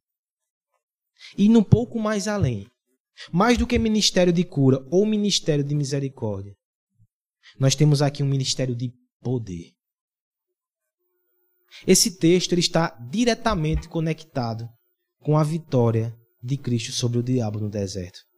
E 1.37 1.49
um 1.49 1.63
pouco 1.63 1.97
mais 1.99 2.27
além. 2.27 2.67
Mais 3.31 3.57
do 3.57 3.67
que 3.67 3.77
ministério 3.79 4.31
de 4.31 4.43
cura 4.45 4.85
ou 4.89 5.05
ministério 5.05 5.63
de 5.63 5.75
misericórdia, 5.75 6.53
nós 7.59 7.75
temos 7.75 8.01
aqui 8.01 8.23
um 8.23 8.27
ministério 8.27 8.75
de 8.75 8.91
poder. 9.21 9.73
Esse 11.85 12.17
texto 12.17 12.53
ele 12.53 12.61
está 12.61 12.89
diretamente 13.09 13.89
conectado 13.89 14.67
com 15.19 15.37
a 15.37 15.43
vitória 15.43 16.15
de 16.41 16.57
Cristo 16.57 16.93
sobre 16.93 17.19
o 17.19 17.23
diabo 17.23 17.59
no 17.59 17.69
deserto. 17.69 18.28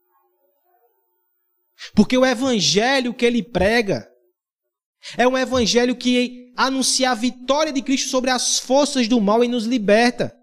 Porque 1.96 2.18
o 2.18 2.26
evangelho 2.26 3.14
que 3.14 3.26
ele 3.26 3.44
prega 3.44 4.08
é 5.18 5.28
um 5.28 5.38
evangelho 5.38 5.96
que 5.96 6.52
anuncia 6.56 7.12
a 7.12 7.16
vitória 7.16 7.74
de 7.74 7.82
Cristo 7.82 8.10
sobre 8.10 8.30
as 8.30 8.60
forças 8.60 9.08
do 9.08 9.20
mal 9.20 9.44
e 9.44 9.48
nos 9.48 9.66
liberta. 9.66 10.34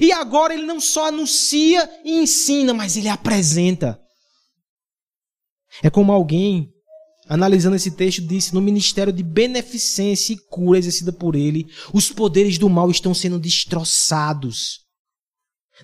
E 0.00 0.12
agora 0.12 0.54
ele 0.54 0.64
não 0.64 0.80
só 0.80 1.08
anuncia 1.08 1.88
e 2.04 2.18
ensina, 2.18 2.72
mas 2.72 2.96
ele 2.96 3.08
apresenta. 3.08 3.98
É 5.82 5.90
como 5.90 6.12
alguém, 6.12 6.68
analisando 7.28 7.76
esse 7.76 7.90
texto, 7.92 8.22
disse: 8.22 8.54
no 8.54 8.60
ministério 8.60 9.12
de 9.12 9.22
beneficência 9.22 10.34
e 10.34 10.38
cura 10.48 10.78
exercida 10.78 11.12
por 11.12 11.34
ele, 11.34 11.66
os 11.92 12.10
poderes 12.10 12.58
do 12.58 12.68
mal 12.68 12.90
estão 12.90 13.14
sendo 13.14 13.38
destroçados, 13.38 14.80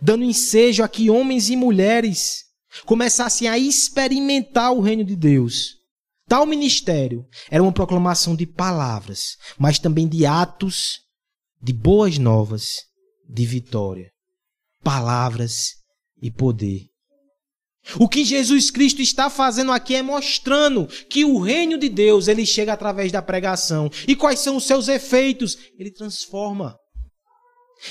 dando 0.01 0.25
ensejo 0.25 0.83
a 0.83 0.89
que 0.89 1.11
homens 1.11 1.49
e 1.49 1.57
mulheres 1.57 2.48
começassem 2.85 3.49
a 3.49 3.59
experimentar 3.59 4.73
o 4.73 4.81
reino 4.81 5.05
de 5.05 5.17
Deus. 5.17 5.77
Tal 6.27 6.45
ministério 6.45 7.27
era 7.51 7.63
uma 7.63 7.73
proclamação 7.73 8.37
de 8.37 8.47
palavras, 8.47 9.37
mas 9.59 9.79
também 9.79 10.07
de 10.07 10.27
atos 10.27 11.01
de 11.61 11.73
boas 11.73 12.19
novas 12.19 12.83
de 13.29 13.45
vitória, 13.47 14.11
palavras 14.83 15.75
e 16.21 16.31
poder. 16.31 16.87
O 17.99 18.09
que 18.09 18.25
Jesus 18.25 18.71
Cristo 18.71 19.01
está 19.01 19.31
fazendo 19.31 19.73
aqui 19.73 19.95
é 19.95 20.03
mostrando 20.03 20.87
que 21.09 21.25
o 21.25 21.39
reino 21.39 21.79
de 21.79 21.89
Deus, 21.89 22.29
ele 22.29 22.45
chega 22.45 22.73
através 22.73 23.11
da 23.11 23.23
pregação. 23.23 23.89
E 24.07 24.15
quais 24.15 24.41
são 24.41 24.57
os 24.57 24.65
seus 24.65 24.89
efeitos? 24.89 25.57
Ele 25.79 25.91
transforma. 25.91 26.77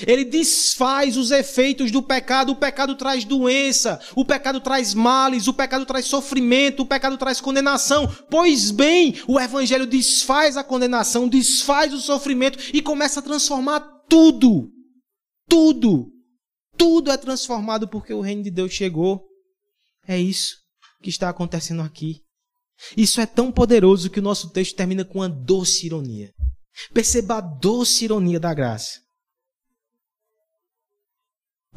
Ele 0.06 0.24
desfaz 0.24 1.16
os 1.16 1.30
efeitos 1.30 1.90
do 1.90 2.02
pecado. 2.02 2.52
O 2.52 2.56
pecado 2.56 2.94
traz 2.94 3.24
doença, 3.24 4.00
o 4.14 4.24
pecado 4.24 4.60
traz 4.60 4.94
males, 4.94 5.48
o 5.48 5.54
pecado 5.54 5.86
traz 5.86 6.06
sofrimento, 6.06 6.82
o 6.82 6.86
pecado 6.86 7.16
traz 7.16 7.40
condenação. 7.40 8.06
Pois 8.30 8.70
bem, 8.70 9.14
o 9.26 9.40
evangelho 9.40 9.86
desfaz 9.86 10.56
a 10.56 10.64
condenação, 10.64 11.28
desfaz 11.28 11.92
o 11.92 12.00
sofrimento 12.00 12.58
e 12.72 12.82
começa 12.82 13.20
a 13.20 13.22
transformar 13.22 13.80
tudo. 14.08 14.70
Tudo, 15.48 16.10
tudo 16.76 17.10
é 17.10 17.16
transformado 17.16 17.88
porque 17.88 18.12
o 18.12 18.20
reino 18.20 18.42
de 18.42 18.50
Deus 18.50 18.72
chegou. 18.72 19.24
É 20.06 20.18
isso 20.18 20.56
que 21.02 21.08
está 21.08 21.30
acontecendo 21.30 21.82
aqui. 21.82 22.22
Isso 22.96 23.20
é 23.20 23.26
tão 23.26 23.50
poderoso 23.50 24.10
que 24.10 24.20
o 24.20 24.22
nosso 24.22 24.50
texto 24.50 24.76
termina 24.76 25.04
com 25.04 25.18
uma 25.18 25.28
doce 25.28 25.86
ironia. 25.86 26.32
Perceba 26.92 27.38
a 27.38 27.40
doce 27.40 28.04
ironia 28.04 28.38
da 28.38 28.54
graça. 28.54 29.00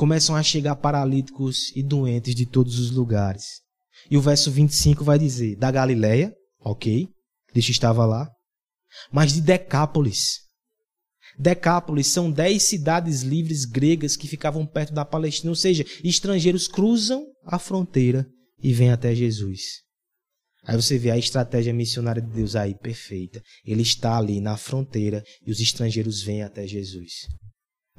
Começam 0.02 0.36
a 0.36 0.42
chegar 0.42 0.76
paralíticos 0.78 1.72
e 1.76 1.84
doentes 1.84 2.34
de 2.34 2.48
todos 2.48 2.80
os 2.80 2.90
lugares. 2.90 3.62
E 4.10 4.18
o 4.18 4.22
verso 4.22 4.50
25 4.50 5.04
vai 5.04 5.20
dizer: 5.20 5.56
da 5.58 5.70
Galileia, 5.70 6.34
ok, 6.60 7.08
Cristo 7.50 7.70
estava 7.70 8.04
lá, 8.04 8.28
mas 9.12 9.32
de 9.32 9.42
Decápolis, 9.42 10.40
Decápolis 11.38 12.08
são 12.08 12.32
dez 12.32 12.64
cidades 12.64 13.22
livres 13.22 13.64
gregas 13.64 14.18
que 14.18 14.28
ficavam 14.28 14.66
perto 14.66 14.92
da 14.92 15.06
Palestina, 15.06 15.52
ou 15.52 15.56
seja, 15.56 15.86
estrangeiros 16.04 16.68
cruzam 16.68 17.24
a 17.46 17.60
fronteira 17.60 18.26
e 18.58 18.74
vêm 18.74 18.90
até 18.90 19.14
Jesus. 19.14 19.84
Aí 20.64 20.76
você 20.76 20.98
vê 20.98 21.12
a 21.12 21.18
estratégia 21.20 21.76
missionária 21.76 22.24
de 22.24 22.34
Deus 22.34 22.56
aí, 22.56 22.74
perfeita. 22.74 23.40
Ele 23.64 23.84
está 23.84 24.18
ali 24.18 24.42
na 24.42 24.58
fronteira 24.58 25.24
e 25.46 25.52
os 25.52 25.60
estrangeiros 25.60 26.24
vêm 26.24 26.42
até 26.42 26.66
Jesus. 26.66 27.28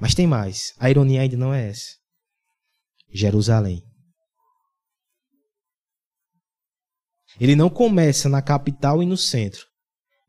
Mas 0.03 0.15
tem 0.15 0.27
mais. 0.27 0.75
A 0.79 0.91
ironia 0.91 1.23
ainda 1.23 1.37
não 1.37 1.55
é 1.55 1.71
essa. 1.71 1.97
Jerusalém. 3.11 3.83
Ele 7.41 7.57
não 7.57 7.71
começa 7.71 8.29
na 8.29 8.43
capital 8.43 9.03
e 9.03 9.07
no 9.07 9.17
centro 9.17 9.73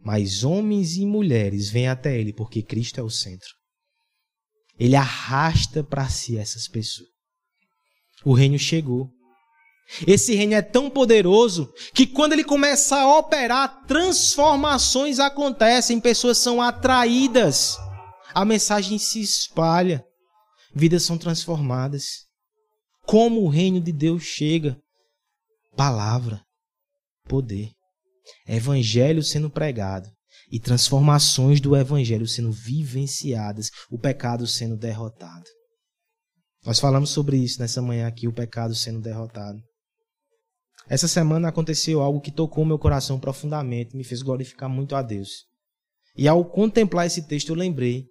mas 0.03 0.43
homens 0.43 0.97
e 0.97 1.05
mulheres 1.05 1.69
vêm 1.69 1.87
até 1.87 2.19
ele 2.19 2.33
porque 2.33 2.61
Cristo 2.61 2.99
é 2.99 3.03
o 3.03 3.09
centro. 3.09 3.47
Ele 4.77 4.95
arrasta 4.95 5.83
para 5.83 6.09
si 6.09 6.37
essas 6.37 6.67
pessoas. 6.67 7.07
O 8.25 8.33
reino 8.33 8.59
chegou. 8.59 9.09
Esse 10.07 10.33
reino 10.33 10.53
é 10.53 10.61
tão 10.61 10.89
poderoso 10.89 11.71
que 11.93 12.07
quando 12.07 12.33
ele 12.33 12.43
começa 12.43 12.97
a 12.97 13.17
operar, 13.17 13.85
transformações 13.85 15.19
acontecem, 15.19 15.99
pessoas 15.99 16.37
são 16.37 16.61
atraídas, 16.61 17.77
a 18.33 18.45
mensagem 18.45 18.97
se 18.97 19.21
espalha, 19.21 20.05
vidas 20.73 21.03
são 21.03 21.17
transformadas. 21.17 22.25
Como 23.05 23.41
o 23.41 23.49
reino 23.49 23.81
de 23.81 23.91
Deus 23.91 24.23
chega? 24.23 24.77
Palavra, 25.75 26.41
poder 27.27 27.71
evangelho 28.47 29.23
sendo 29.23 29.49
pregado 29.49 30.09
e 30.51 30.59
transformações 30.59 31.59
do 31.59 31.75
evangelho 31.75 32.27
sendo 32.27 32.51
vivenciadas, 32.51 33.69
o 33.89 33.97
pecado 33.97 34.45
sendo 34.45 34.77
derrotado. 34.77 35.45
Nós 36.65 36.79
falamos 36.79 37.09
sobre 37.09 37.37
isso 37.37 37.59
nessa 37.59 37.81
manhã 37.81 38.07
aqui, 38.07 38.27
o 38.27 38.33
pecado 38.33 38.73
sendo 38.75 39.01
derrotado. 39.01 39.61
Essa 40.87 41.07
semana 41.07 41.49
aconteceu 41.49 42.01
algo 42.01 42.21
que 42.21 42.31
tocou 42.31 42.65
meu 42.65 42.77
coração 42.77 43.19
profundamente, 43.19 43.95
me 43.95 44.03
fez 44.03 44.21
glorificar 44.21 44.69
muito 44.69 44.95
a 44.95 45.01
Deus. 45.01 45.45
E 46.15 46.27
ao 46.27 46.45
contemplar 46.45 47.07
esse 47.07 47.25
texto, 47.27 47.49
eu 47.49 47.55
lembrei 47.55 48.05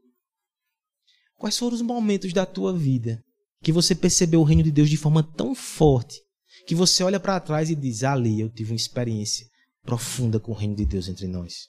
quais 1.42 1.58
foram 1.58 1.74
os 1.74 1.82
momentos 1.82 2.32
da 2.32 2.46
tua 2.46 2.72
vida 2.72 3.20
que 3.60 3.72
você 3.72 3.96
percebeu 3.96 4.40
o 4.40 4.44
reino 4.44 4.62
de 4.62 4.70
Deus 4.70 4.88
de 4.88 4.96
forma 4.96 5.24
tão 5.24 5.56
forte 5.56 6.22
que 6.68 6.74
você 6.74 7.02
olha 7.02 7.18
para 7.18 7.40
trás 7.40 7.68
e 7.68 7.74
diz: 7.74 8.04
ali 8.04 8.40
eu 8.40 8.48
tive 8.48 8.70
uma 8.70 8.76
experiência 8.76 9.44
profunda 9.82 10.38
com 10.38 10.52
o 10.52 10.54
reino 10.54 10.76
de 10.76 10.86
Deus 10.86 11.08
entre 11.08 11.26
nós. 11.26 11.66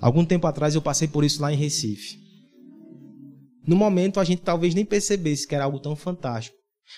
Algum 0.00 0.24
tempo 0.24 0.48
atrás 0.48 0.74
eu 0.74 0.82
passei 0.82 1.06
por 1.06 1.22
isso 1.22 1.40
lá 1.40 1.52
em 1.52 1.56
Recife. 1.56 2.18
No 3.64 3.76
momento 3.76 4.18
a 4.18 4.24
gente 4.24 4.42
talvez 4.42 4.74
nem 4.74 4.84
percebesse 4.84 5.46
que 5.46 5.54
era 5.54 5.62
algo 5.62 5.78
tão 5.78 5.94
fantástico, 5.94 6.56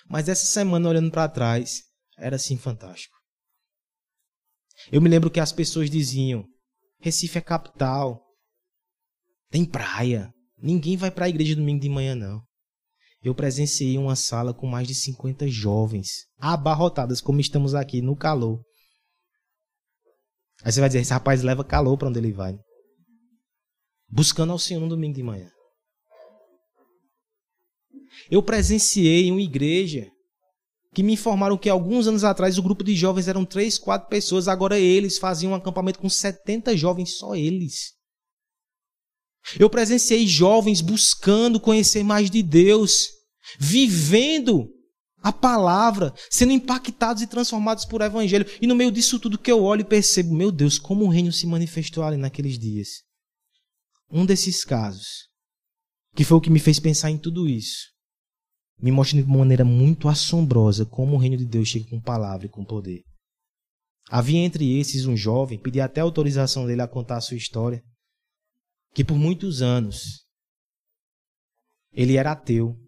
mas 0.08 0.26
essa 0.26 0.46
semana 0.46 0.88
olhando 0.88 1.10
para 1.10 1.28
trás, 1.28 1.82
era 2.16 2.38
sim 2.38 2.56
fantástico. 2.56 3.14
Eu 4.90 5.02
me 5.02 5.10
lembro 5.10 5.30
que 5.30 5.40
as 5.40 5.52
pessoas 5.52 5.90
diziam: 5.90 6.46
Recife 6.98 7.36
é 7.36 7.42
capital, 7.42 8.23
tem 9.54 9.64
praia, 9.64 10.32
ninguém 10.58 10.96
vai 10.96 11.12
para 11.12 11.26
a 11.26 11.28
igreja 11.28 11.54
domingo 11.54 11.80
de 11.80 11.88
manhã 11.88 12.16
não 12.16 12.42
eu 13.24 13.34
presenciei 13.34 13.96
uma 13.96 14.14
sala 14.14 14.52
com 14.52 14.66
mais 14.66 14.86
de 14.86 14.94
50 14.94 15.48
jovens, 15.48 16.26
abarrotadas 16.38 17.22
como 17.22 17.40
estamos 17.40 17.74
aqui 17.74 18.02
no 18.02 18.14
calor. 18.14 18.60
Aí 20.62 20.70
você 20.70 20.78
vai 20.78 20.90
dizer, 20.90 21.00
esse 21.00 21.12
rapaz 21.12 21.42
leva 21.42 21.64
calor 21.64 21.96
para 21.96 22.08
onde 22.08 22.18
ele 22.18 22.32
vai. 22.32 22.54
Buscando 24.10 24.52
ao 24.52 24.58
Senhor 24.58 24.80
no 24.80 24.90
domingo 24.90 25.14
de 25.14 25.22
manhã. 25.22 25.50
Eu 28.30 28.42
presenciei 28.42 29.30
uma 29.30 29.40
igreja 29.40 30.10
que 30.92 31.02
me 31.02 31.14
informaram 31.14 31.56
que 31.56 31.70
alguns 31.70 32.06
anos 32.06 32.24
atrás 32.24 32.58
o 32.58 32.62
grupo 32.62 32.84
de 32.84 32.94
jovens 32.94 33.26
eram 33.26 33.44
três, 33.44 33.78
quatro 33.78 34.08
pessoas, 34.08 34.48
agora 34.48 34.78
eles 34.78 35.18
faziam 35.18 35.52
um 35.52 35.56
acampamento 35.56 35.98
com 35.98 36.10
70 36.10 36.76
jovens, 36.76 37.16
só 37.16 37.34
eles. 37.34 37.94
Eu 39.58 39.68
presenciei 39.68 40.26
jovens 40.26 40.80
buscando 40.80 41.60
conhecer 41.60 42.02
mais 42.02 42.30
de 42.30 42.42
Deus, 42.42 43.08
vivendo 43.58 44.70
a 45.22 45.32
palavra, 45.32 46.12
sendo 46.30 46.52
impactados 46.52 47.22
e 47.22 47.26
transformados 47.26 47.84
por 47.84 48.02
evangelho. 48.02 48.46
E 48.60 48.66
no 48.66 48.74
meio 48.74 48.92
disso 48.92 49.18
tudo 49.18 49.38
que 49.38 49.50
eu 49.50 49.62
olho 49.62 49.80
e 49.80 49.84
percebo, 49.84 50.34
meu 50.34 50.52
Deus, 50.52 50.78
como 50.78 51.04
o 51.04 51.08
reino 51.08 51.32
se 51.32 51.46
manifestou 51.46 52.04
ali 52.04 52.16
naqueles 52.16 52.58
dias. 52.58 53.02
Um 54.10 54.26
desses 54.26 54.64
casos, 54.64 55.28
que 56.14 56.24
foi 56.24 56.36
o 56.36 56.40
que 56.40 56.50
me 56.50 56.60
fez 56.60 56.78
pensar 56.78 57.10
em 57.10 57.18
tudo 57.18 57.48
isso, 57.48 57.94
me 58.80 58.90
mostra 58.90 59.20
de 59.20 59.26
maneira 59.26 59.64
muito 59.64 60.08
assombrosa 60.08 60.84
como 60.84 61.16
o 61.16 61.18
reino 61.18 61.36
de 61.36 61.46
Deus 61.46 61.68
chega 61.68 61.88
com 61.88 62.00
palavra 62.00 62.46
e 62.46 62.50
com 62.50 62.64
poder. 62.64 63.02
Havia 64.10 64.40
entre 64.40 64.78
esses 64.78 65.06
um 65.06 65.16
jovem, 65.16 65.58
pedi 65.58 65.80
até 65.80 66.00
autorização 66.02 66.66
dele 66.66 66.82
a 66.82 66.88
contar 66.88 67.16
a 67.16 67.20
sua 67.22 67.36
história, 67.36 67.82
que 68.94 69.04
por 69.04 69.16
muitos 69.16 69.60
anos 69.60 70.24
ele 71.92 72.16
era 72.16 72.32
ateu 72.32 72.78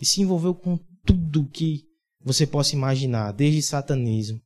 e 0.00 0.06
se 0.06 0.20
envolveu 0.20 0.54
com 0.54 0.78
tudo 1.04 1.48
que 1.50 1.86
você 2.20 2.46
possa 2.46 2.74
imaginar, 2.74 3.32
desde 3.32 3.62
satanismo 3.62 4.40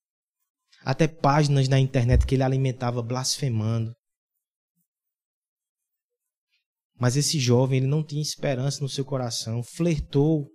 até 0.85 1.07
páginas 1.07 1.69
na 1.69 1.79
internet 1.79 2.27
que 2.27 2.35
ele 2.35 2.43
alimentava 2.43 3.03
blasfemando. 3.03 3.95
Mas 6.99 7.17
esse 7.17 7.39
jovem 7.39 7.79
ele 7.79 7.87
não 7.87 8.05
tinha 8.05 8.23
esperança 8.23 8.81
no 8.81 8.89
seu 8.89 9.05
coração, 9.05 9.63
flertou 9.63 10.49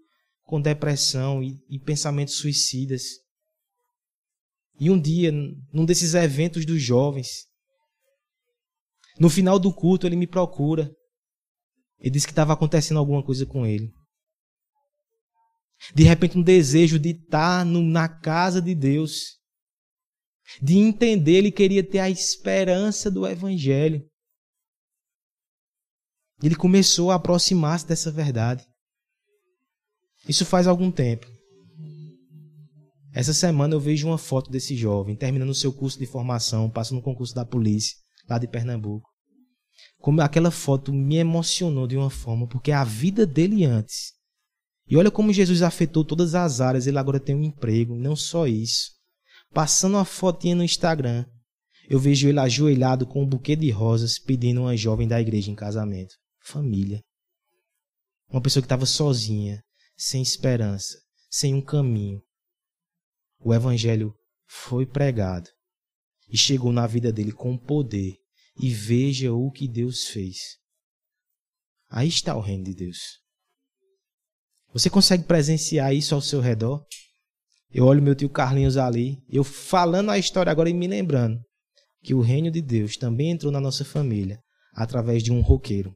com 0.43 0.61
depressão 0.61 1.43
e, 1.43 1.57
e 1.69 1.79
pensamentos 1.79 2.35
suicidas. 2.35 3.03
E 4.79 4.89
um 4.89 4.99
dia, 4.99 5.31
num 5.31 5.85
desses 5.85 6.13
eventos 6.13 6.65
dos 6.65 6.81
jovens, 6.81 7.47
no 9.20 9.30
final 9.30 9.59
do 9.59 9.74
culto, 9.74 10.05
ele 10.05 10.15
me 10.15 10.28
procura. 10.28 10.91
Ele 11.99 12.11
disse 12.11 12.28
que 12.28 12.32
estava 12.32 12.53
acontecendo 12.53 12.97
alguma 12.97 13.24
coisa 13.24 13.45
com 13.45 13.65
ele. 13.65 13.91
De 15.93 16.03
repente, 16.03 16.38
um 16.38 16.41
desejo 16.41 16.99
de 16.99 17.09
estar 17.09 17.65
no, 17.65 17.82
na 17.82 18.07
casa 18.07 18.61
de 18.61 18.74
Deus, 18.74 19.38
de 20.61 20.78
entender, 20.78 21.34
ele 21.34 21.51
queria 21.51 21.88
ter 21.88 21.99
a 21.99 22.09
esperança 22.09 23.11
do 23.11 23.28
Evangelho. 23.28 24.03
Ele 26.41 26.55
começou 26.55 27.11
a 27.11 27.15
aproximar-se 27.15 27.88
dessa 27.88 28.11
verdade. 28.11 28.65
Isso 30.28 30.45
faz 30.45 30.68
algum 30.68 30.91
tempo. 30.91 31.26
Essa 33.13 33.34
semana 33.34 33.74
eu 33.74 33.80
vejo 33.80 34.07
uma 34.07 34.18
foto 34.18 34.51
desse 34.51 34.76
jovem 34.76 35.15
terminando 35.15 35.49
o 35.49 35.55
seu 35.55 35.74
curso 35.74 35.97
de 35.97 36.05
formação, 36.05 36.70
passando 36.70 36.97
no 36.97 37.03
concurso 37.03 37.34
da 37.34 37.45
polícia, 37.45 37.95
lá 38.30 38.38
de 38.38 38.47
Pernambuco. 38.47 39.07
Como 39.99 40.21
aquela 40.21 40.51
foto 40.51 40.93
me 40.93 41.17
emocionou 41.17 41.87
de 41.87 41.97
uma 41.97 42.09
forma, 42.09 42.47
porque 42.47 42.71
a 42.71 42.83
vida 42.83 43.25
dele 43.25 43.65
antes. 43.65 44.13
E 44.87 44.95
olha 44.95 45.11
como 45.11 45.33
Jesus 45.33 45.61
afetou 45.61 46.05
todas 46.05 46.35
as 46.35 46.61
áreas, 46.61 46.87
ele 46.87 46.97
agora 46.97 47.19
tem 47.19 47.35
um 47.35 47.43
emprego, 47.43 47.95
não 47.95 48.15
só 48.15 48.47
isso. 48.47 48.91
Passando 49.53 49.95
uma 49.95 50.05
fotinha 50.05 50.55
no 50.55 50.63
Instagram, 50.63 51.25
eu 51.89 51.99
vejo 51.99 52.27
ele 52.27 52.39
ajoelhado 52.39 53.05
com 53.05 53.23
um 53.23 53.27
buquê 53.27 53.55
de 53.55 53.69
rosas 53.69 54.19
pedindo 54.19 54.61
uma 54.61 54.77
jovem 54.77 55.07
da 55.07 55.19
igreja 55.19 55.51
em 55.51 55.55
casamento 55.55 56.15
família. 56.47 57.03
Uma 58.29 58.41
pessoa 58.41 58.61
que 58.61 58.65
estava 58.65 58.85
sozinha, 58.85 59.63
sem 59.95 60.21
esperança, 60.21 60.97
sem 61.29 61.53
um 61.53 61.61
caminho. 61.61 62.21
O 63.39 63.53
evangelho 63.53 64.15
foi 64.45 64.85
pregado 64.85 65.49
e 66.29 66.37
chegou 66.37 66.71
na 66.71 66.87
vida 66.87 67.11
dele 67.11 67.31
com 67.31 67.57
poder. 67.57 68.17
E 68.60 68.74
veja 68.74 69.32
o 69.34 69.51
que 69.51 69.68
Deus 69.68 70.08
fez. 70.08 70.58
Aí 71.89 72.08
está 72.08 72.36
o 72.36 72.41
reino 72.41 72.64
de 72.64 72.74
Deus. 72.74 73.20
Você 74.74 74.89
consegue 74.89 75.24
presenciar 75.24 75.93
isso 75.93 76.14
ao 76.14 76.22
seu 76.22 76.41
redor? 76.41 76.86
Eu 77.72 77.86
olho 77.86 78.01
meu 78.01 78.16
tio 78.16 78.30
Carlinhos 78.30 78.78
ali, 78.78 79.22
eu 79.30 79.43
falando 79.43 80.10
a 80.10 80.18
história 80.18 80.51
agora 80.51 80.70
e 80.70 80.74
me 80.74 80.88
lembrando 80.88 81.39
que 82.01 82.14
o 82.14 82.22
reino 82.22 82.49
de 82.49 82.62
Deus 82.62 82.95
também 82.95 83.32
entrou 83.32 83.51
na 83.51 83.60
nossa 83.60 83.84
família 83.84 84.41
através 84.74 85.24
de 85.24 85.32
um 85.32 85.41
roqueiro. 85.41 85.95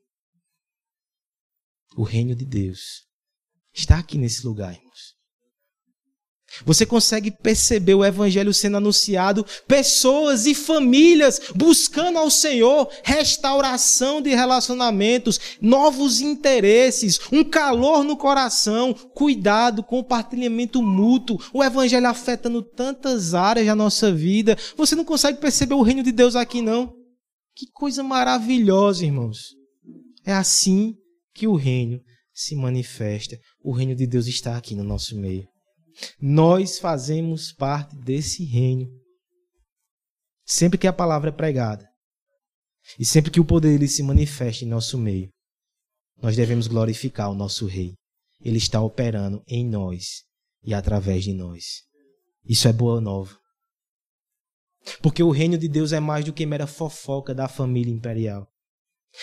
O 1.95 2.03
reino 2.03 2.36
de 2.36 2.45
Deus 2.45 3.05
está 3.74 3.99
aqui 3.99 4.18
nesse 4.18 4.45
lugar. 4.45 4.78
Você 6.65 6.85
consegue 6.85 7.31
perceber 7.31 7.95
o 7.95 8.05
evangelho 8.05 8.53
sendo 8.53 8.77
anunciado, 8.77 9.45
pessoas 9.67 10.45
e 10.45 10.53
famílias 10.53 11.41
buscando 11.55 12.17
ao 12.17 12.29
Senhor 12.29 12.89
restauração 13.03 14.21
de 14.21 14.29
relacionamentos, 14.29 15.39
novos 15.61 16.21
interesses, 16.21 17.19
um 17.31 17.43
calor 17.43 18.03
no 18.03 18.17
coração, 18.17 18.93
cuidado, 18.93 19.83
compartilhamento 19.83 20.81
mútuo. 20.81 21.39
O 21.53 21.63
evangelho 21.63 22.07
afetando 22.07 22.61
tantas 22.61 23.33
áreas 23.33 23.67
da 23.67 23.75
nossa 23.75 24.11
vida. 24.11 24.57
Você 24.77 24.95
não 24.95 25.05
consegue 25.05 25.39
perceber 25.39 25.73
o 25.73 25.81
reino 25.81 26.03
de 26.03 26.11
Deus 26.11 26.35
aqui 26.35 26.61
não? 26.61 26.93
Que 27.55 27.67
coisa 27.73 28.03
maravilhosa, 28.03 29.05
irmãos. 29.05 29.55
É 30.25 30.33
assim 30.33 30.95
que 31.33 31.47
o 31.47 31.55
reino 31.55 31.99
se 32.33 32.55
manifesta. 32.55 33.37
O 33.63 33.71
reino 33.71 33.95
de 33.95 34.07
Deus 34.07 34.27
está 34.27 34.57
aqui 34.57 34.75
no 34.75 34.83
nosso 34.83 35.19
meio. 35.19 35.50
Nós 36.19 36.79
fazemos 36.79 37.51
parte 37.51 37.95
desse 37.95 38.43
reino. 38.43 38.89
Sempre 40.45 40.77
que 40.77 40.87
a 40.87 40.93
palavra 40.93 41.29
é 41.29 41.33
pregada 41.33 41.89
e 42.99 43.05
sempre 43.05 43.31
que 43.31 43.39
o 43.39 43.45
poder 43.45 43.73
dele 43.73 43.87
se 43.87 44.03
manifesta 44.03 44.65
em 44.65 44.67
nosso 44.67 44.97
meio, 44.97 45.29
nós 46.21 46.35
devemos 46.35 46.67
glorificar 46.67 47.29
o 47.31 47.35
nosso 47.35 47.65
rei. 47.65 47.93
Ele 48.39 48.57
está 48.57 48.81
operando 48.81 49.43
em 49.47 49.65
nós 49.65 50.23
e 50.63 50.73
através 50.73 51.23
de 51.23 51.33
nós. 51.33 51.83
Isso 52.43 52.67
é 52.67 52.73
boa 52.73 52.99
nova. 52.99 53.37
Porque 55.01 55.21
o 55.21 55.29
reino 55.29 55.57
de 55.57 55.67
Deus 55.67 55.93
é 55.93 55.99
mais 55.99 56.25
do 56.25 56.33
que 56.33 56.45
mera 56.45 56.65
fofoca 56.65 57.33
da 57.33 57.47
família 57.47 57.93
imperial. 57.93 58.47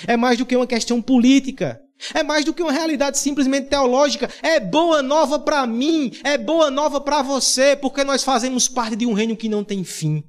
É 0.07 0.16
mais 0.16 0.39
do 0.39 0.47
que 0.47 0.57
uma 0.57 0.66
questão 0.66 1.01
política. 1.01 1.80
É 2.14 2.22
mais 2.22 2.45
do 2.45 2.55
que 2.55 2.62
uma 2.62 2.72
realidade 2.72 3.18
simplesmente 3.18 3.68
teológica. 3.68 4.30
É 4.43 4.61
boa 4.61 5.03
nova 5.03 5.39
para 5.39 5.66
mim, 5.66 6.12
é 6.22 6.39
boa 6.39 6.70
nova 6.70 7.01
para 7.01 7.22
você, 7.22 7.74
porque 7.74 8.05
nós 8.05 8.22
fazemos 8.22 8.68
parte 8.68 8.95
de 8.95 9.07
um 9.07 9.12
reino 9.12 9.36
que 9.36 9.49
não 9.49 9.64
tem 9.64 9.82
fim. 9.82 10.22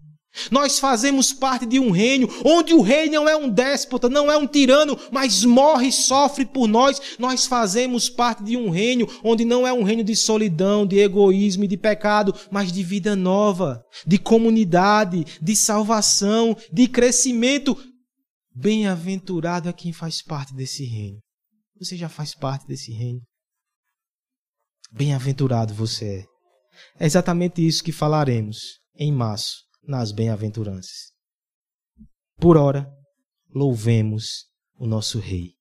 Nós 0.52 0.80
fazemos 0.80 1.34
parte 1.34 1.66
de 1.66 1.80
um 1.80 1.90
reino 1.90 2.30
onde 2.46 2.74
o 2.74 2.82
rei 2.82 3.10
não 3.10 3.28
é 3.28 3.36
um 3.36 3.50
déspota, 3.50 4.08
não 4.08 4.32
é 4.32 4.38
um 4.38 4.48
tirano, 4.48 4.98
mas 5.12 5.44
morre 5.44 5.88
e 5.88 5.92
sofre 5.92 6.46
por 6.46 6.68
nós. 6.68 7.02
Nós 7.18 7.46
fazemos 7.46 8.10
parte 8.10 8.44
de 8.44 8.56
um 8.56 8.70
reino 8.70 9.08
onde 9.24 9.44
não 9.44 9.68
é 9.68 9.74
um 9.74 9.84
reino 9.84 10.04
de 10.04 10.16
solidão, 10.16 10.86
de 10.86 11.00
egoísmo 11.00 11.64
e 11.64 11.68
de 11.68 11.78
pecado, 11.78 12.34
mas 12.52 12.72
de 12.72 12.84
vida 12.84 13.16
nova, 13.16 13.84
de 14.06 14.18
comunidade, 14.18 15.26
de 15.42 15.56
salvação, 15.56 16.56
de 16.72 16.88
crescimento. 16.88 17.76
Bem-aventurado 18.62 19.70
é 19.70 19.74
quem 19.74 19.94
faz 19.94 20.22
parte 20.22 20.54
desse 20.54 20.84
reino. 20.84 21.22
Você 21.80 21.96
já 21.96 22.10
faz 22.10 22.36
parte 22.36 22.68
desse 22.68 22.92
reino. 22.92 23.22
Bem-aventurado 24.92 25.74
você 25.74 26.20
é. 26.20 26.26
É 27.04 27.06
exatamente 27.06 27.66
isso 27.66 27.82
que 27.82 27.94
falaremos 27.94 28.82
em 28.96 29.14
março 29.14 29.64
nas 29.82 30.12
bem-aventuranças. 30.12 31.14
Por 32.36 32.58
ora, 32.58 32.86
louvemos 33.50 34.46
o 34.78 34.86
nosso 34.86 35.20
Rei. 35.20 35.54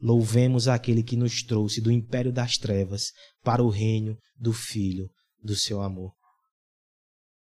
Louvemos 0.00 0.66
aquele 0.66 1.02
que 1.02 1.16
nos 1.16 1.42
trouxe 1.42 1.78
do 1.82 1.92
império 1.92 2.32
das 2.32 2.56
trevas 2.56 3.12
para 3.42 3.62
o 3.62 3.68
reino 3.68 4.16
do 4.34 4.54
Filho 4.54 5.10
do 5.42 5.54
seu 5.54 5.82
amor. 5.82 6.14